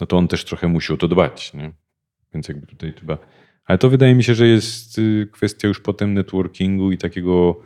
no 0.00 0.06
to 0.06 0.16
on 0.16 0.28
też 0.28 0.44
trochę 0.44 0.68
musi 0.68 0.92
o 0.92 0.96
to 0.96 1.08
dbać. 1.08 1.54
Nie? 1.54 1.72
Więc 2.34 2.48
jakby 2.48 2.66
tutaj 2.66 2.92
trzeba... 2.92 3.18
Ale 3.66 3.78
to 3.78 3.90
wydaje 3.90 4.14
mi 4.14 4.24
się, 4.24 4.34
że 4.34 4.46
jest 4.46 4.98
y, 4.98 5.28
kwestia 5.32 5.68
już 5.68 5.80
potem 5.80 6.14
networkingu 6.14 6.92
i 6.92 6.98
takiego 6.98 7.60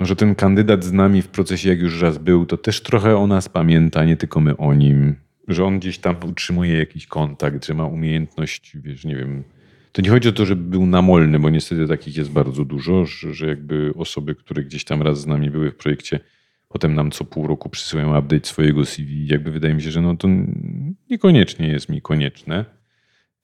że 0.00 0.16
ten 0.16 0.34
kandydat 0.34 0.84
z 0.84 0.92
nami 0.92 1.22
w 1.22 1.28
procesie, 1.28 1.68
jak 1.68 1.80
już 1.80 2.02
raz 2.02 2.18
był, 2.18 2.46
to 2.46 2.56
też 2.56 2.82
trochę 2.82 3.16
o 3.16 3.26
nas 3.26 3.48
pamięta, 3.48 4.04
nie 4.04 4.16
tylko 4.16 4.40
my 4.40 4.56
o 4.56 4.74
nim. 4.74 5.14
Że 5.48 5.64
on 5.64 5.78
gdzieś 5.78 5.98
tam 5.98 6.16
utrzymuje 6.24 6.78
jakiś 6.78 7.06
kontakt, 7.06 7.66
że 7.66 7.74
ma 7.74 7.86
umiejętność, 7.86 8.76
wiesz, 8.76 9.04
nie 9.04 9.16
wiem, 9.16 9.44
To 9.92 10.02
nie 10.02 10.10
chodzi 10.10 10.28
o 10.28 10.32
to, 10.32 10.46
żeby 10.46 10.62
był 10.62 10.86
namolny, 10.86 11.38
bo 11.38 11.50
niestety 11.50 11.88
takich 11.88 12.16
jest 12.16 12.30
bardzo 12.30 12.64
dużo, 12.64 13.06
że, 13.06 13.34
że 13.34 13.46
jakby 13.46 13.92
osoby, 13.96 14.34
które 14.34 14.62
gdzieś 14.62 14.84
tam 14.84 15.02
raz 15.02 15.20
z 15.20 15.26
nami 15.26 15.50
były 15.50 15.70
w 15.70 15.76
projekcie, 15.76 16.20
potem 16.68 16.94
nam 16.94 17.10
co 17.10 17.24
pół 17.24 17.46
roku 17.46 17.68
przysyłają 17.68 18.18
update 18.18 18.46
swojego 18.46 18.84
CV. 18.84 19.26
Jakby 19.26 19.50
wydaje 19.50 19.74
mi 19.74 19.82
się, 19.82 19.90
że 19.90 20.00
no 20.00 20.16
to 20.16 20.28
niekoniecznie 21.10 21.68
jest 21.68 21.88
mi 21.88 22.02
konieczne. 22.02 22.64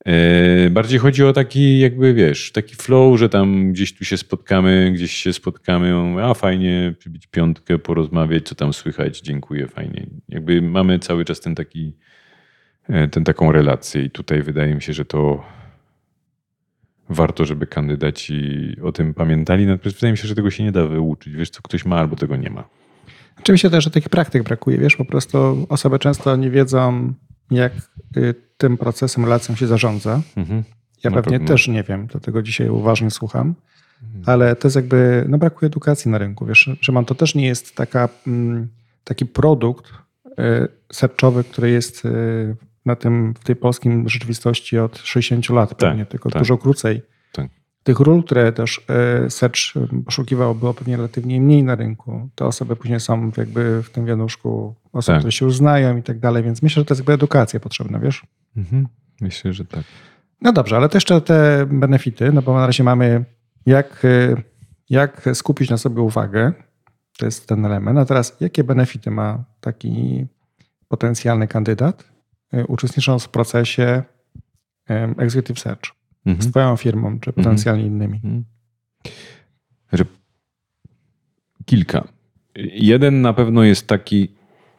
E, 0.06 0.70
bardziej 0.70 0.98
chodzi 0.98 1.24
o 1.24 1.32
taki, 1.32 1.78
jakby 1.78 2.14
wiesz, 2.14 2.52
taki 2.52 2.74
flow, 2.74 3.18
że 3.18 3.28
tam 3.28 3.72
gdzieś 3.72 3.94
tu 3.94 4.04
się 4.04 4.16
spotkamy, 4.16 4.92
gdzieś 4.94 5.12
się 5.12 5.32
spotkamy, 5.32 5.94
a 6.24 6.34
fajnie, 6.34 6.94
przybić 6.98 7.26
piątkę, 7.26 7.78
porozmawiać, 7.78 8.48
co 8.48 8.54
tam 8.54 8.72
słychać, 8.72 9.20
dziękuję, 9.20 9.68
fajnie. 9.68 10.06
Jakby 10.28 10.62
mamy 10.62 10.98
cały 10.98 11.24
czas 11.24 11.40
ten 11.40 11.54
taki, 11.54 11.96
e, 12.88 13.08
ten 13.08 13.24
taką 13.24 13.52
relację 13.52 14.02
i 14.02 14.10
tutaj 14.10 14.42
wydaje 14.42 14.74
mi 14.74 14.82
się, 14.82 14.92
że 14.92 15.04
to 15.04 15.44
warto, 17.08 17.44
żeby 17.44 17.66
kandydaci 17.66 18.76
o 18.82 18.92
tym 18.92 19.14
pamiętali. 19.14 19.66
Natomiast 19.66 19.96
wydaje 19.96 20.12
mi 20.12 20.18
się, 20.18 20.28
że 20.28 20.34
tego 20.34 20.50
się 20.50 20.64
nie 20.64 20.72
da 20.72 20.86
wyuczyć. 20.86 21.34
Wiesz, 21.34 21.50
co 21.50 21.62
ktoś 21.62 21.84
ma 21.84 21.96
albo 21.96 22.16
tego 22.16 22.36
nie 22.36 22.50
ma. 22.50 22.64
Oczywiście 23.38 23.70
też, 23.70 23.84
że 23.84 23.90
takich 23.90 24.08
praktyk 24.08 24.42
brakuje. 24.42 24.78
Wiesz, 24.78 24.96
po 24.96 25.04
prostu 25.04 25.66
osoby 25.68 25.98
często 25.98 26.36
nie 26.36 26.50
wiedzą, 26.50 27.14
jak 27.52 27.72
y, 28.16 28.34
tym 28.56 28.78
procesem, 28.78 29.24
relacją 29.24 29.54
się 29.54 29.66
zarządza. 29.66 30.20
Mhm. 30.36 30.64
Ja 31.04 31.10
Na 31.10 31.16
pewnie 31.16 31.38
pewno. 31.38 31.54
też 31.54 31.68
nie 31.68 31.82
wiem, 31.82 32.06
dlatego 32.06 32.42
dzisiaj 32.42 32.68
uważnie 32.68 33.10
słucham. 33.10 33.54
Mhm. 34.02 34.24
Ale 34.26 34.56
to 34.56 34.68
jest 34.68 34.76
jakby, 34.76 35.24
no 35.28 35.38
brakuje 35.38 35.66
edukacji 35.66 36.10
na 36.10 36.18
rynku. 36.18 36.46
Wiesz, 36.46 36.70
że 36.80 36.92
man 36.92 37.04
to 37.04 37.14
też 37.14 37.34
nie 37.34 37.46
jest 37.46 37.76
taka, 37.76 38.08
mm, 38.26 38.68
taki 39.04 39.26
produkt 39.26 39.92
y, 40.26 40.32
serczowy, 40.92 41.44
który 41.44 41.70
jest 41.70 42.04
y, 42.04 42.56
na 42.86 42.96
tym, 42.96 43.34
w 43.40 43.44
tej 43.44 43.56
polskim 43.56 44.08
rzeczywistości 44.08 44.78
od 44.78 44.98
60 44.98 45.50
lat 45.50 45.68
tak, 45.68 45.78
pewnie, 45.78 46.06
tylko 46.06 46.30
tak. 46.30 46.42
dużo 46.42 46.58
krócej. 46.58 47.02
Tych 47.82 48.00
ról, 48.00 48.22
które 48.24 48.52
też 48.52 48.80
e, 48.88 49.30
Search 49.30 49.58
poszukiwał, 50.04 50.54
było 50.54 50.74
pewnie 50.74 50.96
relatywnie 50.96 51.40
mniej 51.40 51.64
na 51.64 51.74
rynku. 51.74 52.28
Te 52.34 52.44
osoby 52.44 52.76
później 52.76 53.00
są 53.00 53.32
jakby 53.36 53.82
w 53.82 53.90
tym 53.90 54.06
wianuszku 54.06 54.74
osób, 54.92 55.06
tak. 55.06 55.18
które 55.18 55.32
się 55.32 55.46
uznają 55.46 55.96
i 55.96 56.02
tak 56.02 56.18
dalej, 56.18 56.42
więc 56.42 56.62
myślę, 56.62 56.80
że 56.80 56.84
to 56.84 56.94
jest 56.94 57.00
jakby 57.00 57.12
edukacja 57.12 57.60
potrzebna, 57.60 57.98
wiesz? 57.98 58.26
Mhm. 58.56 58.88
Myślę, 59.20 59.52
że 59.52 59.64
tak. 59.64 59.84
No 60.40 60.52
dobrze, 60.52 60.76
ale 60.76 60.88
to 60.88 60.96
jeszcze 60.96 61.20
te 61.20 61.66
benefity, 61.66 62.32
no 62.32 62.42
bo 62.42 62.54
na 62.54 62.66
razie 62.66 62.84
mamy 62.84 63.24
jak, 63.66 64.04
e, 64.04 64.42
jak 64.90 65.28
skupić 65.34 65.70
na 65.70 65.76
sobie 65.76 66.00
uwagę, 66.00 66.52
to 67.18 67.26
jest 67.26 67.46
ten 67.46 67.64
element. 67.64 67.98
A 67.98 68.04
teraz 68.04 68.36
jakie 68.40 68.64
benefity 68.64 69.10
ma 69.10 69.44
taki 69.60 70.26
potencjalny 70.88 71.48
kandydat? 71.48 72.04
Y, 72.54 72.66
uczestnicząc 72.66 73.24
w 73.24 73.28
procesie 73.28 74.02
executive 75.18 75.60
search 75.60 76.01
mhm. 76.26 76.42
z 76.42 76.50
twoją 76.50 76.76
firmą, 76.76 77.20
czy 77.20 77.30
mhm. 77.30 77.34
potencjalnie 77.34 77.84
mhm. 77.84 77.94
innymi? 77.94 78.44
Kilka. 81.64 82.08
Jeden 82.74 83.22
na 83.22 83.32
pewno 83.32 83.62
jest 83.62 83.86
taki, 83.86 84.28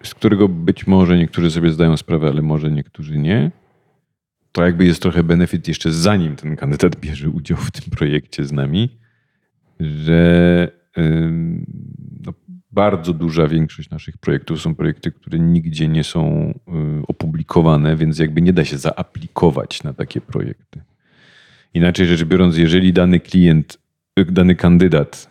z 0.04 0.14
którego 0.14 0.48
być 0.48 0.88
może 0.88 1.18
niektórzy 1.18 1.52
sobie 1.52 1.72
zdają 1.72 1.98
sprawę, 1.98 2.28
ale 2.28 2.41
może 2.41 2.72
niektórzy 2.72 3.18
nie. 3.18 3.52
To 4.52 4.66
jakby 4.66 4.86
jest 4.86 5.02
trochę 5.02 5.24
benefit 5.24 5.68
jeszcze 5.68 5.91
zanim 5.91 6.36
ten 6.36 6.56
kandydat 6.56 6.96
bierze 7.00 7.30
udział 7.30 7.58
w 7.58 7.72
tym 7.72 7.84
projekcie 7.91 8.46
z 8.46 8.52
nami, 8.52 8.98
że 9.80 10.72
no, 12.26 12.34
bardzo 12.72 13.14
duża 13.14 13.48
większość 13.48 13.89
naszych 13.89 14.18
projektów 14.18 14.62
są 14.62 14.76
projekty, 14.76 15.12
które 15.12 15.39
nigdzie 15.39 15.88
nie 15.88 16.04
są 16.04 16.54
y, 17.02 17.08
opublikowane, 17.08 17.96
więc 17.96 18.20
jakby 18.20 18.41
nie 18.41 18.54
da 18.54 18.66
się 18.66 18.78
zaaplikować 18.78 19.84
na 19.84 19.94
takie 19.94 20.22
projekty. 20.22 20.82
Inaczej 21.74 22.07
rzecz 22.07 22.24
biorąc, 22.24 22.57
jeżeli 22.57 22.93
dany 22.93 23.19
klient, 23.19 23.78
dany 24.28 24.55
kandydat 24.55 25.30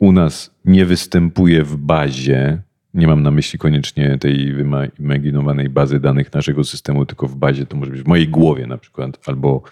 u 0.00 0.12
nas 0.12 0.54
nie 0.64 0.86
występuje 0.86 1.64
w 1.64 1.76
bazie, 1.76 2.62
nie 2.94 3.06
mam 3.06 3.22
na 3.22 3.30
myśli 3.30 3.58
koniecznie 3.58 4.18
tej 4.18 4.52
wyimaginowanej 4.52 5.68
bazy 5.68 6.00
danych 6.00 6.32
naszego 6.32 6.64
systemu, 6.64 7.06
tylko 7.06 7.28
w 7.28 7.36
bazie, 7.36 7.66
to 7.66 7.76
może 7.76 7.90
być 7.90 8.02
w 8.02 8.06
mojej 8.06 8.28
głowie 8.28 8.66
na 8.66 8.78
przykład, 8.78 9.28
albo 9.28 9.62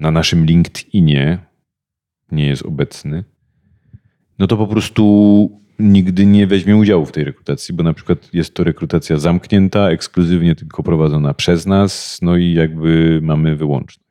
na 0.00 0.10
naszym 0.10 0.44
LinkedInie 0.44 1.38
nie 2.32 2.46
jest 2.46 2.62
obecny, 2.62 3.24
no 4.38 4.46
to 4.46 4.56
po 4.56 4.66
prostu 4.66 5.60
nigdy 5.78 6.26
nie 6.26 6.46
weźmie 6.46 6.76
udziału 6.76 7.06
w 7.06 7.12
tej 7.12 7.24
rekrutacji, 7.24 7.74
bo 7.74 7.82
na 7.82 7.92
przykład 7.92 8.34
jest 8.34 8.54
to 8.54 8.64
rekrutacja 8.64 9.16
zamknięta, 9.16 9.90
ekskluzywnie 9.90 10.54
tylko 10.54 10.82
prowadzona 10.82 11.34
przez 11.34 11.66
nas, 11.66 12.18
no 12.22 12.36
i 12.36 12.52
jakby 12.52 13.20
mamy 13.22 13.56
wyłączność. 13.56 14.09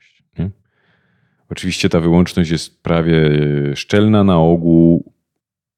Oczywiście 1.49 1.89
ta 1.89 1.99
wyłączność 1.99 2.51
jest 2.51 2.83
prawie 2.83 3.29
szczelna, 3.75 4.23
na 4.23 4.39
ogół 4.39 5.13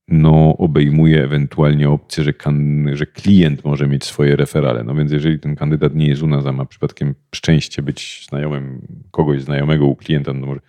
no, 0.07 0.57
obejmuje 0.57 1.23
ewentualnie 1.23 1.89
opcję, 1.89 2.23
że, 2.23 2.33
kan, 2.33 2.89
że 2.93 3.05
klient 3.05 3.65
może 3.65 3.87
mieć 3.87 4.05
swoje 4.05 4.35
referale. 4.35 4.83
No 4.83 4.95
więc 4.95 5.11
jeżeli 5.11 5.39
ten 5.39 5.55
kandydat 5.55 5.95
nie 5.95 6.07
jest 6.07 6.23
u 6.23 6.27
nas, 6.27 6.45
a 6.45 6.51
ma 6.51 6.65
przypadkiem 6.65 7.15
szczęście 7.35 7.81
być 7.81 8.25
znajomym 8.29 8.87
kogoś 9.11 9.41
znajomego 9.41 9.85
u 9.85 9.95
klienta, 9.95 10.33
no 10.33 10.47
może, 10.47 10.59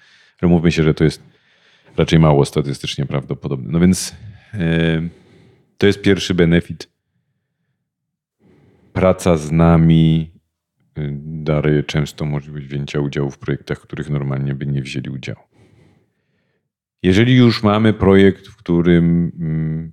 ale 0.42 0.50
mówmy 0.50 0.72
się, 0.72 0.82
że 0.82 0.94
to 0.94 1.04
jest 1.04 1.22
raczej 1.96 2.18
mało 2.18 2.44
statystycznie 2.44 3.06
prawdopodobne. 3.06 3.72
No 3.72 3.80
więc 3.80 4.14
E, 4.54 5.02
to 5.78 5.86
jest 5.86 6.02
pierwszy 6.02 6.34
benefit. 6.34 6.88
Praca 8.92 9.36
z 9.36 9.52
nami 9.52 10.31
daje 11.24 11.82
często 11.82 12.24
możliwość 12.24 12.66
wzięcia 12.66 13.00
udziału 13.00 13.30
w 13.30 13.38
projektach, 13.38 13.78
w 13.78 13.82
których 13.82 14.10
normalnie 14.10 14.54
by 14.54 14.66
nie 14.66 14.82
wzięli 14.82 15.10
udziału. 15.10 15.40
Jeżeli 17.02 17.36
już 17.36 17.62
mamy 17.62 17.92
projekt, 17.92 18.48
w 18.48 18.56
którym 18.56 19.32
mm, 19.40 19.90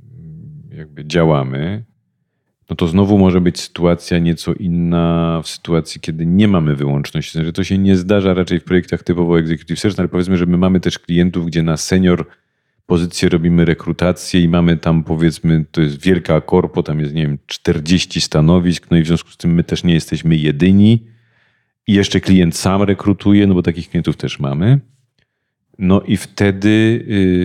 jakby 0.72 1.06
działamy, 1.06 1.86
no 2.70 2.76
to 2.76 2.88
znowu 2.88 3.18
może 3.18 3.42
być 3.42 3.60
sytuacja 3.60 4.20
nieco 4.20 4.54
inna 4.54 5.42
w 5.44 5.48
sytuacji, 5.48 6.02
kiedy 6.02 6.26
nie 6.26 6.48
mamy 6.48 6.76
wyłączności. 6.76 7.32
Znaczy, 7.32 7.54
to 7.54 7.64
się 7.64 7.78
nie 7.78 7.96
zdarza 7.96 8.34
raczej 8.34 8.60
w 8.60 8.64
projektach 8.64 9.04
typowo 9.04 9.40
executive 9.40 9.80
search, 9.80 9.98
no 9.98 10.02
ale 10.02 10.10
powiedzmy, 10.10 10.38
że 10.38 10.46
my 10.46 10.58
mamy 10.58 10.80
też 10.80 11.00
klientów, 11.00 11.46
gdzie 11.46 11.64
na 11.64 11.78
senior 11.78 12.26
pozycję 12.90 13.30
robimy 13.30 13.66
rekrutację 13.66 14.42
i 14.42 14.50
mamy 14.50 14.78
tam 14.78 15.04
powiedzmy, 15.04 15.66
to 15.72 15.82
jest 15.82 16.02
wielka 16.02 16.42
korpo, 16.42 16.84
tam 16.84 17.00
jest 17.00 17.14
nie 17.14 17.28
wiem 17.28 17.38
40 17.46 18.22
stanowisk, 18.22 18.88
no 18.92 18.98
i 18.98 19.04
w 19.04 19.08
związku 19.08 19.30
z 19.30 19.38
tym 19.38 19.54
my 19.54 19.64
też 19.64 19.84
nie 19.84 19.94
jesteśmy 19.94 20.36
jedyni 20.36 21.08
i 21.88 21.94
jeszcze 21.94 22.20
klient 22.20 22.58
sam 22.58 22.84
rekrutuje, 22.84 23.48
no 23.48 23.54
bo 23.54 23.62
takich 23.62 23.90
klientów 23.90 24.18
też 24.18 24.40
mamy. 24.40 24.80
No 25.80 26.02
i 26.02 26.18
wtedy 26.18 26.70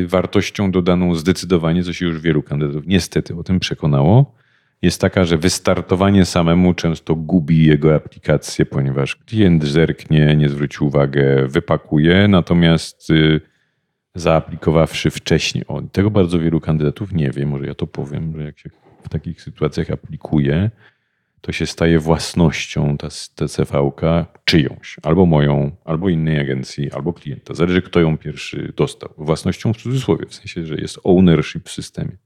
y, 0.05 0.09
wartością 0.09 0.71
dodaną 0.71 1.15
zdecydowanie, 1.15 1.85
co 1.85 1.93
się 1.93 2.07
już 2.07 2.21
wielu 2.21 2.43
kandydatów 2.43 2.87
niestety 2.87 3.37
o 3.37 3.43
tym 3.43 3.61
przekonało, 3.61 4.35
jest 4.83 5.01
taka, 5.01 5.25
że 5.25 5.39
wystartowanie 5.39 6.25
samemu 6.25 6.75
często 6.75 7.15
gubi 7.15 7.67
jego 7.67 7.95
aplikację, 7.95 8.67
ponieważ 8.67 9.17
klient 9.17 9.65
zerknie, 9.65 10.37
nie 10.37 10.49
zwróci 10.49 10.85
uwagi, 10.85 11.19
wypakuje, 11.47 12.29
natomiast 12.29 13.11
y, 13.11 13.54
zaaplikowawszy 14.15 15.11
wcześniej. 15.11 15.65
Tego 15.93 16.11
bardzo 16.11 16.39
wielu 16.39 16.61
kandydatów 16.61 17.13
nie 17.13 17.31
wie, 17.31 17.47
może 17.47 17.67
ja 17.67 17.75
to 17.75 17.87
powiem, 17.87 18.33
że 18.37 18.45
jak 18.45 18.59
się 18.59 18.71
w 19.05 19.09
takich 19.09 19.43
sytuacjach 19.43 19.91
aplikuje, 19.91 20.71
to 21.41 21.53
się 21.53 21.67
staje 21.67 21.99
własnością 21.99 22.97
ta, 22.97 23.09
ta 23.35 23.49
CV-ka 23.49 24.27
czyjąś, 24.45 24.97
albo 25.03 25.27
moją, 25.27 25.77
albo 25.85 26.09
innej 26.09 26.41
agencji, 26.41 26.93
albo 26.93 27.13
klienta. 27.13 27.55
Zależy, 27.55 27.83
kto 27.83 28.01
ją 28.01 28.19
pierwszy 28.19 28.73
dostał. 28.77 29.09
Własnością 29.19 29.73
w 29.73 29.77
cudzysłowie, 29.77 30.27
w 30.27 30.35
sensie, 30.35 30.67
że 30.67 30.75
jest 30.75 30.99
ownership 31.05 31.69
w 31.69 31.73
systemie. 31.73 32.17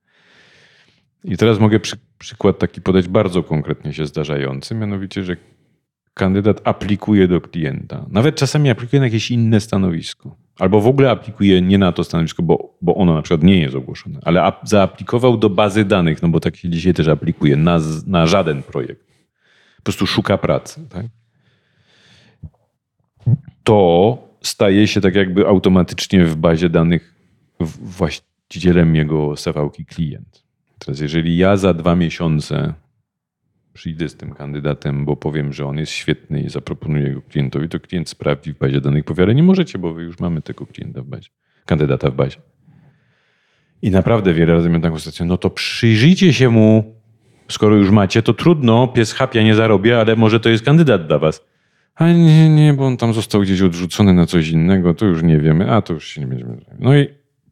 I 1.24 1.36
teraz 1.36 1.58
mogę 1.58 1.80
przy, 1.80 1.96
przykład 2.18 2.58
taki 2.58 2.80
podać 2.80 3.08
bardzo 3.08 3.42
konkretnie 3.42 3.92
się 3.92 4.06
zdarzający, 4.06 4.74
mianowicie, 4.74 5.24
że 5.24 5.36
kandydat 6.14 6.60
aplikuje 6.64 7.28
do 7.28 7.40
klienta. 7.40 8.06
Nawet 8.10 8.36
czasami 8.36 8.70
aplikuje 8.70 9.00
na 9.00 9.06
jakieś 9.06 9.30
inne 9.30 9.60
stanowisko. 9.60 10.36
Albo 10.58 10.80
w 10.80 10.86
ogóle 10.86 11.10
aplikuje 11.10 11.62
nie 11.62 11.78
na 11.78 11.92
to 11.92 12.04
stanowisko, 12.04 12.42
bo, 12.42 12.74
bo 12.82 12.94
ono 12.94 13.14
na 13.14 13.22
przykład 13.22 13.42
nie 13.42 13.60
jest 13.60 13.74
ogłoszone, 13.74 14.18
ale 14.22 14.42
ap, 14.42 14.68
zaaplikował 14.68 15.36
do 15.36 15.50
bazy 15.50 15.84
danych, 15.84 16.22
no 16.22 16.28
bo 16.28 16.40
tak 16.40 16.56
się 16.56 16.68
dzisiaj 16.68 16.94
też 16.94 17.08
aplikuje, 17.08 17.56
na, 17.56 17.80
na 18.06 18.26
żaden 18.26 18.62
projekt. 18.62 19.06
Po 19.76 19.82
prostu 19.82 20.06
szuka 20.06 20.38
pracy. 20.38 20.80
Tak? 20.88 21.06
To 23.64 24.18
staje 24.42 24.88
się 24.88 25.00
tak 25.00 25.14
jakby 25.14 25.46
automatycznie 25.46 26.24
w 26.24 26.36
bazie 26.36 26.68
danych 26.68 27.14
właścicielem 27.60 28.96
jego 28.96 29.36
cv 29.36 29.70
klient. 29.88 30.42
Teraz 30.78 31.00
jeżeli 31.00 31.36
ja 31.36 31.56
za 31.56 31.74
dwa 31.74 31.96
miesiące 31.96 32.74
przyjdę 33.78 34.08
z 34.08 34.16
tym 34.16 34.34
kandydatem, 34.34 35.04
bo 35.04 35.16
powiem, 35.16 35.52
że 35.52 35.66
on 35.66 35.78
jest 35.78 35.92
świetny 35.92 36.40
i 36.40 36.48
zaproponuję 36.50 37.14
go 37.14 37.22
klientowi, 37.22 37.68
to 37.68 37.80
klient 37.80 38.08
sprawdzi 38.08 38.52
w 38.52 38.58
bazie 38.58 38.80
danych, 38.80 39.04
powie, 39.04 39.22
ale 39.22 39.34
nie 39.34 39.42
możecie, 39.42 39.78
bo 39.78 39.94
wy 39.94 40.02
już 40.02 40.18
mamy 40.18 40.42
tego 40.42 40.66
klienta 40.66 41.02
w 41.02 41.06
bazie, 41.06 41.30
kandydata 41.66 42.10
w 42.10 42.14
bazie. 42.14 42.40
I 43.82 43.90
naprawdę 43.90 44.34
wiele 44.34 44.52
razy 44.52 44.68
miałem 44.68 44.82
taką 44.82 44.98
sytuację, 44.98 45.26
no 45.26 45.36
to 45.36 45.50
przyjrzyjcie 45.50 46.32
się 46.32 46.48
mu, 46.48 46.94
skoro 47.48 47.76
już 47.76 47.90
macie, 47.90 48.22
to 48.22 48.34
trudno, 48.34 48.88
pies 48.88 49.12
chapia 49.12 49.42
nie 49.42 49.54
zarobia, 49.54 50.00
ale 50.00 50.16
może 50.16 50.40
to 50.40 50.48
jest 50.48 50.64
kandydat 50.64 51.06
dla 51.06 51.18
was. 51.18 51.44
A 51.94 52.12
nie, 52.12 52.50
nie, 52.50 52.74
bo 52.74 52.86
on 52.86 52.96
tam 52.96 53.12
został 53.12 53.40
gdzieś 53.40 53.62
odrzucony 53.62 54.14
na 54.14 54.26
coś 54.26 54.48
innego, 54.48 54.94
to 54.94 55.06
już 55.06 55.22
nie 55.22 55.38
wiemy, 55.38 55.72
a 55.72 55.82
to 55.82 55.92
już 55.92 56.08
się 56.08 56.20
nie 56.20 56.26
będziemy. 56.26 56.56
No 56.78 56.98
i 56.98 57.08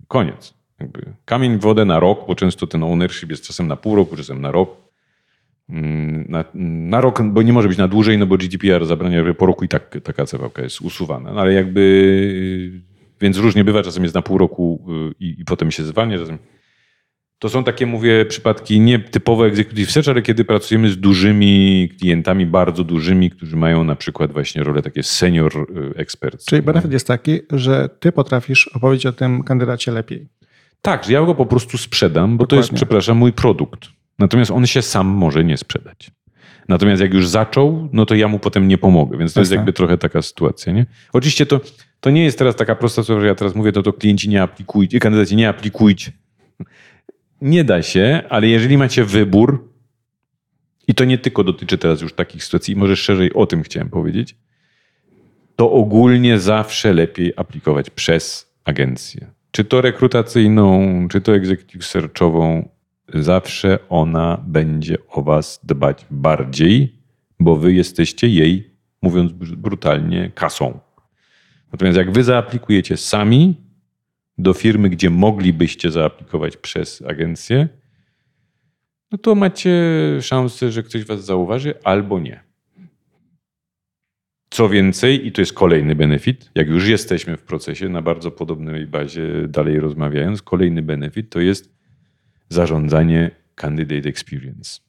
koniec. 0.09 0.55
Jakby 0.81 1.14
kamień 1.24 1.59
w 1.59 1.61
wodę 1.61 1.85
na 1.85 2.01
rok, 2.01 2.27
bo 2.27 2.35
często 2.35 2.66
ten 2.66 2.83
ownership 2.83 3.31
jest 3.31 3.47
czasem 3.47 3.68
na 3.68 3.77
pół 3.77 3.97
roku, 3.97 4.16
czasem 4.16 4.41
na 4.41 4.51
rok. 4.51 4.86
Mm, 5.68 6.24
Na, 6.28 6.44
na 6.54 7.00
rok, 7.00 7.22
bo 7.22 7.42
nie 7.42 7.52
może 7.52 7.68
być 7.68 7.78
na 7.78 7.88
dłużej, 7.88 8.18
no 8.18 8.26
bo 8.26 8.36
GDPR 8.36 8.86
zabrania, 8.86 9.24
że 9.24 9.34
po 9.34 9.46
roku 9.46 9.64
i 9.64 9.68
tak 9.68 9.98
taka 10.04 10.26
CVK 10.26 10.58
jest 10.58 10.80
usuwana. 10.80 11.32
No 11.32 11.40
ale 11.40 11.52
jakby, 11.52 12.82
więc 13.20 13.38
różnie 13.38 13.64
bywa, 13.64 13.82
czasem 13.82 14.02
jest 14.02 14.14
na 14.14 14.22
pół 14.22 14.38
roku 14.38 14.86
y, 15.10 15.14
i, 15.24 15.40
i 15.40 15.44
potem 15.44 15.70
się 15.70 15.84
zwalnia, 15.84 16.18
czasem 16.18 16.38
to 17.38 17.48
są 17.48 17.64
takie, 17.64 17.86
mówię, 17.86 18.24
przypadki 18.24 18.80
nie 18.80 18.98
typowe 18.98 19.46
executive 19.46 19.90
search, 19.90 20.08
ale 20.08 20.22
kiedy 20.22 20.44
pracujemy 20.44 20.90
z 20.90 20.98
dużymi 21.00 21.88
klientami, 22.00 22.46
bardzo 22.46 22.84
dużymi, 22.84 23.30
którzy 23.30 23.56
mają 23.56 23.84
na 23.84 23.96
przykład 23.96 24.32
właśnie 24.32 24.64
rolę 24.64 24.82
takie 24.82 25.02
senior 25.02 25.52
y, 25.56 25.98
experts. 25.98 26.44
Czyli 26.44 26.62
benefit 26.62 26.92
jest 26.92 27.06
taki, 27.06 27.40
że 27.50 27.88
ty 28.00 28.12
potrafisz 28.12 28.68
opowiedzieć 28.68 29.06
o 29.06 29.12
tym 29.12 29.42
kandydacie 29.42 29.92
lepiej. 29.92 30.28
Tak, 30.82 31.04
że 31.04 31.12
ja 31.12 31.22
go 31.24 31.34
po 31.34 31.46
prostu 31.46 31.78
sprzedam, 31.78 32.36
bo 32.36 32.46
to 32.46 32.56
jest, 32.56 32.68
Dokładnie. 32.68 32.76
przepraszam, 32.76 33.16
mój 33.16 33.32
produkt. 33.32 33.95
Natomiast 34.18 34.50
on 34.50 34.66
się 34.66 34.82
sam 34.82 35.06
może 35.06 35.44
nie 35.44 35.56
sprzedać. 35.56 36.10
Natomiast 36.68 37.02
jak 37.02 37.14
już 37.14 37.28
zaczął, 37.28 37.88
no 37.92 38.06
to 38.06 38.14
ja 38.14 38.28
mu 38.28 38.38
potem 38.38 38.68
nie 38.68 38.78
pomogę, 38.78 39.18
więc 39.18 39.32
to 39.32 39.40
jest 39.40 39.52
jakby 39.52 39.72
trochę 39.72 39.98
taka 39.98 40.22
sytuacja. 40.22 40.72
Nie? 40.72 40.86
Oczywiście 41.12 41.46
to, 41.46 41.60
to 42.00 42.10
nie 42.10 42.24
jest 42.24 42.38
teraz 42.38 42.56
taka 42.56 42.74
prosta 42.74 43.02
sprawa, 43.02 43.20
że 43.20 43.26
ja 43.26 43.34
teraz 43.34 43.54
mówię, 43.54 43.72
to 43.72 43.82
to 43.82 43.92
klienci 43.92 44.28
nie 44.28 44.42
aplikujcie, 44.42 44.98
kandydaci 44.98 45.36
nie 45.36 45.48
aplikujcie. 45.48 46.12
Nie 47.40 47.64
da 47.64 47.82
się, 47.82 48.22
ale 48.28 48.48
jeżeli 48.48 48.78
macie 48.78 49.04
wybór, 49.04 49.72
i 50.88 50.94
to 50.94 51.04
nie 51.04 51.18
tylko 51.18 51.44
dotyczy 51.44 51.78
teraz 51.78 52.00
już 52.00 52.12
takich 52.12 52.44
sytuacji, 52.44 52.74
i 52.74 52.76
może 52.76 52.96
szerzej 52.96 53.32
o 53.34 53.46
tym 53.46 53.62
chciałem 53.62 53.90
powiedzieć, 53.90 54.36
to 55.56 55.72
ogólnie 55.72 56.38
zawsze 56.38 56.92
lepiej 56.92 57.32
aplikować 57.36 57.90
przez 57.90 58.52
agencję. 58.64 59.26
Czy 59.50 59.64
to 59.64 59.80
rekrutacyjną, 59.80 61.08
czy 61.08 61.20
to 61.20 61.34
executive 61.34 61.84
searchową, 61.84 62.68
zawsze 63.14 63.78
ona 63.88 64.44
będzie 64.46 64.96
o 65.09 65.22
was 65.22 65.61
dbać 65.64 66.07
bardziej, 66.11 66.98
bo 67.40 67.57
wy 67.57 67.72
jesteście 67.72 68.28
jej, 68.28 68.70
mówiąc 69.02 69.32
br- 69.32 69.57
brutalnie, 69.57 70.30
kasą. 70.34 70.80
Natomiast 71.72 71.98
jak 71.98 72.12
wy 72.12 72.24
zaaplikujecie 72.24 72.96
sami 72.96 73.54
do 74.38 74.52
firmy, 74.52 74.88
gdzie 74.88 75.11
moglibyście 75.11 75.90
zaaplikować 75.90 76.57
przez 76.57 77.02
agencję, 77.02 77.68
no 79.12 79.18
to 79.18 79.34
macie 79.34 79.72
szansę, 80.20 80.72
że 80.72 80.82
ktoś 80.82 81.04
was 81.04 81.24
zauważy 81.24 81.74
albo 81.84 82.20
nie. 82.20 82.46
Co 84.50 84.68
więcej, 84.68 85.26
i 85.26 85.32
to 85.32 85.42
jest 85.42 85.52
kolejny 85.52 85.94
benefit, 85.94 86.50
jak 86.54 86.68
już 86.68 86.88
jesteśmy 86.88 87.36
w 87.36 87.42
procesie 87.42 87.88
na 87.88 88.02
bardzo 88.02 88.30
podobnej 88.30 88.86
bazie, 88.86 89.48
dalej 89.48 89.80
rozmawiając, 89.80 90.42
kolejny 90.42 90.82
benefit 90.82 91.30
to 91.30 91.40
jest 91.40 91.76
zarządzanie 92.49 93.30
candidate 93.55 94.09
experience. 94.09 94.80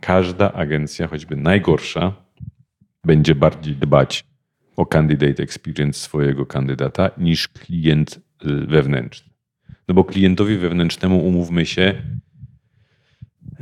Każda 0.00 0.52
agencja, 0.52 1.06
choćby 1.06 1.36
najgorsza, 1.36 2.12
będzie 3.04 3.34
bardziej 3.34 3.76
dbać 3.76 4.24
o 4.76 4.86
candidate 4.86 5.42
experience 5.42 6.00
swojego 6.00 6.46
kandydata 6.46 7.10
niż 7.18 7.48
klient 7.48 8.20
y, 8.44 8.66
wewnętrzny. 8.66 9.30
No 9.88 9.94
bo 9.94 10.04
klientowi 10.04 10.56
wewnętrznemu, 10.56 11.26
umówmy 11.26 11.66
się, 11.66 12.02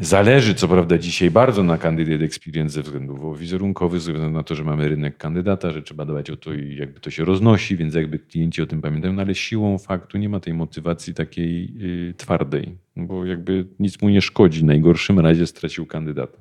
Zależy 0.01 0.55
co 0.55 0.69
prawda 0.69 0.99
dzisiaj 0.99 1.31
bardzo 1.31 1.63
na 1.63 1.79
candidate 1.79 2.25
experience 2.25 2.75
ze 2.75 2.83
względów 2.83 3.39
wizerunkowych, 3.39 4.01
ze 4.01 4.13
względu 4.13 4.37
na 4.37 4.43
to, 4.43 4.55
że 4.55 4.65
mamy 4.65 4.89
rynek 4.89 5.17
kandydata, 5.17 5.71
że 5.71 5.83
trzeba 5.83 6.05
dbać 6.05 6.31
o 6.31 6.37
to 6.37 6.55
i 6.55 6.77
jakby 6.77 7.01
to 7.01 7.11
się 7.11 7.25
roznosi, 7.25 7.77
więc 7.77 7.95
jakby 7.95 8.19
klienci 8.19 8.63
o 8.63 8.67
tym 8.67 8.81
pamiętają, 8.81 9.13
no 9.13 9.23
ale 9.23 9.35
siłą 9.35 9.79
faktu 9.79 10.19
nie 10.19 10.29
ma 10.29 10.41
tej 10.41 10.55
motywacji 10.55 11.15
takiej 11.15 11.75
y, 12.11 12.15
twardej, 12.17 12.79
no 12.97 13.07
bo 13.07 13.25
jakby 13.25 13.67
nic 13.79 14.03
mu 14.03 14.09
nie 14.09 14.23
szkodzi. 14.23 14.61
W 14.61 14.65
najgorszym 14.65 15.21
razie 15.21 15.47
stracił 15.47 15.87
kandydata. 15.87 16.39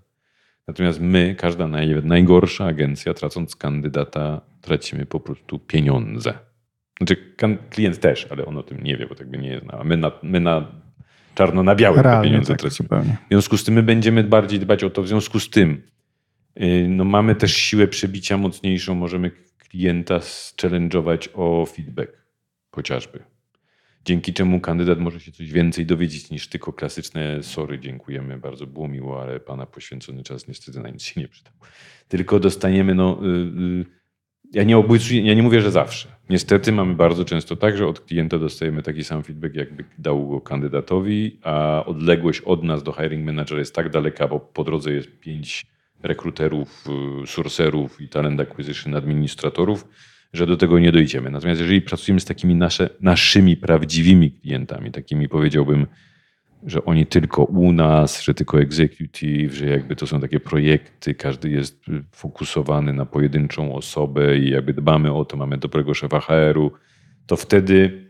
Natomiast 0.67 1.01
my, 1.01 1.35
każda 1.37 1.67
naj, 1.67 1.95
najgorsza 2.03 2.65
agencja, 2.65 3.13
tracąc 3.13 3.55
kandydata, 3.55 4.41
tracimy 4.61 5.05
po 5.05 5.19
prostu 5.19 5.59
pieniądze. 5.59 6.33
Znaczy 6.97 7.17
klient 7.69 7.99
też, 7.99 8.27
ale 8.29 8.45
on 8.45 8.57
o 8.57 8.63
tym 8.63 8.83
nie 8.83 8.97
wie, 8.97 9.07
bo 9.07 9.15
tak 9.15 9.29
by 9.29 9.37
nie 9.37 9.59
zna. 9.59 9.83
My 9.83 9.97
na, 9.97 10.11
my 10.23 10.39
na 10.39 10.71
czarno 11.37 11.63
na 11.63 11.75
białe 11.75 12.03
te 12.03 12.21
pieniądze 12.23 12.53
tak 12.53 12.59
tracimy. 12.59 12.87
zupełnie. 12.87 13.17
W 13.25 13.29
związku 13.29 13.57
z 13.57 13.63
tym 13.63 13.73
my 13.73 13.83
będziemy 13.83 14.23
bardziej 14.23 14.59
dbać 14.59 14.83
o 14.83 14.89
to. 14.89 15.03
W 15.03 15.07
związku 15.07 15.39
z 15.39 15.49
tym 15.49 15.81
yy, 16.55 16.87
no 16.87 17.03
mamy 17.03 17.35
też 17.35 17.55
siłę 17.55 17.87
przebicia 17.87 18.37
mocniejszą. 18.37 18.95
Możemy 18.95 19.31
klienta 19.69 20.19
challenge'ować 20.61 21.29
o 21.33 21.65
feedback 21.65 22.11
chociażby. 22.71 23.19
Dzięki 24.05 24.33
czemu 24.33 24.59
kandydat 24.59 24.99
może 24.99 25.19
się 25.19 25.31
coś 25.31 25.51
więcej 25.51 25.85
dowiedzieć 25.85 26.29
niż 26.29 26.47
tylko 26.47 26.73
klasyczne 26.73 27.43
sorry, 27.43 27.79
dziękujemy, 27.79 28.37
bardzo 28.37 28.67
było 28.67 28.87
miło, 28.87 29.21
ale 29.21 29.39
pana 29.39 29.65
poświęcony 29.65 30.23
czas 30.23 30.47
niestety 30.47 30.79
na 30.79 30.89
nic 30.89 31.03
się 31.03 31.21
nie 31.21 31.27
przydał. 31.27 31.53
Tylko 32.07 32.39
dostaniemy, 32.39 32.95
no, 32.95 33.19
yy, 33.21 33.85
ja 34.53 34.63
nie 34.63 34.77
obiecuję, 34.77 35.21
ja 35.21 35.33
nie 35.33 35.43
mówię, 35.43 35.61
że 35.61 35.71
zawsze. 35.71 36.07
Niestety 36.29 36.71
mamy 36.71 36.95
bardzo 36.95 37.25
często 37.25 37.55
tak, 37.55 37.77
że 37.77 37.87
od 37.87 37.99
klienta 37.99 38.39
dostajemy 38.39 38.83
taki 38.83 39.03
sam 39.03 39.23
feedback, 39.23 39.55
jakby 39.55 39.83
dał 39.97 40.29
go 40.29 40.41
kandydatowi, 40.41 41.39
a 41.43 41.83
odległość 41.85 42.41
od 42.41 42.63
nas 42.63 42.83
do 42.83 42.91
hiring 42.91 43.25
managera 43.25 43.59
jest 43.59 43.75
tak 43.75 43.89
daleka, 43.89 44.27
bo 44.27 44.39
po 44.39 44.63
drodze 44.63 44.91
jest 44.91 45.19
pięć 45.19 45.65
rekruterów, 46.03 46.85
y, 47.23 47.27
sourcerów 47.27 48.01
i 48.01 48.09
talent 48.09 48.39
acquisition 48.39 48.95
administratorów, 48.95 49.87
że 50.33 50.47
do 50.47 50.57
tego 50.57 50.79
nie 50.79 50.91
dojdziemy. 50.91 51.31
Natomiast 51.31 51.61
jeżeli 51.61 51.81
pracujemy 51.81 52.19
z 52.19 52.25
takimi 52.25 52.55
nasze, 52.55 52.89
naszymi 53.01 53.57
prawdziwymi 53.57 54.31
klientami, 54.31 54.91
takimi 54.91 55.29
powiedziałbym, 55.29 55.87
że 56.63 56.85
oni 56.85 57.05
tylko 57.05 57.43
u 57.43 57.71
nas, 57.71 58.21
że 58.21 58.33
tylko 58.33 58.61
executive, 58.61 59.53
że 59.53 59.65
jakby 59.65 59.95
to 59.95 60.07
są 60.07 60.21
takie 60.21 60.39
projekty, 60.39 61.13
każdy 61.13 61.49
jest 61.49 61.85
fokusowany 62.11 62.93
na 62.93 63.05
pojedynczą 63.05 63.75
osobę 63.75 64.37
i 64.37 64.49
jakby 64.49 64.73
dbamy 64.73 65.13
o 65.13 65.25
to, 65.25 65.37
mamy 65.37 65.57
dobrego 65.57 65.93
szefa 65.93 66.19
HR-u, 66.19 66.71
to 67.25 67.35
wtedy 67.35 68.07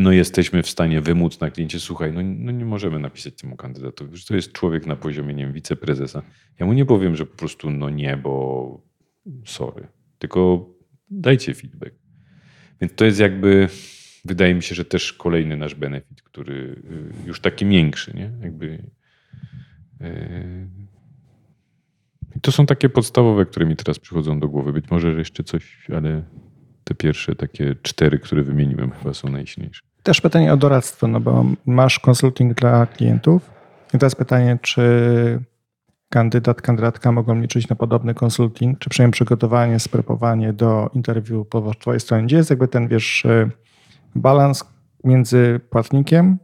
no 0.00 0.12
jesteśmy 0.12 0.62
w 0.62 0.68
stanie 0.68 1.00
wymóc 1.00 1.40
na 1.40 1.50
kliencie, 1.50 1.80
słuchaj, 1.80 2.12
no, 2.12 2.20
no 2.22 2.52
nie 2.52 2.64
możemy 2.64 2.98
napisać 2.98 3.34
temu 3.34 3.56
kandydatowi, 3.56 4.16
że 4.16 4.26
to 4.26 4.36
jest 4.36 4.52
człowiek 4.52 4.86
na 4.86 4.96
poziomie, 4.96 5.34
nie 5.34 5.44
wiem, 5.44 5.52
wiceprezesa. 5.52 6.22
Ja 6.58 6.66
mu 6.66 6.72
nie 6.72 6.86
powiem, 6.86 7.16
że 7.16 7.26
po 7.26 7.36
prostu 7.36 7.70
no 7.70 7.90
nie, 7.90 8.16
bo 8.16 8.82
sorry, 9.44 9.88
tylko 10.18 10.70
dajcie 11.10 11.54
feedback. 11.54 11.94
Więc 12.80 12.94
to 12.94 13.04
jest 13.04 13.20
jakby, 13.20 13.68
wydaje 14.24 14.54
mi 14.54 14.62
się, 14.62 14.74
że 14.74 14.84
też 14.84 15.12
kolejny 15.12 15.56
nasz 15.56 15.74
benefit, 15.74 16.22
który 16.22 16.54
y, 17.24 17.26
już 17.26 17.40
taki 17.40 17.66
większy, 17.66 18.14
nie? 18.14 18.30
Jakby 18.42 18.82
y, 20.00 20.68
to 22.42 22.52
są 22.52 22.66
takie 22.66 22.88
podstawowe, 22.88 23.46
które 23.46 23.66
mi 23.66 23.76
teraz 23.76 23.98
przychodzą 23.98 24.40
do 24.40 24.48
głowy. 24.48 24.72
Być 24.72 24.90
może 24.90 25.12
że 25.12 25.18
jeszcze 25.18 25.44
coś, 25.44 25.86
ale 25.96 26.22
te 26.84 26.94
pierwsze 26.94 27.34
takie 27.34 27.76
cztery, 27.82 28.18
które 28.18 28.42
wymieniłem, 28.42 28.90
chyba 28.90 29.14
są 29.14 29.28
najsilniejsze. 29.28 29.82
Też 30.02 30.20
pytanie 30.20 30.52
o 30.52 30.56
doradztwo, 30.56 31.08
no 31.08 31.20
bo 31.20 31.44
masz 31.66 31.98
konsulting 31.98 32.54
dla 32.54 32.86
klientów. 32.86 33.50
I 33.94 33.98
teraz 33.98 34.14
pytanie, 34.14 34.58
czy 34.62 34.82
kandydat, 36.08 36.62
kandydatka 36.62 37.12
mogą 37.12 37.40
liczyć 37.40 37.68
na 37.68 37.76
podobny 37.76 38.14
konsulting, 38.14 38.78
czy 38.78 38.90
przynajmniej 38.90 39.12
przygotowanie, 39.12 39.80
sprepowanie 39.80 40.52
do 40.52 40.90
interwiu 40.94 41.44
po 41.44 41.74
twojej 41.74 42.00
stronie. 42.00 42.24
Gdzie 42.24 42.36
jest 42.36 42.50
jakby 42.50 42.68
ten, 42.68 42.88
wiesz, 42.88 43.24
y, 43.24 43.50
balans 44.14 44.64
między 45.04 45.60
płatnikiem 45.70 46.38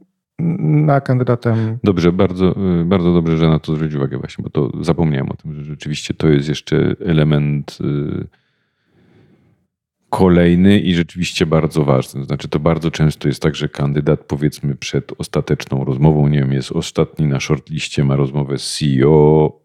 a 0.88 1.00
kandydatem? 1.00 1.78
Dobrze, 1.84 2.12
bardzo, 2.12 2.54
y, 2.80 2.84
bardzo 2.84 3.12
dobrze, 3.12 3.36
że 3.36 3.48
na 3.48 3.58
to 3.58 3.74
zwrócił 3.74 3.98
uwagę 3.98 4.18
właśnie, 4.18 4.44
bo 4.44 4.50
to 4.50 4.84
zapomniałem 4.84 5.30
o 5.30 5.34
tym, 5.34 5.54
że 5.54 5.64
rzeczywiście 5.64 6.14
to 6.14 6.28
jest 6.28 6.48
jeszcze 6.48 6.96
element 7.00 7.78
y, 7.80 8.26
kolejny 10.08 10.78
i 10.80 10.94
rzeczywiście 10.94 11.46
bardzo 11.46 11.84
ważny. 11.84 12.24
Znaczy 12.24 12.48
to 12.48 12.58
bardzo 12.58 12.90
często 12.90 13.28
jest 13.28 13.42
tak, 13.42 13.54
że 13.54 13.68
kandydat 13.68 14.20
powiedzmy 14.24 14.74
przed 14.74 15.12
ostateczną 15.18 15.84
rozmową, 15.84 16.28
nie 16.28 16.38
wiem, 16.38 16.52
jest 16.52 16.72
ostatni 16.72 17.26
na 17.26 17.40
shortliście, 17.40 18.04
ma 18.04 18.16
rozmowę 18.16 18.58
z 18.58 18.78
CEO, 18.78 19.60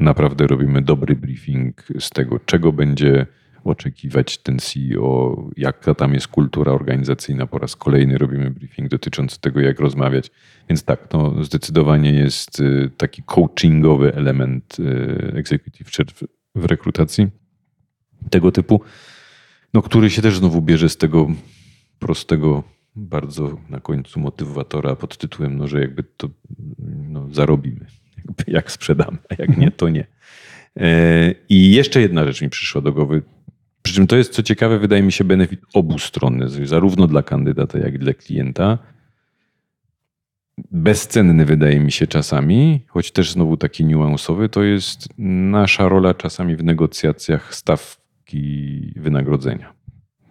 naprawdę 0.00 0.46
robimy 0.46 0.82
dobry 0.82 1.16
briefing 1.16 1.86
z 1.98 2.10
tego, 2.10 2.38
czego 2.38 2.72
będzie 2.72 3.26
oczekiwać 3.64 4.38
ten 4.38 4.58
CEO, 4.58 5.44
jaka 5.56 5.94
tam 5.94 6.14
jest 6.14 6.28
kultura 6.28 6.72
organizacyjna. 6.72 7.46
Po 7.46 7.58
raz 7.58 7.76
kolejny 7.76 8.18
robimy 8.18 8.50
briefing 8.50 8.88
dotyczący 8.88 9.40
tego, 9.40 9.60
jak 9.60 9.80
rozmawiać. 9.80 10.30
Więc 10.68 10.84
tak, 10.84 11.08
to 11.08 11.44
zdecydowanie 11.44 12.12
jest 12.12 12.60
y, 12.60 12.90
taki 12.96 13.22
coachingowy 13.22 14.14
element 14.14 14.76
y, 14.80 15.32
executive 15.36 15.90
search 15.90 16.14
w- 16.14 16.64
rekrutacji 16.64 17.26
tego 18.30 18.52
typu, 18.52 18.80
no, 19.74 19.82
który 19.82 20.10
się 20.10 20.22
też 20.22 20.38
znowu 20.38 20.62
bierze 20.62 20.88
z 20.88 20.96
tego 20.96 21.28
prostego, 21.98 22.62
bardzo 22.96 23.58
na 23.70 23.80
końcu 23.80 24.20
motywatora 24.20 24.96
pod 24.96 25.16
tytułem, 25.16 25.56
no, 25.56 25.66
że 25.68 25.80
jakby 25.80 26.02
to 26.02 26.28
no, 27.08 27.28
zarobimy, 27.32 27.86
jakby 28.16 28.44
jak 28.46 28.70
sprzedamy, 28.70 29.18
a 29.28 29.34
jak 29.38 29.56
nie, 29.56 29.70
to 29.70 29.88
nie. 29.88 30.06
E, 30.76 31.34
I 31.48 31.72
jeszcze 31.72 32.00
jedna 32.00 32.24
rzecz 32.24 32.42
mi 32.42 32.50
przyszła 32.50 32.80
do 32.80 32.92
głowy. 32.92 33.22
Przy 33.84 33.94
czym 33.94 34.06
to 34.06 34.16
jest, 34.16 34.32
co 34.32 34.42
ciekawe, 34.42 34.78
wydaje 34.78 35.02
mi 35.02 35.12
się, 35.12 35.24
benefit 35.24 35.60
obustronny, 35.74 36.66
zarówno 36.66 37.06
dla 37.06 37.22
kandydata, 37.22 37.78
jak 37.78 37.94
i 37.94 37.98
dla 37.98 38.14
klienta. 38.14 38.78
Bezcenny 40.70 41.44
wydaje 41.44 41.80
mi 41.80 41.92
się 41.92 42.06
czasami, 42.06 42.80
choć 42.88 43.10
też 43.10 43.32
znowu 43.32 43.56
taki 43.56 43.84
niuansowy, 43.84 44.48
to 44.48 44.62
jest 44.62 45.08
nasza 45.18 45.88
rola 45.88 46.14
czasami 46.14 46.56
w 46.56 46.64
negocjacjach 46.64 47.54
stawki 47.54 48.92
wynagrodzenia. 48.96 49.72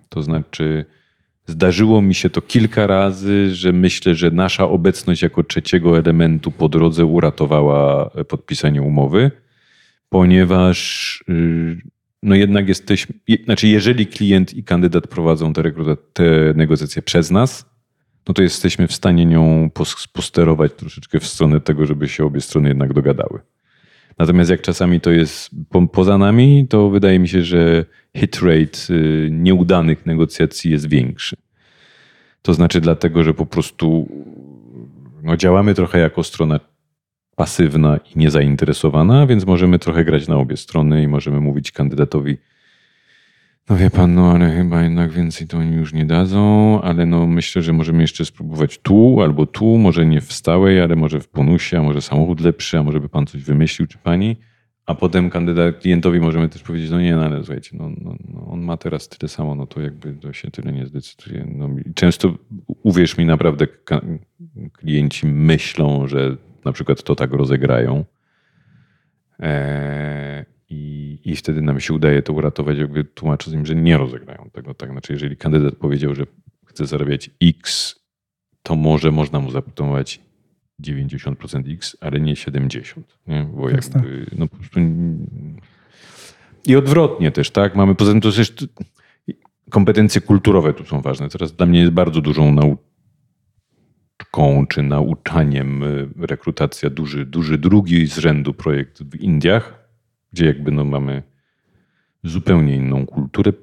To 0.09 0.21
znaczy, 0.21 0.85
zdarzyło 1.45 2.01
mi 2.01 2.15
się 2.15 2.29
to 2.29 2.41
kilka 2.41 2.87
razy, 2.87 3.55
że 3.55 3.73
myślę, 3.73 4.15
że 4.15 4.31
nasza 4.31 4.69
obecność 4.69 5.21
jako 5.21 5.43
trzeciego 5.43 5.97
elementu 5.97 6.51
po 6.51 6.69
drodze 6.69 7.05
uratowała 7.05 8.09
podpisanie 8.09 8.81
umowy, 8.81 9.31
ponieważ 10.09 11.23
y, 11.29 11.92
no 12.23 12.35
jednak 12.35 12.67
jesteśmy, 12.67 13.15
znaczy 13.45 13.67
jeżeli 13.67 14.07
klient 14.07 14.53
i 14.53 14.63
kandydat 14.63 15.07
prowadzą 15.07 15.53
te, 15.53 15.63
te 16.13 16.53
negocjacje 16.55 17.01
przez 17.01 17.31
nas, 17.31 17.65
no 18.27 18.33
to 18.33 18.41
jesteśmy 18.41 18.87
w 18.87 18.93
stanie 18.93 19.25
nią 19.25 19.69
posterować 20.13 20.73
troszeczkę 20.73 21.19
w 21.19 21.27
stronę 21.27 21.61
tego, 21.61 21.85
żeby 21.85 22.07
się 22.07 22.25
obie 22.25 22.41
strony 22.41 22.69
jednak 22.69 22.93
dogadały. 22.93 23.39
Natomiast 24.17 24.49
jak 24.49 24.61
czasami 24.61 25.01
to 25.01 25.11
jest 25.11 25.49
po, 25.69 25.87
poza 25.87 26.17
nami, 26.17 26.67
to 26.69 26.89
wydaje 26.89 27.19
mi 27.19 27.27
się, 27.27 27.43
że 27.43 27.85
hit 28.17 28.41
rate 28.41 28.93
y, 28.93 29.29
nieudanych 29.31 30.05
negocjacji 30.05 30.71
jest 30.71 30.89
większy. 30.89 31.35
To 32.41 32.53
znaczy 32.53 32.81
dlatego, 32.81 33.23
że 33.23 33.33
po 33.33 33.45
prostu 33.45 34.09
no, 35.23 35.37
działamy 35.37 35.73
trochę 35.73 35.99
jako 35.99 36.23
strona 36.23 36.59
pasywna 37.35 37.97
i 37.97 38.19
niezainteresowana, 38.19 39.27
więc 39.27 39.45
możemy 39.45 39.79
trochę 39.79 40.05
grać 40.05 40.27
na 40.27 40.35
obie 40.35 40.57
strony 40.57 41.03
i 41.03 41.07
możemy 41.07 41.39
mówić 41.39 41.71
kandydatowi, 41.71 42.37
no 43.69 43.77
wie 43.77 43.89
pan, 43.89 44.13
no 44.13 44.31
ale 44.31 44.51
chyba 44.51 44.83
jednak 44.83 45.11
więcej 45.11 45.47
to 45.47 45.57
oni 45.57 45.75
już 45.75 45.93
nie 45.93 46.05
dadzą, 46.05 46.81
ale 46.81 47.05
no 47.05 47.27
myślę, 47.27 47.61
że 47.61 47.73
możemy 47.73 48.01
jeszcze 48.01 48.25
spróbować 48.25 48.77
tu 48.77 49.21
albo 49.21 49.45
tu, 49.45 49.77
może 49.77 50.05
nie 50.05 50.21
w 50.21 50.33
stałej, 50.33 50.81
ale 50.81 50.95
może 50.95 51.19
w 51.19 51.31
bonusie, 51.31 51.79
a 51.79 51.83
może 51.83 52.01
samochód 52.01 52.41
lepszy, 52.41 52.77
a 52.79 52.83
może 52.83 52.99
by 52.99 53.09
pan 53.09 53.25
coś 53.25 53.43
wymyślił, 53.43 53.87
czy 53.87 53.97
pani. 53.97 54.37
A 54.85 54.95
potem 54.95 55.29
kandydat 55.29 55.79
klientowi 55.79 56.19
możemy 56.19 56.49
też 56.49 56.63
powiedzieć, 56.63 56.91
no 56.91 57.01
nie, 57.01 57.15
no 57.15 57.25
ale 57.25 57.37
słuchajcie, 57.37 57.77
no, 57.79 57.89
no, 58.01 58.15
no 58.29 58.47
on 58.47 58.61
ma 58.61 58.77
teraz 58.77 59.09
tyle 59.09 59.29
samo, 59.29 59.55
no 59.55 59.67
to 59.67 59.81
jakby 59.81 60.13
to 60.13 60.33
się 60.33 60.51
tyle 60.51 60.73
nie 60.73 60.85
zdecyduje. 60.85 61.47
No, 61.55 61.69
często, 61.95 62.33
uwierz 62.67 63.17
mi, 63.17 63.25
naprawdę 63.25 63.67
klienci 64.73 65.27
myślą, 65.27 66.07
że 66.07 66.37
na 66.65 66.71
przykład 66.71 67.03
to 67.03 67.15
tak 67.15 67.33
rozegrają. 67.33 68.05
Eee, 69.39 70.45
i, 70.69 71.19
I 71.25 71.35
wtedy 71.35 71.61
nam 71.61 71.79
się 71.79 71.93
udaje 71.93 72.21
to 72.21 72.33
uratować, 72.33 72.77
jakby 72.77 73.03
tłumacząc 73.03 73.55
im, 73.55 73.65
że 73.65 73.75
nie 73.75 73.97
rozegrają 73.97 74.49
tego 74.53 74.73
tak. 74.73 74.91
Znaczy, 74.91 75.13
jeżeli 75.13 75.37
kandydat 75.37 75.75
powiedział, 75.75 76.15
że 76.15 76.23
chce 76.65 76.85
zarabiać 76.85 77.29
X, 77.43 77.95
to 78.63 78.75
może 78.75 79.11
można 79.11 79.39
mu 79.39 79.51
zaproponować 79.51 80.19
90% 80.81 81.73
X, 81.73 81.97
ale 82.01 82.19
nie 82.19 82.33
70%. 82.33 83.01
Nie? 83.27 83.47
Bo 83.55 83.69
jakby, 83.69 84.25
no 84.37 84.47
po 84.47 84.57
prostu... 84.57 84.79
I 86.65 86.75
odwrotnie 86.75 87.31
też, 87.31 87.51
tak? 87.51 87.75
Mamy 87.75 87.95
poza 87.95 88.11
tym 88.11 88.21
to 88.21 88.31
też 88.31 88.53
kompetencje 89.69 90.21
kulturowe 90.21 90.73
tu 90.73 90.85
są 90.85 91.01
ważne. 91.01 91.29
Teraz 91.29 91.53
dla 91.53 91.65
mnie 91.65 91.79
jest 91.79 91.91
bardzo 91.91 92.21
dużą 92.21 92.53
nauką 92.53 92.92
czy 94.69 94.83
nauczaniem 94.83 95.83
y, 95.83 96.09
rekrutacja 96.17 96.89
duży, 96.89 97.25
duży 97.25 97.57
drugi 97.57 98.07
z 98.07 98.17
rzędu 98.17 98.53
projekt 98.53 99.03
w 99.03 99.15
Indiach, 99.15 99.87
gdzie 100.33 100.45
jakby 100.45 100.71
no 100.71 100.85
mamy 100.85 101.23
zupełnie 102.23 102.75
inną 102.75 103.05
kulturę 103.05 103.53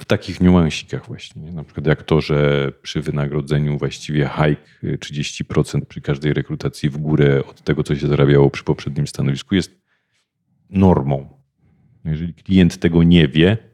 w 0.00 0.04
takich 0.04 0.40
niuansikach 0.40 1.06
właśnie. 1.06 1.52
Na 1.52 1.64
przykład 1.64 1.86
jak 1.86 2.02
to, 2.02 2.20
że 2.20 2.72
przy 2.82 3.00
wynagrodzeniu 3.00 3.78
właściwie 3.78 4.30
hike 4.36 4.96
30% 4.96 5.84
przy 5.84 6.00
każdej 6.00 6.32
rekrutacji 6.32 6.90
w 6.90 6.98
górę 6.98 7.42
od 7.44 7.62
tego, 7.62 7.82
co 7.82 7.96
się 7.96 8.08
zarabiało 8.08 8.50
przy 8.50 8.64
poprzednim 8.64 9.06
stanowisku 9.06 9.54
jest 9.54 9.80
normą. 10.70 11.28
Jeżeli 12.04 12.34
klient 12.34 12.78
tego 12.78 13.02
nie 13.02 13.28
wie 13.28 13.69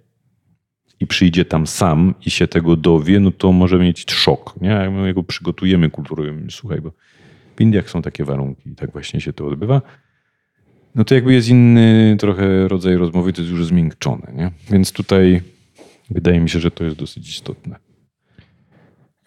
i 1.01 1.07
przyjdzie 1.07 1.45
tam 1.45 1.67
sam 1.67 2.15
i 2.27 2.31
się 2.31 2.49
tego 2.49 2.77
dowie, 2.77 3.21
no 3.21 3.31
to 3.31 3.53
może 3.53 3.79
mieć 3.79 4.11
szok. 4.11 4.55
Nie? 4.61 4.91
My 4.91 5.15
go 5.15 5.23
przygotujemy 5.23 5.91
kulturujemy. 5.91 6.51
Słuchaj, 6.51 6.81
bo 6.81 6.93
w 7.57 7.61
Indiach 7.61 7.91
są 7.91 8.03
takie 8.03 8.25
warunki 8.25 8.71
i 8.71 8.75
tak 8.75 8.93
właśnie 8.93 9.21
się 9.21 9.33
to 9.33 9.47
odbywa 9.47 9.83
no 10.97 11.05
to 11.05 11.15
jakby 11.15 11.33
jest 11.33 11.49
inny 11.49 12.17
trochę 12.21 12.69
rodzaj 12.69 12.97
rozmowy, 12.97 13.33
to 13.33 13.41
jest 13.41 13.53
już 13.53 13.67
zmiękczone. 13.67 14.33
Nie? 14.35 14.51
Więc 14.71 14.93
tutaj 14.93 15.43
wydaje 16.11 16.41
mi 16.41 16.51
się, 16.51 16.61
że 16.61 16.71
to 16.71 16.85
jest 16.85 16.97
dosyć 16.97 17.29
istotne. 17.29 17.77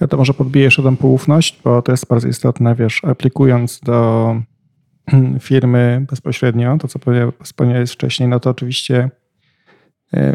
Ja 0.02 0.08
to 0.08 0.18
może 0.18 0.34
podbiję 0.34 0.66
jeszcze 0.66 0.84
tę 0.84 0.98
poufność, 0.98 1.60
bo 1.64 1.82
to 1.82 1.92
jest 1.92 2.08
bardzo 2.08 2.28
istotne, 2.28 2.76
wiesz, 2.76 3.02
aplikując 3.04 3.80
do 3.80 4.36
firmy 5.40 6.06
bezpośrednio, 6.10 6.78
to 6.78 6.88
co 6.88 7.00
wspomniałeś 7.44 7.92
wcześniej, 7.92 8.30
no 8.30 8.40
to 8.40 8.50
oczywiście 8.50 9.10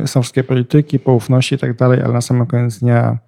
są 0.07 0.23
wszystkie 0.23 0.45
polityki, 0.45 0.99
poufności 0.99 1.55
i 1.55 1.59
tak 1.59 1.77
dalej, 1.77 2.03
ale 2.03 2.13
na 2.13 2.21
samym 2.21 2.47
koniec 2.47 2.79
dnia 2.79 3.19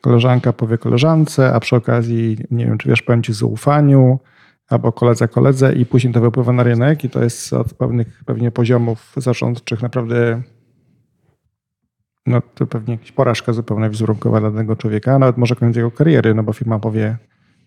koleżanka 0.00 0.52
powie 0.52 0.78
koleżance, 0.78 1.54
a 1.54 1.60
przy 1.60 1.76
okazji, 1.76 2.38
nie 2.50 2.66
wiem, 2.66 2.78
czy 2.78 2.88
wiesz, 2.88 3.02
powiem 3.02 3.22
ci 3.22 3.32
zaufaniu, 3.32 4.18
albo 4.68 4.92
koledze 4.92 5.28
koledze 5.28 5.72
i 5.72 5.86
później 5.86 6.12
to 6.12 6.20
wypływa 6.20 6.52
na 6.52 6.62
rynek 6.62 7.04
i 7.04 7.10
to 7.10 7.22
jest 7.22 7.52
od 7.52 7.74
pewnych 7.74 8.24
pewnie 8.26 8.50
poziomów 8.50 9.12
zarządczych 9.16 9.82
naprawdę 9.82 10.42
no 12.26 12.42
to 12.54 12.66
pewnie 12.66 12.94
jakaś 12.94 13.12
porażka 13.12 13.52
zupełnie 13.52 13.90
wizerunkowa 13.90 14.40
dla 14.40 14.50
danego 14.50 14.76
człowieka, 14.76 15.18
nawet 15.18 15.36
może 15.36 15.56
koniec 15.56 15.76
jego 15.76 15.90
kariery, 15.90 16.34
no 16.34 16.42
bo 16.42 16.52
firma 16.52 16.78
powie 16.78 17.16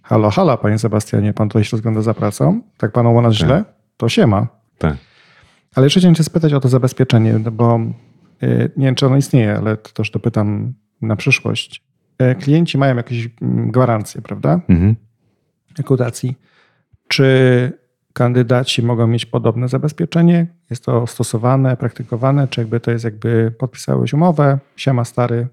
halo, 0.04 0.30
halo, 0.30 0.58
panie 0.58 0.80
Sebastianie, 0.80 1.34
pan 1.34 1.50
tutaj 1.50 1.64
się 1.64 1.72
rozgląda 1.72 2.02
za 2.02 2.14
pracą, 2.14 2.62
tak 2.78 2.92
panu 2.92 3.16
u 3.16 3.22
nas 3.22 3.38
tak. 3.38 3.48
źle, 3.48 3.64
to 3.98 4.10
się 4.10 4.28
ma. 4.28 4.48
Tak. 4.78 4.98
Ale 5.76 5.86
jeszcze 5.86 6.00
chciałem 6.00 6.16
cię 6.16 6.24
spytać 6.24 6.54
o 6.54 6.60
to 6.60 6.70
zabezpieczenie, 6.70 7.40
no 7.44 7.52
bo 7.52 7.80
y, 7.80 7.94
nie 8.78 8.86
wiem, 8.86 8.96
czy 8.96 9.06
ono 9.06 9.18
istnieje, 9.18 9.58
ale 9.58 9.78
to 9.78 9.90
też 9.90 10.12
dopytam 10.12 10.74
na 11.02 11.16
przyszłość. 11.16 11.84
Y, 12.22 12.36
klienci 12.36 12.78
mają 12.78 12.96
jakieś 12.96 13.30
mm, 13.42 13.72
gwarancje, 13.72 14.22
prawda? 14.22 14.62
Mhm. 14.68 14.96
Rekrutacji. 15.78 16.36
Czy 17.08 17.72
kandydaci 18.14 18.84
mogą 18.84 19.08
mieć 19.08 19.26
podobne 19.26 19.68
zabezpieczenie? 19.68 20.48
Jest 20.70 20.86
to 20.86 21.08
stosowane, 21.08 21.78
praktykowane? 21.78 22.48
Czy 22.48 22.62
jakby 22.62 22.80
to 22.80 22.92
jest 22.92 23.06
jakby 23.06 23.54
podpisałeś 23.60 24.14
umowę, 24.14 24.60
siema 24.76 25.06
stary, 25.06 25.48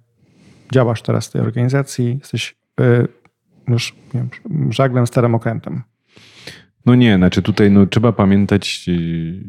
działasz 0.72 1.02
teraz 1.02 1.28
w 1.28 1.32
tej 1.32 1.40
organizacji, 1.40 2.18
jesteś 2.20 2.56
y, 2.80 3.08
już 3.68 3.94
nie 4.14 4.20
wiem, 4.20 4.72
żaglem 4.72 5.06
starym 5.06 5.34
okrętem? 5.34 5.82
No 6.86 6.94
nie, 6.94 7.16
znaczy 7.16 7.42
tutaj 7.42 7.70
no, 7.70 7.86
trzeba 7.86 8.12
pamiętać 8.12 8.86
y, 8.88 9.42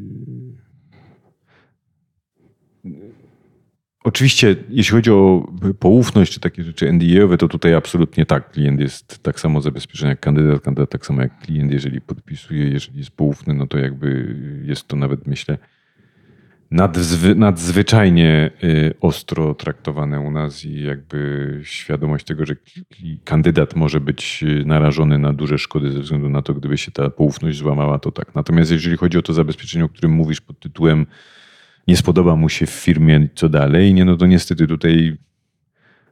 Oczywiście, 4.06 4.56
jeśli 4.70 4.92
chodzi 4.92 5.12
o 5.12 5.48
poufność 5.80 6.34
czy 6.34 6.40
takie 6.40 6.64
rzeczy 6.64 6.94
NDA-owe, 6.94 7.38
to 7.38 7.48
tutaj 7.48 7.74
absolutnie 7.74 8.26
tak. 8.26 8.52
Klient 8.52 8.80
jest 8.80 9.24
tak 9.24 9.40
samo 9.40 9.62
zabezpieczony 9.62 10.10
jak 10.10 10.20
kandydat, 10.20 10.62
kandydat 10.62 10.90
tak 10.90 11.06
samo 11.06 11.22
jak 11.22 11.40
klient. 11.40 11.72
Jeżeli 11.72 12.02
podpisuje, 12.02 12.70
jeżeli 12.70 12.98
jest 12.98 13.12
poufny, 13.12 13.54
no 13.54 13.68
to 13.68 13.78
jakby 13.78 14.36
jest 14.66 14.88
to 14.88 14.96
nawet, 14.96 15.28
myślę, 15.28 15.58
nadzwy, 16.72 17.36
nadzwyczajnie 17.36 18.52
y, 18.64 18.94
ostro 19.02 19.54
traktowane 19.54 20.20
u 20.20 20.32
nas 20.32 20.66
i 20.66 20.84
jakby 20.84 21.60
świadomość 21.64 22.26
tego, 22.26 22.46
że 22.46 22.56
kandydat 23.24 23.76
może 23.76 24.00
być 24.00 24.44
y, 24.44 24.66
narażony 24.66 25.20
na 25.20 25.34
duże 25.34 25.58
szkody 25.58 25.92
ze 25.92 26.00
względu 26.00 26.30
na 26.30 26.42
to, 26.42 26.54
gdyby 26.54 26.78
się 26.78 26.92
ta 26.92 27.10
poufność 27.10 27.58
złamała, 27.58 28.00
to 28.00 28.12
tak. 28.12 28.36
Natomiast 28.36 28.72
jeżeli 28.72 28.98
chodzi 28.98 29.18
o 29.18 29.22
to 29.22 29.34
zabezpieczenie, 29.34 29.86
o 29.86 29.90
którym 29.90 30.12
mówisz 30.12 30.42
pod 30.42 30.60
tytułem 30.60 31.06
nie 31.88 31.98
spodoba 31.98 32.36
mu 32.36 32.50
się 32.50 32.66
w 32.66 32.70
firmie, 32.70 33.28
co 33.36 33.50
dalej, 33.50 33.94
nie, 33.94 34.06
no 34.06 34.18
to 34.18 34.26
niestety 34.26 34.68
tutaj 34.68 35.18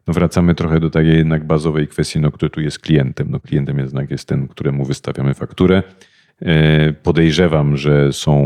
no 0.08 0.14
wracamy 0.14 0.56
trochę 0.56 0.80
do 0.80 0.90
takiej 0.90 1.18
jednak 1.18 1.48
bazowej 1.48 1.88
kwestii, 1.88 2.20
no 2.20 2.32
kto 2.32 2.50
tu 2.50 2.62
jest 2.62 2.80
klientem. 2.80 3.32
No 3.32 3.40
klientem 3.40 3.80
jednak 3.80 4.12
jest 4.12 4.28
ten, 4.28 4.48
któremu 4.48 4.86
wystawiamy 4.86 5.34
fakturę. 5.34 5.84
E, 6.42 6.94
podejrzewam, 6.94 7.78
że 7.78 8.14
są 8.14 8.46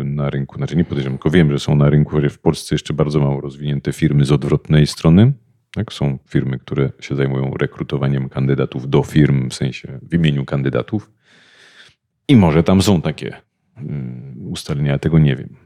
e, 0.00 0.04
na 0.04 0.30
rynku, 0.30 0.56
znaczy 0.56 0.76
nie 0.76 0.84
podejrzewam, 0.84 1.18
tylko 1.18 1.30
wiem, 1.30 1.52
że 1.52 1.58
są 1.58 1.76
na 1.76 1.90
rynku 1.90 2.16
w 2.30 2.38
Polsce 2.38 2.74
jeszcze 2.74 2.94
bardzo 2.94 3.20
mało 3.20 3.40
rozwinięte 3.40 3.92
firmy 3.92 4.24
z 4.24 4.32
odwrotnej 4.32 4.86
strony. 4.86 5.32
Tak? 5.74 5.92
Są 5.92 6.18
firmy, 6.28 6.58
które 6.58 6.90
się 7.00 7.14
zajmują 7.14 7.54
rekrutowaniem 7.60 8.28
kandydatów 8.28 8.90
do 8.90 9.02
firm, 9.02 9.50
w 9.50 9.54
sensie 9.54 9.98
w 10.02 10.14
imieniu 10.14 10.44
kandydatów. 10.44 11.10
I 12.28 12.36
może 12.36 12.62
tam 12.62 12.82
są 12.82 13.02
takie 13.02 13.36
mm, 13.76 14.34
ustalenia, 14.50 14.98
tego 14.98 15.18
nie 15.18 15.36
wiem. 15.36 15.56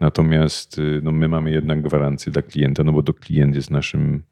Natomiast 0.00 0.78
y, 0.78 1.00
no, 1.02 1.12
my 1.12 1.28
mamy 1.28 1.50
jednak 1.50 1.82
gwarancję 1.82 2.32
dla 2.32 2.42
klienta, 2.42 2.84
no 2.84 2.92
bo 2.92 3.02
to 3.02 3.14
klient 3.14 3.54
jest 3.54 3.70
naszym 3.70 4.22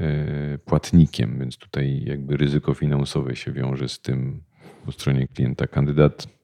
y, 0.00 0.58
płatnikiem, 0.64 1.38
więc 1.38 1.56
tutaj 1.56 2.02
jakby 2.04 2.36
ryzyko 2.36 2.74
finansowe 2.74 3.36
się 3.36 3.52
wiąże 3.52 3.88
z 3.88 4.00
tym 4.00 4.42
po 4.84 4.92
stronie 4.92 5.28
klienta. 5.28 5.66
Kandydat 5.66 6.36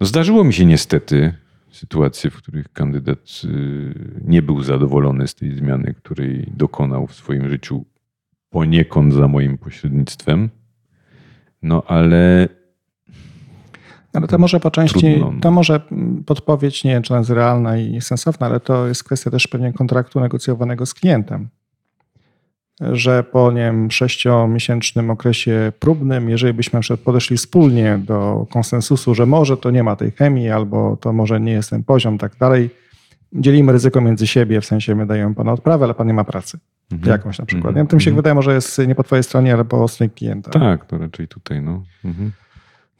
Zdarzyło 0.00 0.44
mi 0.44 0.52
się 0.52 0.64
niestety 0.64 1.34
sytuacje, 1.70 2.30
w 2.30 2.36
których 2.36 2.72
kandydat 2.72 3.42
y, 3.44 4.20
nie 4.24 4.42
był 4.42 4.62
zadowolony 4.62 5.28
z 5.28 5.34
tej 5.34 5.56
zmiany, 5.56 5.94
której 5.94 6.52
dokonał 6.56 7.06
w 7.06 7.14
swoim 7.14 7.48
życiu 7.48 7.84
poniekąd 8.50 9.14
za 9.14 9.28
moim 9.28 9.58
pośrednictwem. 9.58 10.50
No 11.62 11.82
ale 11.86 12.48
Ale 14.16 14.28
to 14.28 14.38
może 14.38 14.60
po 14.60 14.70
części, 14.70 15.00
Trudno, 15.00 15.32
no. 15.32 15.40
to 15.40 15.50
może 15.50 15.80
podpowiedź, 16.26 16.84
nie 16.84 16.90
wiem, 16.90 17.02
czy 17.02 17.12
ona 17.14 17.18
jest 17.18 17.30
realna 17.30 17.78
i 17.78 18.00
sensowna, 18.00 18.46
ale 18.46 18.60
to 18.60 18.86
jest 18.86 19.04
kwestia 19.04 19.30
też 19.30 19.46
pewnie 19.46 19.72
kontraktu 19.72 20.20
negocjowanego 20.20 20.86
z 20.86 20.94
klientem. 20.94 21.48
Że 22.80 23.22
po, 23.24 23.52
nie 23.52 23.60
wiem, 23.60 23.90
sześciomiesięcznym 23.90 25.10
okresie 25.10 25.72
próbnym, 25.78 26.30
jeżeli 26.30 26.54
byśmy 26.54 26.76
na 26.76 26.80
przykład 26.80 27.00
podeszli 27.00 27.36
wspólnie 27.36 27.98
do 27.98 28.46
konsensusu, 28.50 29.14
że 29.14 29.26
może 29.26 29.56
to 29.56 29.70
nie 29.70 29.82
ma 29.82 29.96
tej 29.96 30.10
chemii, 30.10 30.50
albo 30.50 30.96
to 30.96 31.12
może 31.12 31.40
nie 31.40 31.52
jest 31.52 31.70
ten 31.70 31.84
poziom, 31.84 32.18
tak 32.18 32.36
dalej, 32.36 32.70
dzielimy 33.32 33.72
ryzyko 33.72 34.00
między 34.00 34.26
siebie, 34.26 34.60
w 34.60 34.64
sensie 34.66 34.94
my 34.94 35.06
dajemy 35.06 35.34
panu 35.34 35.52
odprawę, 35.52 35.84
ale 35.84 35.94
pan 35.94 36.06
nie 36.06 36.14
ma 36.14 36.24
pracy. 36.24 36.58
Mhm. 36.92 37.12
Jakąś 37.12 37.38
na 37.38 37.46
przykład. 37.46 37.68
Mhm. 37.68 37.86
Tym 37.86 38.00
się 38.00 38.10
Mhm. 38.10 38.16
wydaje, 38.16 38.34
może 38.34 38.54
jest 38.54 38.78
nie 38.88 38.94
po 38.94 39.02
twojej 39.02 39.22
stronie, 39.22 39.54
ale 39.54 39.64
po 39.64 39.88
stronie 39.88 40.10
klienta. 40.10 40.50
tak, 40.50 40.84
to 40.86 40.98
raczej 40.98 41.28
tutaj. 41.28 41.62
No, 41.62 41.82
mhm. 42.04 42.32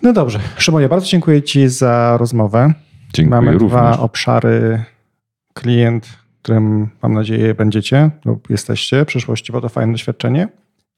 No 0.03 0.12
dobrze. 0.12 0.38
Szymonie, 0.57 0.88
bardzo 0.88 1.07
dziękuję 1.07 1.42
Ci 1.42 1.68
za 1.68 2.16
rozmowę. 2.20 2.72
Dziękuję 3.14 3.40
Mamy 3.40 3.53
również. 3.53 3.70
dwa 3.70 3.99
obszary. 3.99 4.84
Klient, 5.55 6.18
którym 6.42 6.88
mam 7.03 7.12
nadzieję 7.12 7.55
będziecie 7.55 8.11
lub 8.24 8.51
jesteście 8.51 9.05
w 9.05 9.07
przyszłości, 9.07 9.53
bo 9.53 9.61
to 9.61 9.68
fajne 9.68 9.92
doświadczenie. 9.92 10.49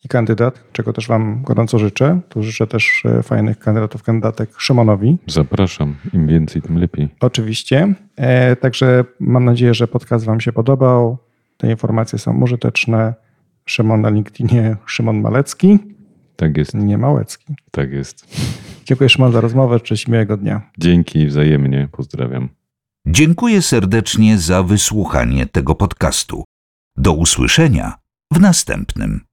I 0.04 0.08
kandydat, 0.08 0.64
czego 0.72 0.92
też 0.92 1.08
Wam 1.08 1.42
gorąco 1.42 1.78
życzę. 1.78 2.20
Tu 2.28 2.42
życzę 2.42 2.66
też 2.66 3.02
e, 3.04 3.22
fajnych 3.22 3.58
kandydatów, 3.58 4.02
kandydatek 4.02 4.50
Szymonowi. 4.58 5.18
Zapraszam. 5.26 5.94
Im 6.12 6.26
więcej, 6.26 6.62
tym 6.62 6.78
lepiej. 6.78 7.08
Oczywiście. 7.20 7.94
E, 8.16 8.56
także 8.56 9.04
mam 9.20 9.44
nadzieję, 9.44 9.74
że 9.74 9.88
podcast 9.88 10.24
Wam 10.24 10.40
się 10.40 10.52
podobał. 10.52 11.18
Te 11.56 11.70
informacje 11.70 12.18
są 12.18 12.40
użyteczne. 12.40 13.14
Szymon 13.64 14.00
na 14.00 14.10
LinkedInie, 14.10 14.76
Szymon 14.86 15.20
Malecki, 15.20 15.78
Tak 16.38 16.56
jest. 16.56 16.74
nie 16.74 16.98
Małecki. 16.98 17.54
Tak 17.70 17.92
jest. 17.92 18.26
Dziękuję 18.84 19.10
Szymon 19.10 19.32
za 19.32 19.40
rozmowę. 19.40 19.80
Cześć, 19.80 20.08
miłego 20.08 20.36
dnia. 20.36 20.70
Dzięki 20.78 21.26
wzajemnie. 21.26 21.88
Pozdrawiam. 21.92 22.48
Dziękuję 23.06 23.62
serdecznie 23.62 24.38
za 24.38 24.62
wysłuchanie 24.62 25.46
tego 25.46 25.74
podcastu. 25.74 26.44
Do 26.96 27.12
usłyszenia 27.12 27.94
w 28.32 28.40
następnym. 28.40 29.27